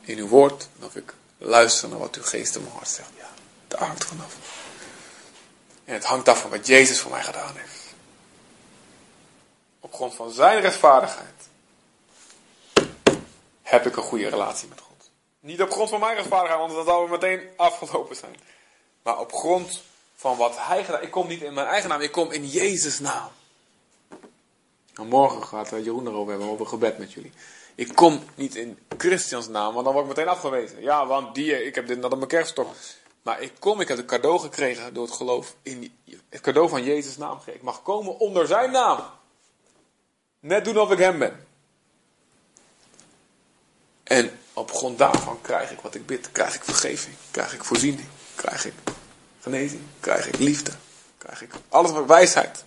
in 0.00 0.18
uw 0.18 0.28
woord, 0.28 0.68
of 0.82 0.96
ik 0.96 1.14
luister 1.38 1.88
naar 1.88 1.98
wat 1.98 2.16
uw 2.16 2.22
geest 2.22 2.56
in 2.56 2.62
mijn 2.62 2.74
hart 2.74 2.88
zegt. 2.88 3.10
Ja, 3.16 3.28
daar 3.68 3.82
hangt 3.82 4.04
vanaf. 4.04 4.36
En 5.84 5.94
het 5.94 6.04
hangt 6.04 6.28
af 6.28 6.40
van 6.40 6.50
wat 6.50 6.66
Jezus 6.66 7.00
voor 7.00 7.10
mij 7.10 7.22
gedaan 7.22 7.56
heeft. 7.56 7.94
Op 9.80 9.94
grond 9.94 10.14
van 10.14 10.30
zijn 10.30 10.60
rechtvaardigheid 10.60 11.48
heb 13.62 13.86
ik 13.86 13.96
een 13.96 14.02
goede 14.02 14.28
relatie 14.28 14.68
met 14.68 14.80
God. 14.80 15.10
Niet 15.40 15.62
op 15.62 15.70
grond 15.70 15.88
van 15.88 16.00
mijn 16.00 16.14
rechtvaardigheid, 16.14 16.60
want 16.60 16.86
zouden 16.86 17.04
we 17.04 17.26
meteen 17.26 17.48
afgelopen 17.56 18.16
zijn. 18.16 18.36
Maar 19.02 19.18
op 19.18 19.32
grond 19.32 19.82
van 20.18 20.36
wat 20.36 20.56
hij 20.56 20.84
gedaan 20.84 21.02
Ik 21.02 21.10
kom 21.10 21.28
niet 21.28 21.42
in 21.42 21.54
mijn 21.54 21.66
eigen 21.66 21.88
naam, 21.88 22.00
ik 22.00 22.12
kom 22.12 22.32
in 22.32 22.46
Jezus' 22.46 22.98
naam. 22.98 23.28
En 24.94 25.06
morgen 25.06 25.44
gaat 25.44 25.72
eh, 25.72 25.84
Jeroen 25.84 26.06
erover 26.06 26.30
hebben, 26.30 26.50
over 26.50 26.66
gebed 26.66 26.98
met 26.98 27.12
jullie. 27.12 27.32
Ik 27.74 27.94
kom 27.94 28.22
niet 28.34 28.54
in 28.54 28.78
Christians 28.96 29.48
naam, 29.48 29.72
want 29.72 29.84
dan 29.84 29.94
word 29.94 30.08
ik 30.08 30.16
meteen 30.16 30.32
afgewezen. 30.32 30.82
Ja, 30.82 31.06
want 31.06 31.34
die, 31.34 31.66
ik 31.66 31.74
heb 31.74 31.86
dit 31.86 31.98
naar 31.98 32.16
mijn 32.16 32.26
kerststok. 32.26 32.74
Maar 33.22 33.40
ik 33.40 33.52
kom, 33.58 33.80
ik 33.80 33.88
heb 33.88 33.96
het 33.96 34.06
cadeau 34.06 34.38
gekregen 34.38 34.94
door 34.94 35.04
het 35.04 35.14
geloof 35.14 35.54
in 35.62 35.98
het 36.28 36.40
cadeau 36.40 36.68
van 36.68 36.84
Jezus' 36.84 37.16
naam. 37.16 37.40
Ik 37.44 37.62
mag 37.62 37.82
komen 37.82 38.18
onder 38.18 38.46
zijn 38.46 38.70
naam. 38.70 39.04
Net 40.40 40.64
doen 40.64 40.78
of 40.78 40.90
ik 40.90 40.98
hem 40.98 41.18
ben. 41.18 41.46
En 44.02 44.38
op 44.52 44.72
grond 44.72 44.98
daarvan 44.98 45.40
krijg 45.40 45.70
ik 45.70 45.80
wat 45.80 45.94
ik 45.94 46.06
bid. 46.06 46.32
Krijg 46.32 46.54
ik 46.54 46.64
vergeving. 46.64 47.14
Krijg 47.30 47.54
ik 47.54 47.64
voorziening. 47.64 48.08
Krijg 48.34 48.66
ik 48.66 48.74
Krijg 50.00 50.26
ik 50.26 50.38
liefde. 50.38 50.70
Krijg 51.18 51.42
ik 51.42 51.52
alles 51.68 51.90
wat 51.90 52.06
wijsheid. 52.06 52.64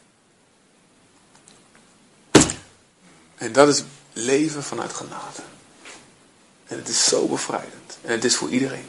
En 3.35 3.51
dat 3.51 3.67
is 3.67 3.83
leven 4.13 4.63
vanuit 4.63 4.93
genade. 4.93 5.41
En 6.67 6.77
het 6.77 6.87
is 6.87 7.03
zo 7.03 7.27
bevrijdend. 7.27 7.97
En 8.01 8.11
het 8.11 8.23
is 8.23 8.35
voor 8.35 8.49
iedereen. 8.49 8.85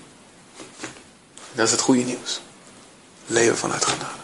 Dat 1.53 1.66
is 1.66 1.70
het 1.72 1.80
goede 1.80 2.03
nieuws. 2.03 2.40
Leven 3.26 3.57
vanuit 3.57 3.84
genade. 3.84 4.20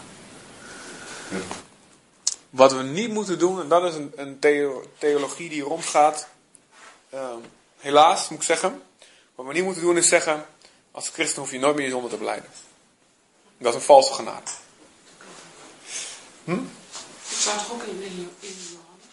Wat 2.50 2.72
we 2.72 2.82
niet 2.82 3.10
moeten 3.10 3.38
doen, 3.38 3.60
en 3.60 3.68
dat 3.68 3.84
is 3.84 3.94
een, 3.94 4.12
een 4.16 4.38
theo- 4.38 4.90
theologie 4.98 5.48
die 5.48 5.62
rondgaat. 5.62 6.28
ehm, 7.10 7.38
helaas, 7.78 8.28
moet 8.28 8.38
ik 8.38 8.44
zeggen. 8.44 8.82
Wat 9.34 9.46
we 9.46 9.52
niet 9.52 9.64
moeten 9.64 9.82
doen 9.82 9.96
is 9.96 10.08
zeggen, 10.08 10.46
als 10.90 11.08
christen 11.08 11.42
hoef 11.42 11.50
je 11.50 11.58
nooit 11.58 11.76
meer 11.76 11.84
je 11.84 11.90
zonde 11.90 12.08
te 12.08 12.16
beleiden. 12.16 12.50
Dat 13.58 13.74
is 13.74 13.80
een 13.80 13.86
valse 13.86 14.12
genade. 14.12 14.50
Het 16.44 17.38
staat 17.38 17.58
toch 17.58 17.72
ook 17.72 17.82
in, 17.82 18.30
in? 18.40 18.56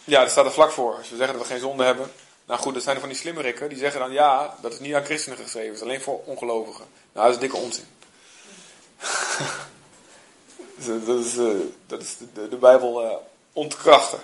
Ja, 0.04 0.20
dat 0.20 0.30
staat 0.30 0.44
er 0.44 0.52
vlak 0.52 0.70
voor. 0.70 0.96
Als 0.96 1.10
we 1.10 1.16
zeggen 1.16 1.36
dat 1.36 1.46
we 1.46 1.52
geen 1.52 1.60
zonde 1.60 1.84
hebben. 1.84 2.12
Nou 2.46 2.60
goed, 2.60 2.74
dat 2.74 2.82
zijn 2.82 2.94
er 2.94 3.00
van 3.00 3.10
die 3.10 3.18
slimmerikken. 3.18 3.68
Die 3.68 3.78
zeggen 3.78 4.00
dan, 4.00 4.12
ja, 4.12 4.56
dat 4.60 4.72
is 4.72 4.78
niet 4.78 4.94
aan 4.94 5.04
christenen 5.04 5.38
geschreven. 5.38 5.74
Is 5.74 5.82
alleen 5.82 6.00
voor 6.00 6.20
ongelovigen. 6.24 6.84
Nou, 7.12 7.26
dat 7.26 7.34
is 7.34 7.40
dikke 7.40 7.56
onzin. 7.56 7.84
Dat 11.04 11.24
is, 11.24 11.36
eh, 11.36 11.46
dat 11.86 12.02
is 12.02 12.16
de, 12.16 12.32
de, 12.32 12.48
de 12.48 12.56
Bijbel 12.56 13.02
eh, 13.02 13.16
ontkrachten. 13.52 14.20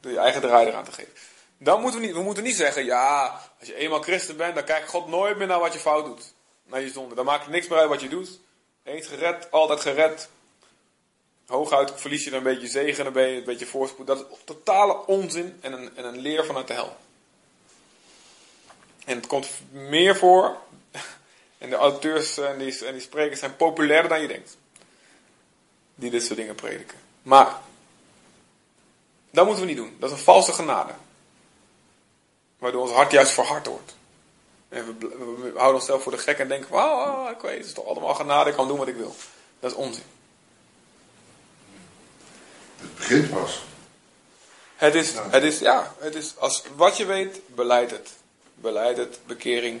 Door 0.00 0.12
je 0.12 0.18
eigen 0.18 0.40
draai 0.40 0.66
eraan 0.66 0.84
te 0.84 0.92
geven. 0.92 1.12
Dan 1.58 1.80
moeten 1.80 2.00
we 2.00 2.06
niet, 2.06 2.14
we 2.14 2.22
moeten 2.22 2.42
niet 2.42 2.56
zeggen, 2.56 2.84
ja, 2.84 3.40
als 3.58 3.68
je 3.68 3.74
eenmaal 3.74 4.02
christen 4.02 4.36
bent, 4.36 4.54
dan 4.54 4.64
kijkt 4.64 4.88
God 4.88 5.08
nooit 5.08 5.36
meer 5.36 5.46
naar 5.46 5.60
wat 5.60 5.72
je 5.72 5.78
fout 5.78 6.04
doet. 6.04 6.32
Naar 6.64 6.80
je 6.80 6.90
zonde. 6.90 7.14
Dan 7.14 7.24
maakt 7.24 7.44
het 7.44 7.52
niks 7.52 7.68
meer 7.68 7.78
uit 7.78 7.88
wat 7.88 8.00
je 8.00 8.08
doet. 8.08 8.38
Eens 8.86 9.06
gered, 9.06 9.50
altijd 9.50 9.80
gered. 9.80 10.28
Hooguit 11.46 11.92
verlies 11.94 12.24
je 12.24 12.30
dan 12.30 12.38
een 12.38 12.44
beetje 12.54 12.66
zegen, 12.66 13.04
dan 13.04 13.12
ben 13.12 13.28
je 13.28 13.36
een 13.36 13.44
beetje 13.44 13.66
voorspoed. 13.66 14.06
Dat 14.06 14.18
is 14.18 14.38
totale 14.44 15.06
onzin 15.06 15.58
en 15.60 15.72
een, 15.72 15.96
en 15.96 16.04
een 16.04 16.18
leer 16.18 16.44
vanuit 16.44 16.66
de 16.66 16.72
hel. 16.72 16.96
En 19.04 19.16
het 19.16 19.26
komt 19.26 19.48
meer 19.70 20.16
voor. 20.16 20.56
En 21.58 21.70
de 21.70 21.76
auteurs 21.76 22.38
en 22.38 22.58
en 22.86 22.92
die 22.92 23.00
sprekers 23.00 23.40
zijn 23.40 23.56
populairder 23.56 24.08
dan 24.08 24.20
je 24.20 24.28
denkt. 24.28 24.56
Die 25.94 26.10
dit 26.10 26.22
soort 26.24 26.38
dingen 26.38 26.54
prediken. 26.54 26.98
Maar, 27.22 27.60
dat 29.30 29.46
moeten 29.46 29.64
we 29.64 29.68
niet 29.68 29.78
doen. 29.78 29.96
Dat 29.98 30.10
is 30.10 30.16
een 30.16 30.22
valse 30.22 30.52
genade. 30.52 30.92
Waardoor 32.58 32.82
ons 32.82 32.90
hart 32.90 33.10
juist 33.12 33.32
verhard 33.32 33.66
wordt. 33.66 33.96
En 34.68 34.98
we, 34.98 35.06
we- 35.08 35.52
houden 35.54 35.74
onszelf 35.80 36.02
voor 36.02 36.12
de 36.12 36.18
gek 36.18 36.38
en 36.38 36.48
denken: 36.48 36.70
Wauw, 36.70 37.30
ik 37.30 37.40
weet, 37.40 37.56
het 37.56 37.66
is 37.66 37.72
toch 37.72 37.86
allemaal 37.86 38.14
genade, 38.14 38.50
ik 38.50 38.56
kan 38.56 38.68
doen 38.68 38.78
wat 38.78 38.88
ik 38.88 38.96
wil. 38.96 39.14
Dat 39.60 39.70
is 39.70 39.76
onzin. 39.76 40.02
Het 42.76 42.94
begint 42.96 43.30
pas. 43.30 43.62
Het 44.76 44.94
is, 44.94 45.12
het 45.30 45.42
is, 45.42 45.58
ja, 45.58 45.94
het 45.98 46.14
is, 46.14 46.34
als 46.38 46.62
wat 46.76 46.96
je 46.96 47.04
weet, 47.04 47.40
beleid 47.46 47.90
het. 47.90 48.10
Beleid 48.54 48.96
het, 48.96 49.18
bekering. 49.26 49.80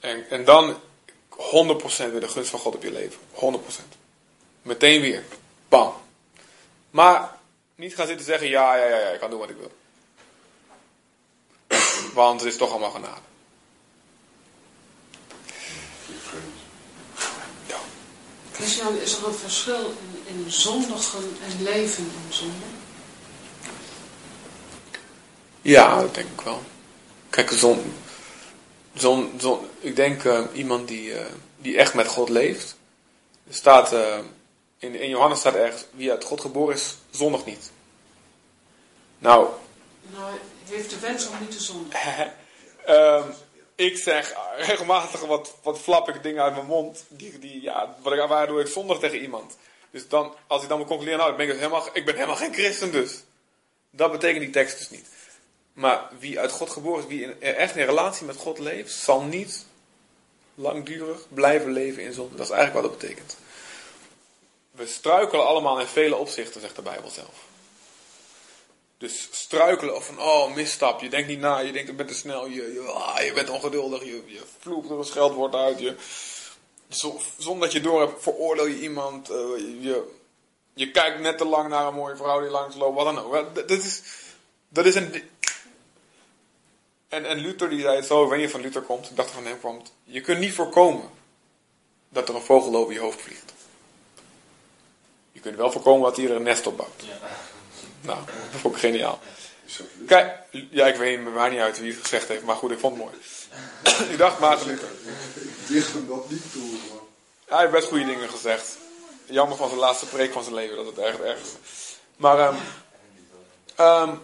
En, 0.00 0.30
en 0.30 0.44
dan 0.44 0.76
100% 1.30 1.36
weer 1.96 2.20
de 2.20 2.28
gunst 2.28 2.50
van 2.50 2.58
God 2.58 2.74
op 2.74 2.82
je 2.82 2.92
leven. 2.92 3.20
100%. 3.34 3.96
Meteen 4.62 5.00
weer. 5.00 5.24
Bam. 5.68 5.94
Maar 6.90 7.36
niet 7.74 7.94
gaan 7.94 8.06
zitten 8.06 8.26
zeggen, 8.26 8.48
ja, 8.48 8.76
ja, 8.76 8.86
ja, 8.86 8.98
ja, 8.98 9.08
ik 9.08 9.20
kan 9.20 9.30
doen 9.30 9.38
wat 9.38 9.50
ik 9.50 9.56
wil. 9.56 9.72
Want 12.14 12.40
het 12.40 12.52
is 12.52 12.56
toch 12.58 12.70
allemaal 12.70 12.90
genade. 12.90 13.20
Ja. 17.66 17.76
Christian, 18.62 19.00
is 19.00 19.16
er 19.16 19.26
een 19.26 19.34
verschil 19.34 19.94
in, 20.26 20.34
in 20.34 20.50
zondigen 20.50 21.36
en 21.44 21.62
leven 21.62 22.04
in 22.04 22.32
zonde? 22.32 22.54
Ja, 25.62 26.00
dat 26.00 26.14
denk 26.14 26.28
ik 26.28 26.40
wel. 26.40 26.62
Kijk, 27.30 27.50
zon, 27.50 27.94
zon, 28.94 29.32
zon, 29.38 29.66
ik 29.80 29.96
denk 29.96 30.24
eh, 30.24 30.40
iemand 30.52 30.88
die, 30.88 31.14
eh, 31.14 31.32
die 31.56 31.76
echt 31.76 31.94
met 31.94 32.06
God 32.06 32.28
leeft. 32.28 32.76
Er 33.48 33.54
staat, 33.54 33.92
eh, 33.92 34.18
in, 34.78 34.94
in 34.94 35.08
Johannes 35.08 35.38
staat 35.38 35.54
ergens, 35.54 35.84
wie 35.90 36.10
uit 36.10 36.24
God 36.24 36.40
geboren 36.40 36.74
is, 36.74 36.94
zondig 37.10 37.44
niet. 37.44 37.70
Nou, 39.18 39.48
Nou, 40.12 40.32
heeft 40.68 40.90
de 40.90 40.98
wens 40.98 41.28
om 41.28 41.34
niet 41.40 41.50
te 41.50 41.62
zondigen. 41.62 42.34
ik 43.82 43.96
zeg 43.96 44.34
regelmatig 44.56 45.20
wat, 45.20 45.54
wat 45.62 45.78
flap 45.78 46.08
ik 46.08 46.22
dingen 46.22 46.42
uit 46.42 46.54
mijn 46.54 46.66
mond, 46.66 47.04
die, 47.08 47.38
die, 47.38 47.62
ja, 47.62 47.96
waardoor 48.02 48.60
ik 48.60 48.66
zondig 48.66 48.98
tegen 48.98 49.20
iemand. 49.20 49.56
Dus 49.90 50.08
dan, 50.08 50.34
als 50.46 50.62
ik 50.62 50.68
dan 50.68 50.78
moet 50.78 50.86
concluderen, 50.86 51.20
nou, 51.20 51.30
ik 51.30 51.36
ben, 51.36 51.46
dus 51.46 51.56
helemaal, 51.56 51.88
ik 51.92 52.04
ben 52.04 52.14
helemaal 52.14 52.36
geen 52.36 52.54
christen 52.54 52.92
dus. 52.92 53.22
Dat 53.90 54.12
betekent 54.12 54.40
die 54.40 54.50
tekst 54.50 54.78
dus 54.78 54.90
niet. 54.90 55.06
Maar 55.72 56.08
wie 56.18 56.40
uit 56.40 56.50
God 56.50 56.70
geboren 56.70 57.02
is, 57.02 57.08
wie 57.08 57.38
echt 57.38 57.76
in 57.76 57.86
relatie 57.86 58.26
met 58.26 58.36
God 58.36 58.58
leeft, 58.58 58.92
zal 58.92 59.22
niet 59.22 59.66
langdurig 60.54 61.26
blijven 61.28 61.72
leven 61.72 62.02
in 62.02 62.12
zonde. 62.12 62.36
Dat 62.36 62.46
is 62.46 62.52
eigenlijk 62.52 62.82
wat 62.82 62.90
dat 62.92 63.00
betekent. 63.00 63.36
We 64.70 64.86
struikelen 64.86 65.46
allemaal 65.46 65.80
in 65.80 65.86
vele 65.86 66.16
opzichten, 66.16 66.60
zegt 66.60 66.76
de 66.76 66.82
Bijbel 66.82 67.10
zelf. 67.10 67.50
Dus 69.02 69.28
struikelen 69.30 69.96
of 69.96 70.06
van, 70.06 70.20
oh, 70.20 70.54
misstap, 70.54 71.00
je 71.00 71.08
denkt 71.08 71.28
niet 71.28 71.38
na, 71.38 71.58
je 71.58 71.72
denkt, 71.72 71.88
je 71.88 71.94
bent 71.94 72.08
te 72.08 72.14
snel, 72.14 72.46
je, 72.46 72.72
je, 72.72 72.80
ah, 72.80 73.24
je 73.24 73.32
bent 73.32 73.50
ongeduldig, 73.50 74.04
je, 74.04 74.22
je 74.26 74.40
vloekt 74.58 74.90
er 74.90 74.98
een 74.98 75.04
scheldwoord 75.04 75.54
uit, 75.54 75.78
je, 75.78 75.96
zo- 76.88 77.20
zonder 77.38 77.62
dat 77.62 77.72
je 77.72 77.80
door 77.80 78.00
hebt, 78.00 78.22
veroordeel 78.22 78.66
je 78.66 78.80
iemand, 78.80 79.30
eh, 79.30 79.36
je, 79.80 80.10
je 80.74 80.90
kijkt 80.90 81.20
net 81.20 81.38
te 81.38 81.44
lang 81.44 81.68
naar 81.68 81.86
een 81.86 81.94
mooie 81.94 82.16
vrouw 82.16 82.40
die 82.40 82.50
langs 82.50 82.76
loopt, 82.76 82.96
wat 82.96 83.04
dan 83.04 83.18
ook. 83.18 83.54
Dat, 83.54 83.70
is, 83.70 84.02
dat 84.68 84.86
is 84.86 84.94
een... 84.94 85.22
En, 87.08 87.24
en 87.26 87.38
Luther 87.38 87.68
die 87.68 87.80
zei 87.80 87.96
het 87.96 88.06
zo, 88.06 88.34
niet 88.34 88.44
of 88.44 88.50
van 88.50 88.60
Luther 88.60 88.82
komt, 88.82 89.10
ik 89.10 89.16
dacht 89.16 89.30
van 89.30 89.46
hem 89.46 89.60
komt. 89.60 89.92
Je 90.04 90.20
kunt 90.20 90.38
niet 90.38 90.54
voorkomen 90.54 91.10
dat 92.08 92.28
er 92.28 92.34
een 92.34 92.42
vogel 92.42 92.76
over 92.76 92.92
je 92.92 93.00
hoofd 93.00 93.20
vliegt. 93.20 93.52
Je 95.32 95.40
kunt 95.40 95.56
wel 95.56 95.72
voorkomen 95.72 96.02
dat 96.02 96.16
hij 96.16 96.26
er 96.26 96.36
een 96.36 96.42
nest 96.42 96.66
op 96.66 96.76
bouwt. 96.76 97.02
Nou, 98.02 98.18
dat 98.52 98.60
vond 98.60 98.74
ik 98.74 98.80
geniaal. 98.80 99.20
Kijk, 100.06 100.38
ja, 100.50 100.86
ik 100.86 100.96
weet 100.96 101.24
maakt 101.24 101.50
niet 101.52 101.60
uit 101.60 101.78
wie 101.78 101.92
het 101.92 102.02
gezegd 102.02 102.28
heeft, 102.28 102.42
maar 102.42 102.56
goed, 102.56 102.70
ik 102.70 102.78
vond 102.78 102.96
het 102.96 103.04
mooi. 103.04 103.16
ik 104.12 104.18
dacht 104.18 104.38
Maarten 104.38 104.66
Luther. 104.66 104.88
Ik 105.34 105.66
dicht 105.66 105.92
hem 105.92 106.06
dat 106.08 106.30
niet 106.30 106.52
toe, 106.52 106.62
man. 106.62 107.00
Hij 107.46 107.58
heeft 107.60 107.72
best 107.72 107.88
goede 107.88 108.04
dingen 108.04 108.28
gezegd. 108.28 108.76
Jammer 109.24 109.56
van 109.56 109.68
zijn 109.68 109.80
laatste 109.80 110.06
preek 110.06 110.32
van 110.32 110.42
zijn 110.42 110.54
leven, 110.54 110.76
dat 110.76 110.86
het 110.86 110.98
echt 110.98 111.20
erg 111.20 111.40
is. 111.40 111.48
Maar, 112.16 112.38
ehm 112.38 112.56
ehm, 113.76 114.14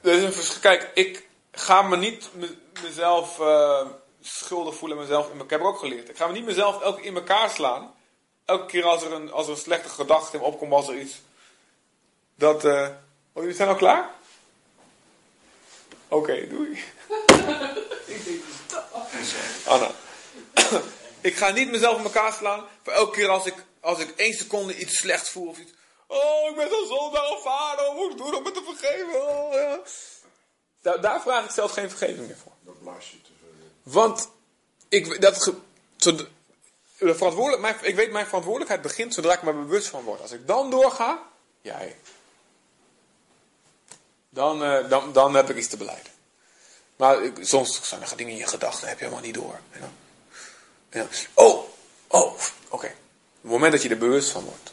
er 0.00 0.12
is 0.12 0.22
een 0.22 0.32
verschil. 0.32 0.60
Kijk, 0.60 0.90
ik 0.94 1.26
ga 1.52 1.82
me 1.82 1.96
niet 1.96 2.28
me- 2.32 2.56
mezelf 2.82 3.40
eh, 3.40 3.86
schuldig 4.20 4.74
voelen, 4.74 4.98
mezelf, 4.98 5.30
in- 5.32 5.40
ik 5.40 5.50
heb 5.50 5.60
er 5.60 5.66
ook 5.66 5.78
geleerd. 5.78 6.08
Ik 6.08 6.16
ga 6.16 6.26
me 6.26 6.32
niet 6.32 6.44
mezelf 6.44 6.82
elke 6.82 7.00
keer 7.00 7.10
in 7.10 7.16
elkaar 7.16 7.50
slaan. 7.50 7.94
Elke 8.44 8.66
keer 8.66 8.84
als 8.84 9.02
er 9.02 9.12
een, 9.12 9.32
als 9.32 9.46
er 9.46 9.52
een 9.52 9.58
slechte 9.58 9.88
gedachte 9.88 10.36
in 10.36 10.42
opkomt, 10.42 10.72
als 10.72 10.88
er 10.88 10.98
iets. 10.98 11.20
Dat, 12.38 12.64
eh 12.64 12.88
oh, 13.32 13.42
jullie 13.42 13.54
zijn 13.56 13.68
al 13.68 13.74
klaar? 13.76 14.10
Oké, 16.08 16.48
doei. 16.48 16.78
Anna. 19.66 19.90
ik 21.20 21.36
ga 21.36 21.50
niet 21.50 21.70
mezelf 21.70 21.98
in 21.98 22.04
elkaar 22.04 22.32
slaan. 22.32 22.64
Voor 22.82 22.92
elke 22.92 23.12
keer 23.16 23.28
als 23.28 23.46
ik, 23.46 23.54
als 23.80 23.98
ik 23.98 24.10
één 24.16 24.32
seconde 24.34 24.76
iets 24.78 24.96
slechts 24.96 25.30
voel 25.30 25.48
of 25.48 25.58
iets. 25.58 25.72
Oh, 26.06 26.50
ik 26.50 26.56
ben 26.56 26.68
zo 26.68 26.84
zondag 26.84 27.30
of 27.30 27.42
vader. 27.42 27.84
Wat 27.86 27.94
moet 27.94 28.10
ik 28.10 28.16
doen 28.16 28.34
om 28.34 28.42
me 28.42 28.50
te 28.50 28.62
vergeven? 28.64 29.28
Oh, 29.28 29.52
ja. 29.52 29.78
daar, 30.82 31.00
daar 31.00 31.20
vraag 31.20 31.44
ik 31.44 31.50
zelf 31.50 31.72
geen 31.72 31.90
vergeving 31.90 32.26
meer 32.26 32.36
voor. 32.36 32.52
Dat 32.60 32.82
blaas 32.82 33.10
je 33.10 33.20
te 33.20 33.30
veel. 33.40 33.92
Want 33.92 34.30
ik, 34.88 35.20
dat, 35.20 35.42
zo- 35.42 35.62
de 35.96 37.14
verantwoordelijk, 37.14 37.60
mijn, 37.62 37.76
ik 37.82 37.94
weet 37.94 38.10
mijn 38.10 38.26
verantwoordelijkheid 38.26 38.82
begint 38.82 39.14
zodra 39.14 39.32
ik 39.32 39.42
me 39.42 39.52
bewust 39.52 39.86
van 39.88 40.02
word. 40.04 40.20
Als 40.20 40.32
ik 40.32 40.46
dan 40.46 40.70
doorga, 40.70 41.22
jij. 41.60 41.96
Dan, 44.38 44.64
eh, 44.64 44.88
dan, 44.88 45.12
dan 45.12 45.34
heb 45.34 45.50
ik 45.50 45.56
iets 45.56 45.68
te 45.68 45.76
beleiden. 45.76 46.12
Maar 46.96 47.22
ik, 47.22 47.34
soms 47.40 47.80
zijn 47.82 48.02
er 48.02 48.16
dingen 48.16 48.32
in 48.32 48.38
je 48.38 48.46
gedachten, 48.46 48.88
heb 48.88 48.98
je 48.98 49.04
helemaal 49.04 49.24
niet 49.24 49.34
door. 49.34 49.60
En 49.70 49.90
dan, 50.90 51.06
oh, 51.34 51.64
oh, 52.06 52.32
oké. 52.68 52.86
Op 52.86 53.42
het 53.42 53.50
moment 53.50 53.72
dat 53.72 53.82
je 53.82 53.88
er 53.88 53.98
bewust 53.98 54.30
van 54.30 54.44
wordt, 54.44 54.72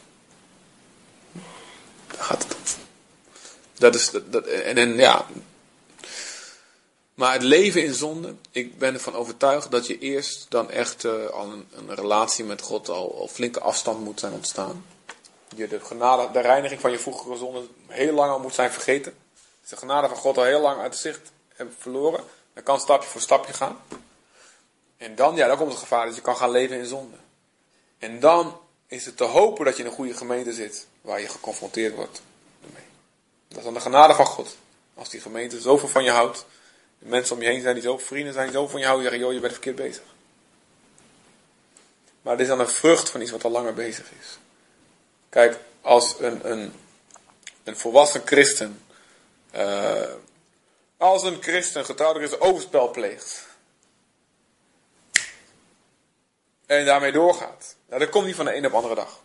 dan 2.06 2.24
gaat 2.24 2.42
het. 2.42 2.76
Dat 3.74 3.94
is, 3.94 4.10
dat, 4.10 4.32
dat, 4.32 4.46
en, 4.46 4.76
en 4.76 4.96
ja, 4.96 5.26
maar 7.14 7.32
het 7.32 7.42
leven 7.42 7.84
in 7.84 7.94
zonde, 7.94 8.34
ik 8.50 8.78
ben 8.78 8.94
ervan 8.94 9.14
overtuigd 9.14 9.70
dat 9.70 9.86
je 9.86 9.98
eerst 9.98 10.46
dan 10.48 10.70
echt 10.70 11.04
eh, 11.04 11.26
al 11.26 11.52
een, 11.52 11.68
een 11.72 11.94
relatie 11.94 12.44
met 12.44 12.62
God 12.62 12.88
al, 12.88 13.18
al 13.18 13.28
flinke 13.28 13.60
afstand 13.60 14.04
moet 14.04 14.20
zijn 14.20 14.32
ontstaan. 14.32 14.84
Je 15.56 15.68
de 15.68 15.80
genade, 15.80 16.32
de 16.32 16.40
reiniging 16.40 16.80
van 16.80 16.90
je 16.90 16.98
vroegere 16.98 17.36
zonde 17.36 17.66
heel 17.86 18.12
lang 18.12 18.30
al 18.30 18.40
moet 18.40 18.54
zijn 18.54 18.72
vergeten. 18.72 19.14
Dus 19.66 19.74
de 19.78 19.86
genade 19.86 20.08
van 20.08 20.16
God 20.16 20.36
al 20.36 20.44
heel 20.44 20.60
lang 20.60 20.80
uit 20.80 20.92
het 20.92 21.00
zicht 21.00 21.32
hebt 21.54 21.74
verloren. 21.78 22.24
Dan 22.54 22.62
kan 22.62 22.80
stapje 22.80 23.08
voor 23.08 23.20
stapje 23.20 23.52
gaan. 23.52 23.78
En 24.96 25.14
dan, 25.14 25.36
ja, 25.36 25.46
dan 25.46 25.56
komt 25.56 25.70
het 25.70 25.80
gevaar 25.80 26.06
dat 26.06 26.14
je 26.14 26.20
kan 26.20 26.36
gaan 26.36 26.50
leven 26.50 26.76
in 26.76 26.86
zonde. 26.86 27.16
En 27.98 28.20
dan 28.20 28.60
is 28.86 29.06
het 29.06 29.16
te 29.16 29.24
hopen 29.24 29.64
dat 29.64 29.76
je 29.76 29.82
in 29.82 29.88
een 29.88 29.94
goede 29.94 30.14
gemeente 30.14 30.52
zit 30.52 30.86
waar 31.00 31.20
je 31.20 31.28
geconfronteerd 31.28 31.94
wordt 31.94 32.22
ermee. 32.66 32.84
Dat 33.48 33.58
is 33.58 33.64
dan 33.64 33.74
de 33.74 33.80
genade 33.80 34.14
van 34.14 34.26
God. 34.26 34.56
Als 34.94 35.08
die 35.08 35.20
gemeente 35.20 35.60
zoveel 35.60 35.88
van 35.88 36.04
je 36.04 36.10
houdt, 36.10 36.46
de 36.98 37.06
mensen 37.06 37.36
om 37.36 37.42
je 37.42 37.48
heen 37.48 37.62
zijn 37.62 37.74
die 37.74 37.82
zo, 37.82 37.98
vrienden 37.98 38.32
zijn 38.32 38.46
die 38.46 38.56
zo 38.56 38.68
van 38.68 38.80
je 38.80 38.86
houden, 38.86 39.04
zeggen, 39.04 39.24
joh, 39.24 39.34
je 39.34 39.40
bent 39.40 39.52
verkeerd 39.52 39.76
bezig. 39.76 40.04
Maar 42.22 42.36
dit 42.36 42.46
is 42.46 42.52
dan 42.52 42.60
een 42.60 42.68
vrucht 42.68 43.10
van 43.10 43.20
iets 43.20 43.30
wat 43.30 43.44
al 43.44 43.50
langer 43.50 43.74
bezig 43.74 44.10
is. 44.20 44.38
Kijk, 45.28 45.58
als 45.80 46.16
een, 46.18 46.50
een, 46.50 46.72
een 47.64 47.76
volwassen 47.76 48.22
christen, 48.24 48.80
eh, 49.56 50.14
als 50.96 51.22
een 51.22 51.42
christen, 51.42 51.84
getrouwde 51.84 52.18
christen, 52.18 52.40
overspel 52.40 52.90
pleegt. 52.90 53.46
En 56.66 56.84
daarmee 56.84 57.12
doorgaat. 57.12 57.76
Nou, 57.88 58.00
dat 58.00 58.10
komt 58.10 58.26
niet 58.26 58.34
van 58.34 58.44
de 58.44 58.56
een 58.56 58.64
op 58.64 58.70
de 58.70 58.76
andere 58.76 58.94
dag. 58.94 59.20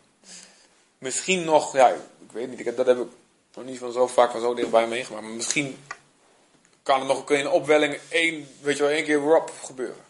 Misschien 0.98 1.44
nog, 1.44 1.74
ja, 1.74 1.90
ik 1.90 2.32
weet 2.32 2.50
niet, 2.50 2.60
ik 2.60 2.78
dat 2.78 2.86
heb 2.86 2.98
ik 2.98 3.08
nog 3.54 3.66
niet 3.66 3.80
van 3.80 3.92
zo 3.92 4.08
vaak 4.08 4.32
van 4.32 4.42
zo 4.42 4.54
dichtbij 4.54 4.88
meegemaakt. 4.88 5.24
Maar 5.24 5.34
misschien 5.34 5.84
kan 6.84 7.00
er 7.00 7.06
nog 7.06 7.30
een 7.30 7.50
opwelling 7.50 8.00
één, 8.10 8.48
weet 8.62 8.78
je 8.78 8.84
wel, 8.84 8.92
één 8.92 9.04
keer 9.04 9.20
rap 9.20 9.52
gebeuren. 9.64 10.04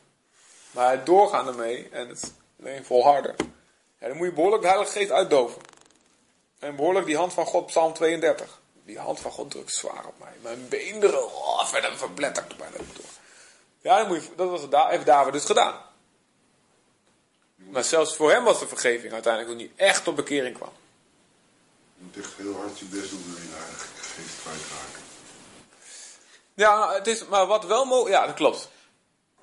Maar 0.72 0.92
het 0.92 1.06
doorgaan 1.06 1.48
ermee 1.48 1.90
en 1.92 2.08
het 2.08 2.34
alleen 2.60 2.86
volharden. 2.86 3.36
Ja, 4.00 4.08
dan 4.08 4.18
moet 4.18 4.28
je 4.28 4.34
behoorlijk 4.34 4.62
de 4.62 4.68
Heilige 4.68 4.92
Geest 4.92 5.12
uitdoven. 5.12 5.62
En 6.60 6.76
behoorlijk 6.76 7.06
die 7.06 7.18
hand 7.18 7.34
van 7.34 7.46
God, 7.46 7.66
Psalm 7.66 7.94
32. 7.94 8.61
Die 8.92 9.00
hand 9.00 9.20
van 9.20 9.32
God 9.32 9.52
drukt 9.52 9.74
zwaar 9.74 10.06
op 10.06 10.20
mij. 10.20 10.34
Mijn 10.42 10.68
beenderen, 10.70 11.34
oh, 11.34 11.66
verder 11.66 11.98
verbletterd 11.98 12.58
bijna 12.58 12.78
door. 12.78 13.06
Ja, 13.82 13.98
dan 13.98 14.08
moet 14.08 14.24
je, 14.24 14.30
dat 14.36 14.50
was 14.50 14.62
het, 14.62 14.76
heeft 14.76 15.06
David 15.06 15.34
dus 15.34 15.46
gedaan. 15.46 15.82
Maar 17.56 17.84
zelfs 17.84 18.16
voor 18.16 18.32
hem 18.32 18.44
was 18.44 18.60
de 18.60 18.68
vergeving 18.68 19.14
uiteindelijk 19.14 19.54
nog 19.54 19.62
niet 19.62 19.72
echt 19.76 20.04
tot 20.04 20.16
bekering 20.16 20.56
kwam. 20.56 20.72
Je 21.98 22.04
moet 22.04 22.18
echt 22.18 22.34
heel 22.38 22.56
hard 22.56 22.80
je 22.80 22.86
best 22.86 23.10
doen 23.10 23.24
wil 23.26 23.42
je 23.42 23.50
Heilige 23.52 23.88
Geest 23.96 24.42
kwijtraken. 24.42 25.02
Ja, 26.54 26.94
het 26.94 27.08
is, 27.08 27.26
maar 27.26 27.46
wat 27.46 27.66
wel 27.66 27.86
mogelijk. 27.86 28.16
Ja, 28.16 28.26
dat 28.26 28.36
klopt. 28.36 28.70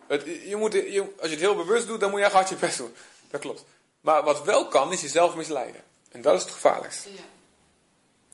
Het, 0.07 0.25
je 0.25 0.57
moet, 0.57 0.73
je, 0.73 1.13
als 1.19 1.29
je 1.29 1.35
het 1.35 1.45
heel 1.45 1.57
bewust 1.57 1.87
doet, 1.87 2.01
dan 2.01 2.11
moet 2.11 2.19
je 2.19 2.25
echt 2.25 2.35
hard 2.35 2.49
je 2.49 2.57
best 2.57 2.79
doen. 2.79 2.95
Dat 3.31 3.41
klopt. 3.41 3.65
Maar 4.01 4.23
wat 4.23 4.43
wel 4.43 4.69
kan, 4.69 4.93
is 4.93 5.01
jezelf 5.01 5.35
misleiden. 5.35 5.83
En 6.11 6.23
dat 6.23 6.35
is 6.35 6.43
het 6.43 6.53
gevaarlijkste. 6.53 7.13
Ja. 7.13 7.21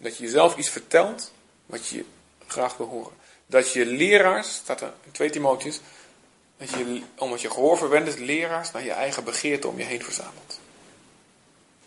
Dat 0.05 0.16
je 0.16 0.24
jezelf 0.24 0.57
iets 0.57 0.68
vertelt 0.68 1.32
wat 1.66 1.86
je 1.86 2.05
graag 2.46 2.76
wil 2.76 2.86
horen. 2.86 3.12
Dat 3.46 3.72
je 3.72 3.86
leraars, 3.86 4.55
staat 4.55 4.80
er 4.80 4.92
in 5.05 5.11
2 5.12 5.30
Timotheus, 5.30 5.80
dat 6.57 6.70
je, 6.70 7.02
omdat 7.18 7.40
je 7.40 7.50
gehoor 7.50 7.78
verwendt, 7.78 8.09
is 8.09 8.16
leraars 8.16 8.70
naar 8.70 8.84
je 8.84 8.92
eigen 8.92 9.24
begeerte 9.24 9.68
om 9.68 9.78
je 9.78 9.84
heen 9.84 10.02
verzamelt. 10.02 10.59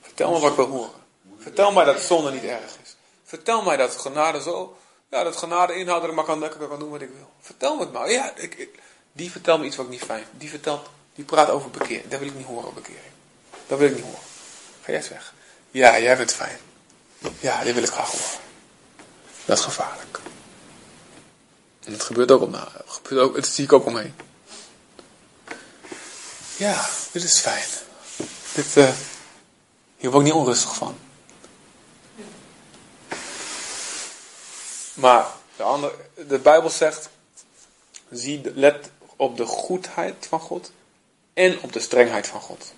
Vertel 0.02 0.32
me 0.32 0.40
wat 0.40 0.50
ik 0.50 0.56
wil 0.56 0.66
horen. 0.66 1.02
Vertel 1.38 1.72
mij 1.72 1.86
dat 1.86 2.02
zonde 2.02 2.32
niet 2.32 2.44
erg 2.44 2.78
is. 2.84 2.96
Vertel 3.24 3.62
mij 3.62 3.78
dat 3.78 3.96
genade 3.96 4.42
zo, 4.42 4.78
ja, 5.10 5.24
dat 5.24 5.36
genade 5.36 5.74
inhoudt 5.74 6.02
dat 6.02 6.10
ik 6.10 6.16
maar 6.16 6.26
kan, 6.26 6.40
dat 6.40 6.54
ik 6.54 6.70
kan 6.70 6.80
doen 6.80 6.90
wat 6.90 7.02
ik 7.02 7.10
wil. 7.10 7.32
Vertel 7.42 7.76
me 7.76 7.82
het 7.82 7.92
maar. 7.92 8.12
Ja, 8.12 8.36
ik, 8.36 8.70
die 9.12 9.32
vertelt 9.32 9.60
me 9.60 9.66
iets 9.66 9.76
wat 9.76 9.86
ik 9.86 9.92
niet 9.92 10.04
fijn. 10.04 10.26
Die 10.32 10.50
vertelt, 10.50 10.90
die 11.16 11.26
praat 11.26 11.50
over 11.50 11.70
bekering. 11.70 12.08
Dat 12.08 12.20
wil 12.20 12.28
ik 12.28 12.36
niet 12.36 12.46
horen 12.46 12.74
bekering. 12.74 13.12
Dat 13.68 13.80
wil 13.80 13.88
ik 13.88 13.96
niet 13.96 14.04
horen. 14.04 14.20
Ga 14.82 14.92
jij 14.92 14.96
eens 14.96 15.10
weg. 15.10 15.34
Ja, 15.72 16.00
jij 16.00 16.18
bent 16.18 16.34
fijn. 16.34 16.67
Ja, 17.40 17.64
dit 17.64 17.74
wil 17.74 17.84
ik 17.84 17.90
graag 17.90 18.12
horen. 18.12 18.40
Dat 19.46 19.58
is 19.58 19.64
gevaarlijk. 19.64 20.20
En 21.84 21.92
dat 21.92 22.04
gebeurt 22.04 22.32
ook 22.32 22.42
om 22.42 22.56
gebeurt 22.86 23.22
ook, 23.22 23.36
dat 23.36 23.48
zie 23.48 23.64
ik 23.64 23.74
ook 23.74 23.86
omheen. 23.86 24.16
Ja, 26.58 26.90
dit 27.12 27.24
is 27.24 27.40
fijn. 27.40 27.68
Dit, 28.54 28.78
eh, 28.78 28.94
hier 29.98 30.12
word 30.12 30.26
ik 30.26 30.34
niet 30.34 30.42
onrustig 30.42 30.76
van. 30.76 30.98
Maar 34.94 35.28
de, 35.56 35.64
andere, 35.64 35.96
de 36.28 36.40
Bijbel 36.40 36.70
zegt, 36.70 37.10
zie, 38.12 38.52
let 38.56 38.90
op 39.16 39.38
de 39.38 39.46
goedheid 39.46 40.28
van 40.30 40.40
God 40.40 40.72
en 41.34 41.62
op 41.62 41.74
de 41.74 41.80
strengheid 41.80 42.28
van 42.28 42.42
God. 42.42 42.74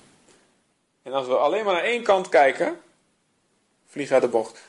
En 1.04 1.14
als 1.14 1.28
we 1.28 1.36
alleen 1.36 1.66
maar 1.66 1.74
naar 1.74 1.84
één 1.84 2.04
kant 2.04 2.30
kijken, 2.30 2.82
vliegen 3.90 4.14
uit 4.14 4.24
de 4.24 4.30
bocht. 4.30 4.60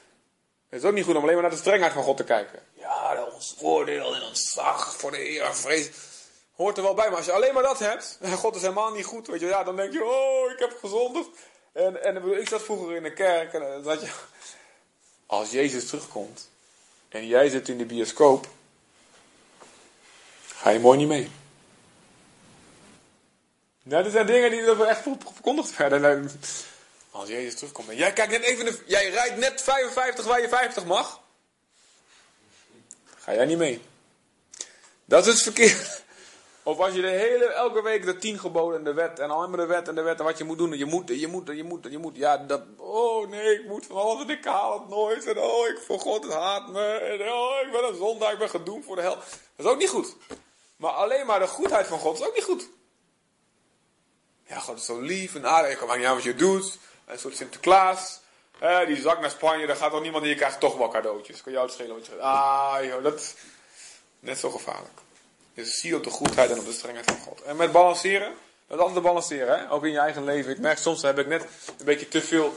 Het 0.69 0.83
is 0.83 0.89
ook 0.89 0.95
niet 0.95 1.05
goed 1.05 1.15
om 1.15 1.23
alleen 1.23 1.35
maar 1.35 1.43
naar 1.43 1.51
de 1.51 1.57
strengheid 1.57 1.93
van 1.93 2.03
God 2.03 2.17
te 2.17 2.25
kijken. 2.25 2.59
Ja, 2.73 3.15
dat 3.15 3.35
ons 3.35 3.57
oordeel 3.61 4.15
en 4.15 4.23
ons 4.23 4.53
zag 4.53 4.97
voor 4.97 5.11
de 5.11 5.17
Heer 5.17 5.43
en 5.43 5.57
vrees. 5.57 5.91
Hoort 6.55 6.77
er 6.77 6.83
wel 6.83 6.95
bij, 6.95 7.09
maar 7.09 7.17
als 7.17 7.27
je 7.27 7.33
alleen 7.33 7.55
maar 7.55 7.63
dat 7.63 7.79
hebt, 7.79 8.19
en 8.21 8.37
God 8.37 8.55
is 8.57 8.63
helemaal 8.63 8.93
niet 8.93 9.05
goed, 9.05 9.27
weet 9.27 9.41
je, 9.41 9.47
ja, 9.47 9.65
dan 9.65 9.77
denk 9.77 9.93
je, 9.93 10.05
oh, 10.05 10.51
ik 10.51 10.59
heb 10.59 10.79
gezondigd. 10.81 11.29
En, 11.73 12.05
en 12.05 12.39
ik 12.41 12.49
zat 12.49 12.63
vroeger 12.63 12.97
in 12.97 13.03
de 13.03 13.13
kerk 13.13 13.53
en 13.53 13.61
dan 13.61 13.85
zat 13.85 14.01
je, 14.01 14.09
als 15.27 15.51
Jezus 15.51 15.87
terugkomt 15.87 16.49
en 17.09 17.27
jij 17.27 17.49
zit 17.49 17.69
in 17.69 17.79
de 17.79 17.85
bioscoop, 17.85 18.47
ga 20.47 20.71
je 20.71 20.79
mooi 20.79 20.99
niet 20.99 21.09
mee. 21.09 21.31
Nou, 23.83 24.03
dat 24.03 24.13
zijn 24.13 24.27
dingen 24.27 24.51
die 24.51 24.87
echt 24.87 25.03
verkondigd 25.03 25.77
werden. 25.77 26.31
Als 27.11 27.29
Jezus 27.29 27.55
terugkomt 27.55 27.89
jij 27.93 28.13
kijkt 28.13 28.33
net 28.33 28.43
even, 28.43 28.65
de- 28.65 28.83
jij 28.87 29.11
rijdt 29.11 29.37
net 29.37 29.63
55 29.63 30.25
waar 30.25 30.41
je 30.41 30.49
50 30.49 30.85
mag, 30.85 31.21
ga 33.17 33.35
jij 33.35 33.45
niet 33.45 33.59
mee. 33.59 33.83
Dat 35.05 35.27
is 35.27 35.33
het 35.33 35.43
verkeerd. 35.43 35.99
Of 36.63 36.79
als 36.79 36.95
je 36.95 37.01
de 37.01 37.09
hele, 37.09 37.45
elke 37.45 37.83
week 37.83 38.05
de 38.05 38.19
tien 38.19 38.39
geboden 38.39 38.79
en 38.79 38.85
de 38.85 38.93
wet 38.93 39.19
en 39.19 39.31
alleen 39.31 39.51
maar 39.51 39.59
de 39.59 39.67
wet 39.67 39.89
en 39.89 39.95
de 39.95 40.03
wet 40.03 40.19
en 40.19 40.25
wat 40.25 40.39
je 40.39 40.45
moet 40.45 40.59
doen. 40.59 40.73
en 40.73 40.79
Je 40.79 40.85
moet, 40.85 41.09
je 41.09 41.27
moet, 41.27 41.47
je 41.49 41.65
moet, 41.65 41.87
je 41.91 41.99
moet. 41.99 42.17
Ja, 42.17 42.37
dat, 42.37 42.63
oh 42.77 43.29
nee, 43.29 43.55
ik 43.61 43.67
moet 43.67 43.87
van 43.87 43.97
alles 43.97 44.23
en 44.23 44.31
ik 44.31 44.45
haal 44.45 44.79
het 44.81 44.89
nooit. 44.89 45.25
En 45.27 45.39
oh, 45.39 45.69
ik 45.69 45.79
voor 45.87 46.01
God 46.01 46.23
het 46.25 46.33
haat 46.33 46.69
me. 46.69 46.87
En 46.87 47.33
oh, 47.33 47.67
ik 47.67 47.73
ben 47.73 47.85
een 47.85 47.97
zondaar, 47.97 48.33
ik 48.33 48.39
ben 48.39 48.51
gedoemd 48.51 48.85
voor 48.85 48.97
de 48.97 49.03
hel. 49.03 49.15
Dat 49.15 49.27
is 49.57 49.65
ook 49.65 49.79
niet 49.79 49.89
goed. 49.89 50.15
Maar 50.77 50.91
alleen 50.91 51.27
maar 51.27 51.39
de 51.39 51.47
goedheid 51.47 51.87
van 51.87 51.99
God 51.99 52.19
is 52.19 52.27
ook 52.27 52.35
niet 52.35 52.45
goed. 52.45 52.69
Ja, 54.47 54.59
God 54.59 54.79
is 54.79 54.85
zo 54.85 55.01
lief 55.01 55.35
en 55.35 55.47
aardig. 55.47 55.71
Ik 55.73 55.79
kan 55.79 55.87
maar 55.87 55.99
niet 55.99 56.07
aan 56.07 56.15
wat 56.15 56.23
je 56.25 56.35
doet. 56.35 56.79
Een 57.11 57.19
soort 57.19 57.37
Sinterklaas. 57.37 58.21
Die 58.87 59.01
zak 59.01 59.21
naar 59.21 59.31
Spanje, 59.31 59.67
daar 59.67 59.77
gaat 59.77 59.91
toch 59.91 60.03
niemand 60.03 60.23
en 60.23 60.29
je 60.29 60.35
krijgt 60.35 60.61
toch 60.61 60.77
wel 60.77 60.89
cadeautjes. 60.89 61.43
Kan 61.43 61.53
jou 61.53 61.65
het 61.65 61.75
schelen 61.75 61.95
wat 61.97 62.07
je 62.07 62.21
Ah, 62.21 62.85
joh, 62.85 63.03
dat 63.03 63.15
is 63.15 63.35
net 64.21 64.39
zo 64.39 64.51
gevaarlijk. 64.51 64.99
Dus 65.55 65.81
zie 65.81 65.97
op 65.97 66.05
de 66.05 66.11
goedheid 66.11 66.51
en 66.51 66.59
op 66.59 66.65
de 66.65 66.73
strengheid 66.73 67.11
van 67.11 67.19
God. 67.19 67.43
En 67.43 67.57
met 67.57 67.73
balanceren, 67.73 68.35
is 68.69 68.79
altijd 68.79 69.03
balanceren, 69.03 69.59
hè? 69.59 69.71
ook 69.71 69.85
in 69.85 69.93
je 69.93 69.99
eigen 69.99 70.25
leven. 70.25 70.53
Ik 70.53 70.59
merk 70.59 70.79
soms 70.79 71.03
heb 71.03 71.19
ik 71.19 71.27
net 71.27 71.43
een 71.79 71.85
beetje 71.85 72.09
te 72.09 72.23
veel 72.23 72.55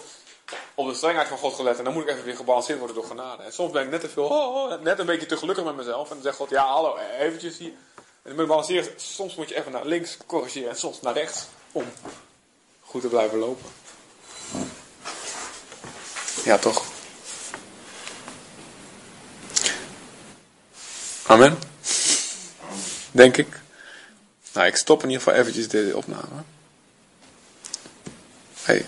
op 0.75 0.87
de 0.87 0.93
strengheid 0.93 1.27
van 1.27 1.37
God 1.37 1.53
gelet. 1.53 1.77
En 1.77 1.83
dan 1.83 1.93
moet 1.93 2.03
ik 2.03 2.09
even 2.09 2.23
weer 2.23 2.35
gebalanceerd 2.35 2.77
worden 2.77 2.95
door 2.95 3.05
genade. 3.05 3.43
En 3.43 3.53
soms 3.53 3.71
ben 3.71 3.83
ik 3.83 3.89
net 3.89 4.01
te 4.01 4.09
veel, 4.09 4.25
oh, 4.25 4.55
oh, 4.55 4.81
net 4.81 4.99
een 4.99 5.05
beetje 5.05 5.25
te 5.25 5.37
gelukkig 5.37 5.63
met 5.63 5.75
mezelf. 5.75 6.07
En 6.07 6.13
dan 6.13 6.23
zegt 6.23 6.35
God, 6.35 6.49
ja 6.49 6.65
hallo, 6.65 6.97
eventjes 7.19 7.57
hier. 7.57 7.71
En 8.21 8.35
met 8.35 8.47
balanceren, 8.47 8.93
soms 8.95 9.35
moet 9.35 9.49
je 9.49 9.55
even 9.55 9.71
naar 9.71 9.85
links 9.85 10.17
corrigeren 10.25 10.69
en 10.69 10.75
soms 10.75 11.01
naar 11.01 11.13
rechts. 11.13 11.45
Om 11.71 11.85
goed 12.81 13.01
te 13.01 13.07
blijven 13.07 13.37
lopen. 13.37 13.65
Ja, 16.43 16.57
toch? 16.57 16.85
Amen. 21.25 21.57
Denk 23.11 23.37
ik. 23.37 23.61
Nou, 24.53 24.67
ik 24.67 24.75
stop 24.75 25.03
in 25.03 25.09
ieder 25.09 25.23
geval 25.23 25.39
eventjes 25.39 25.67
de 25.67 25.91
opname. 25.95 26.43
Hey. 28.63 28.85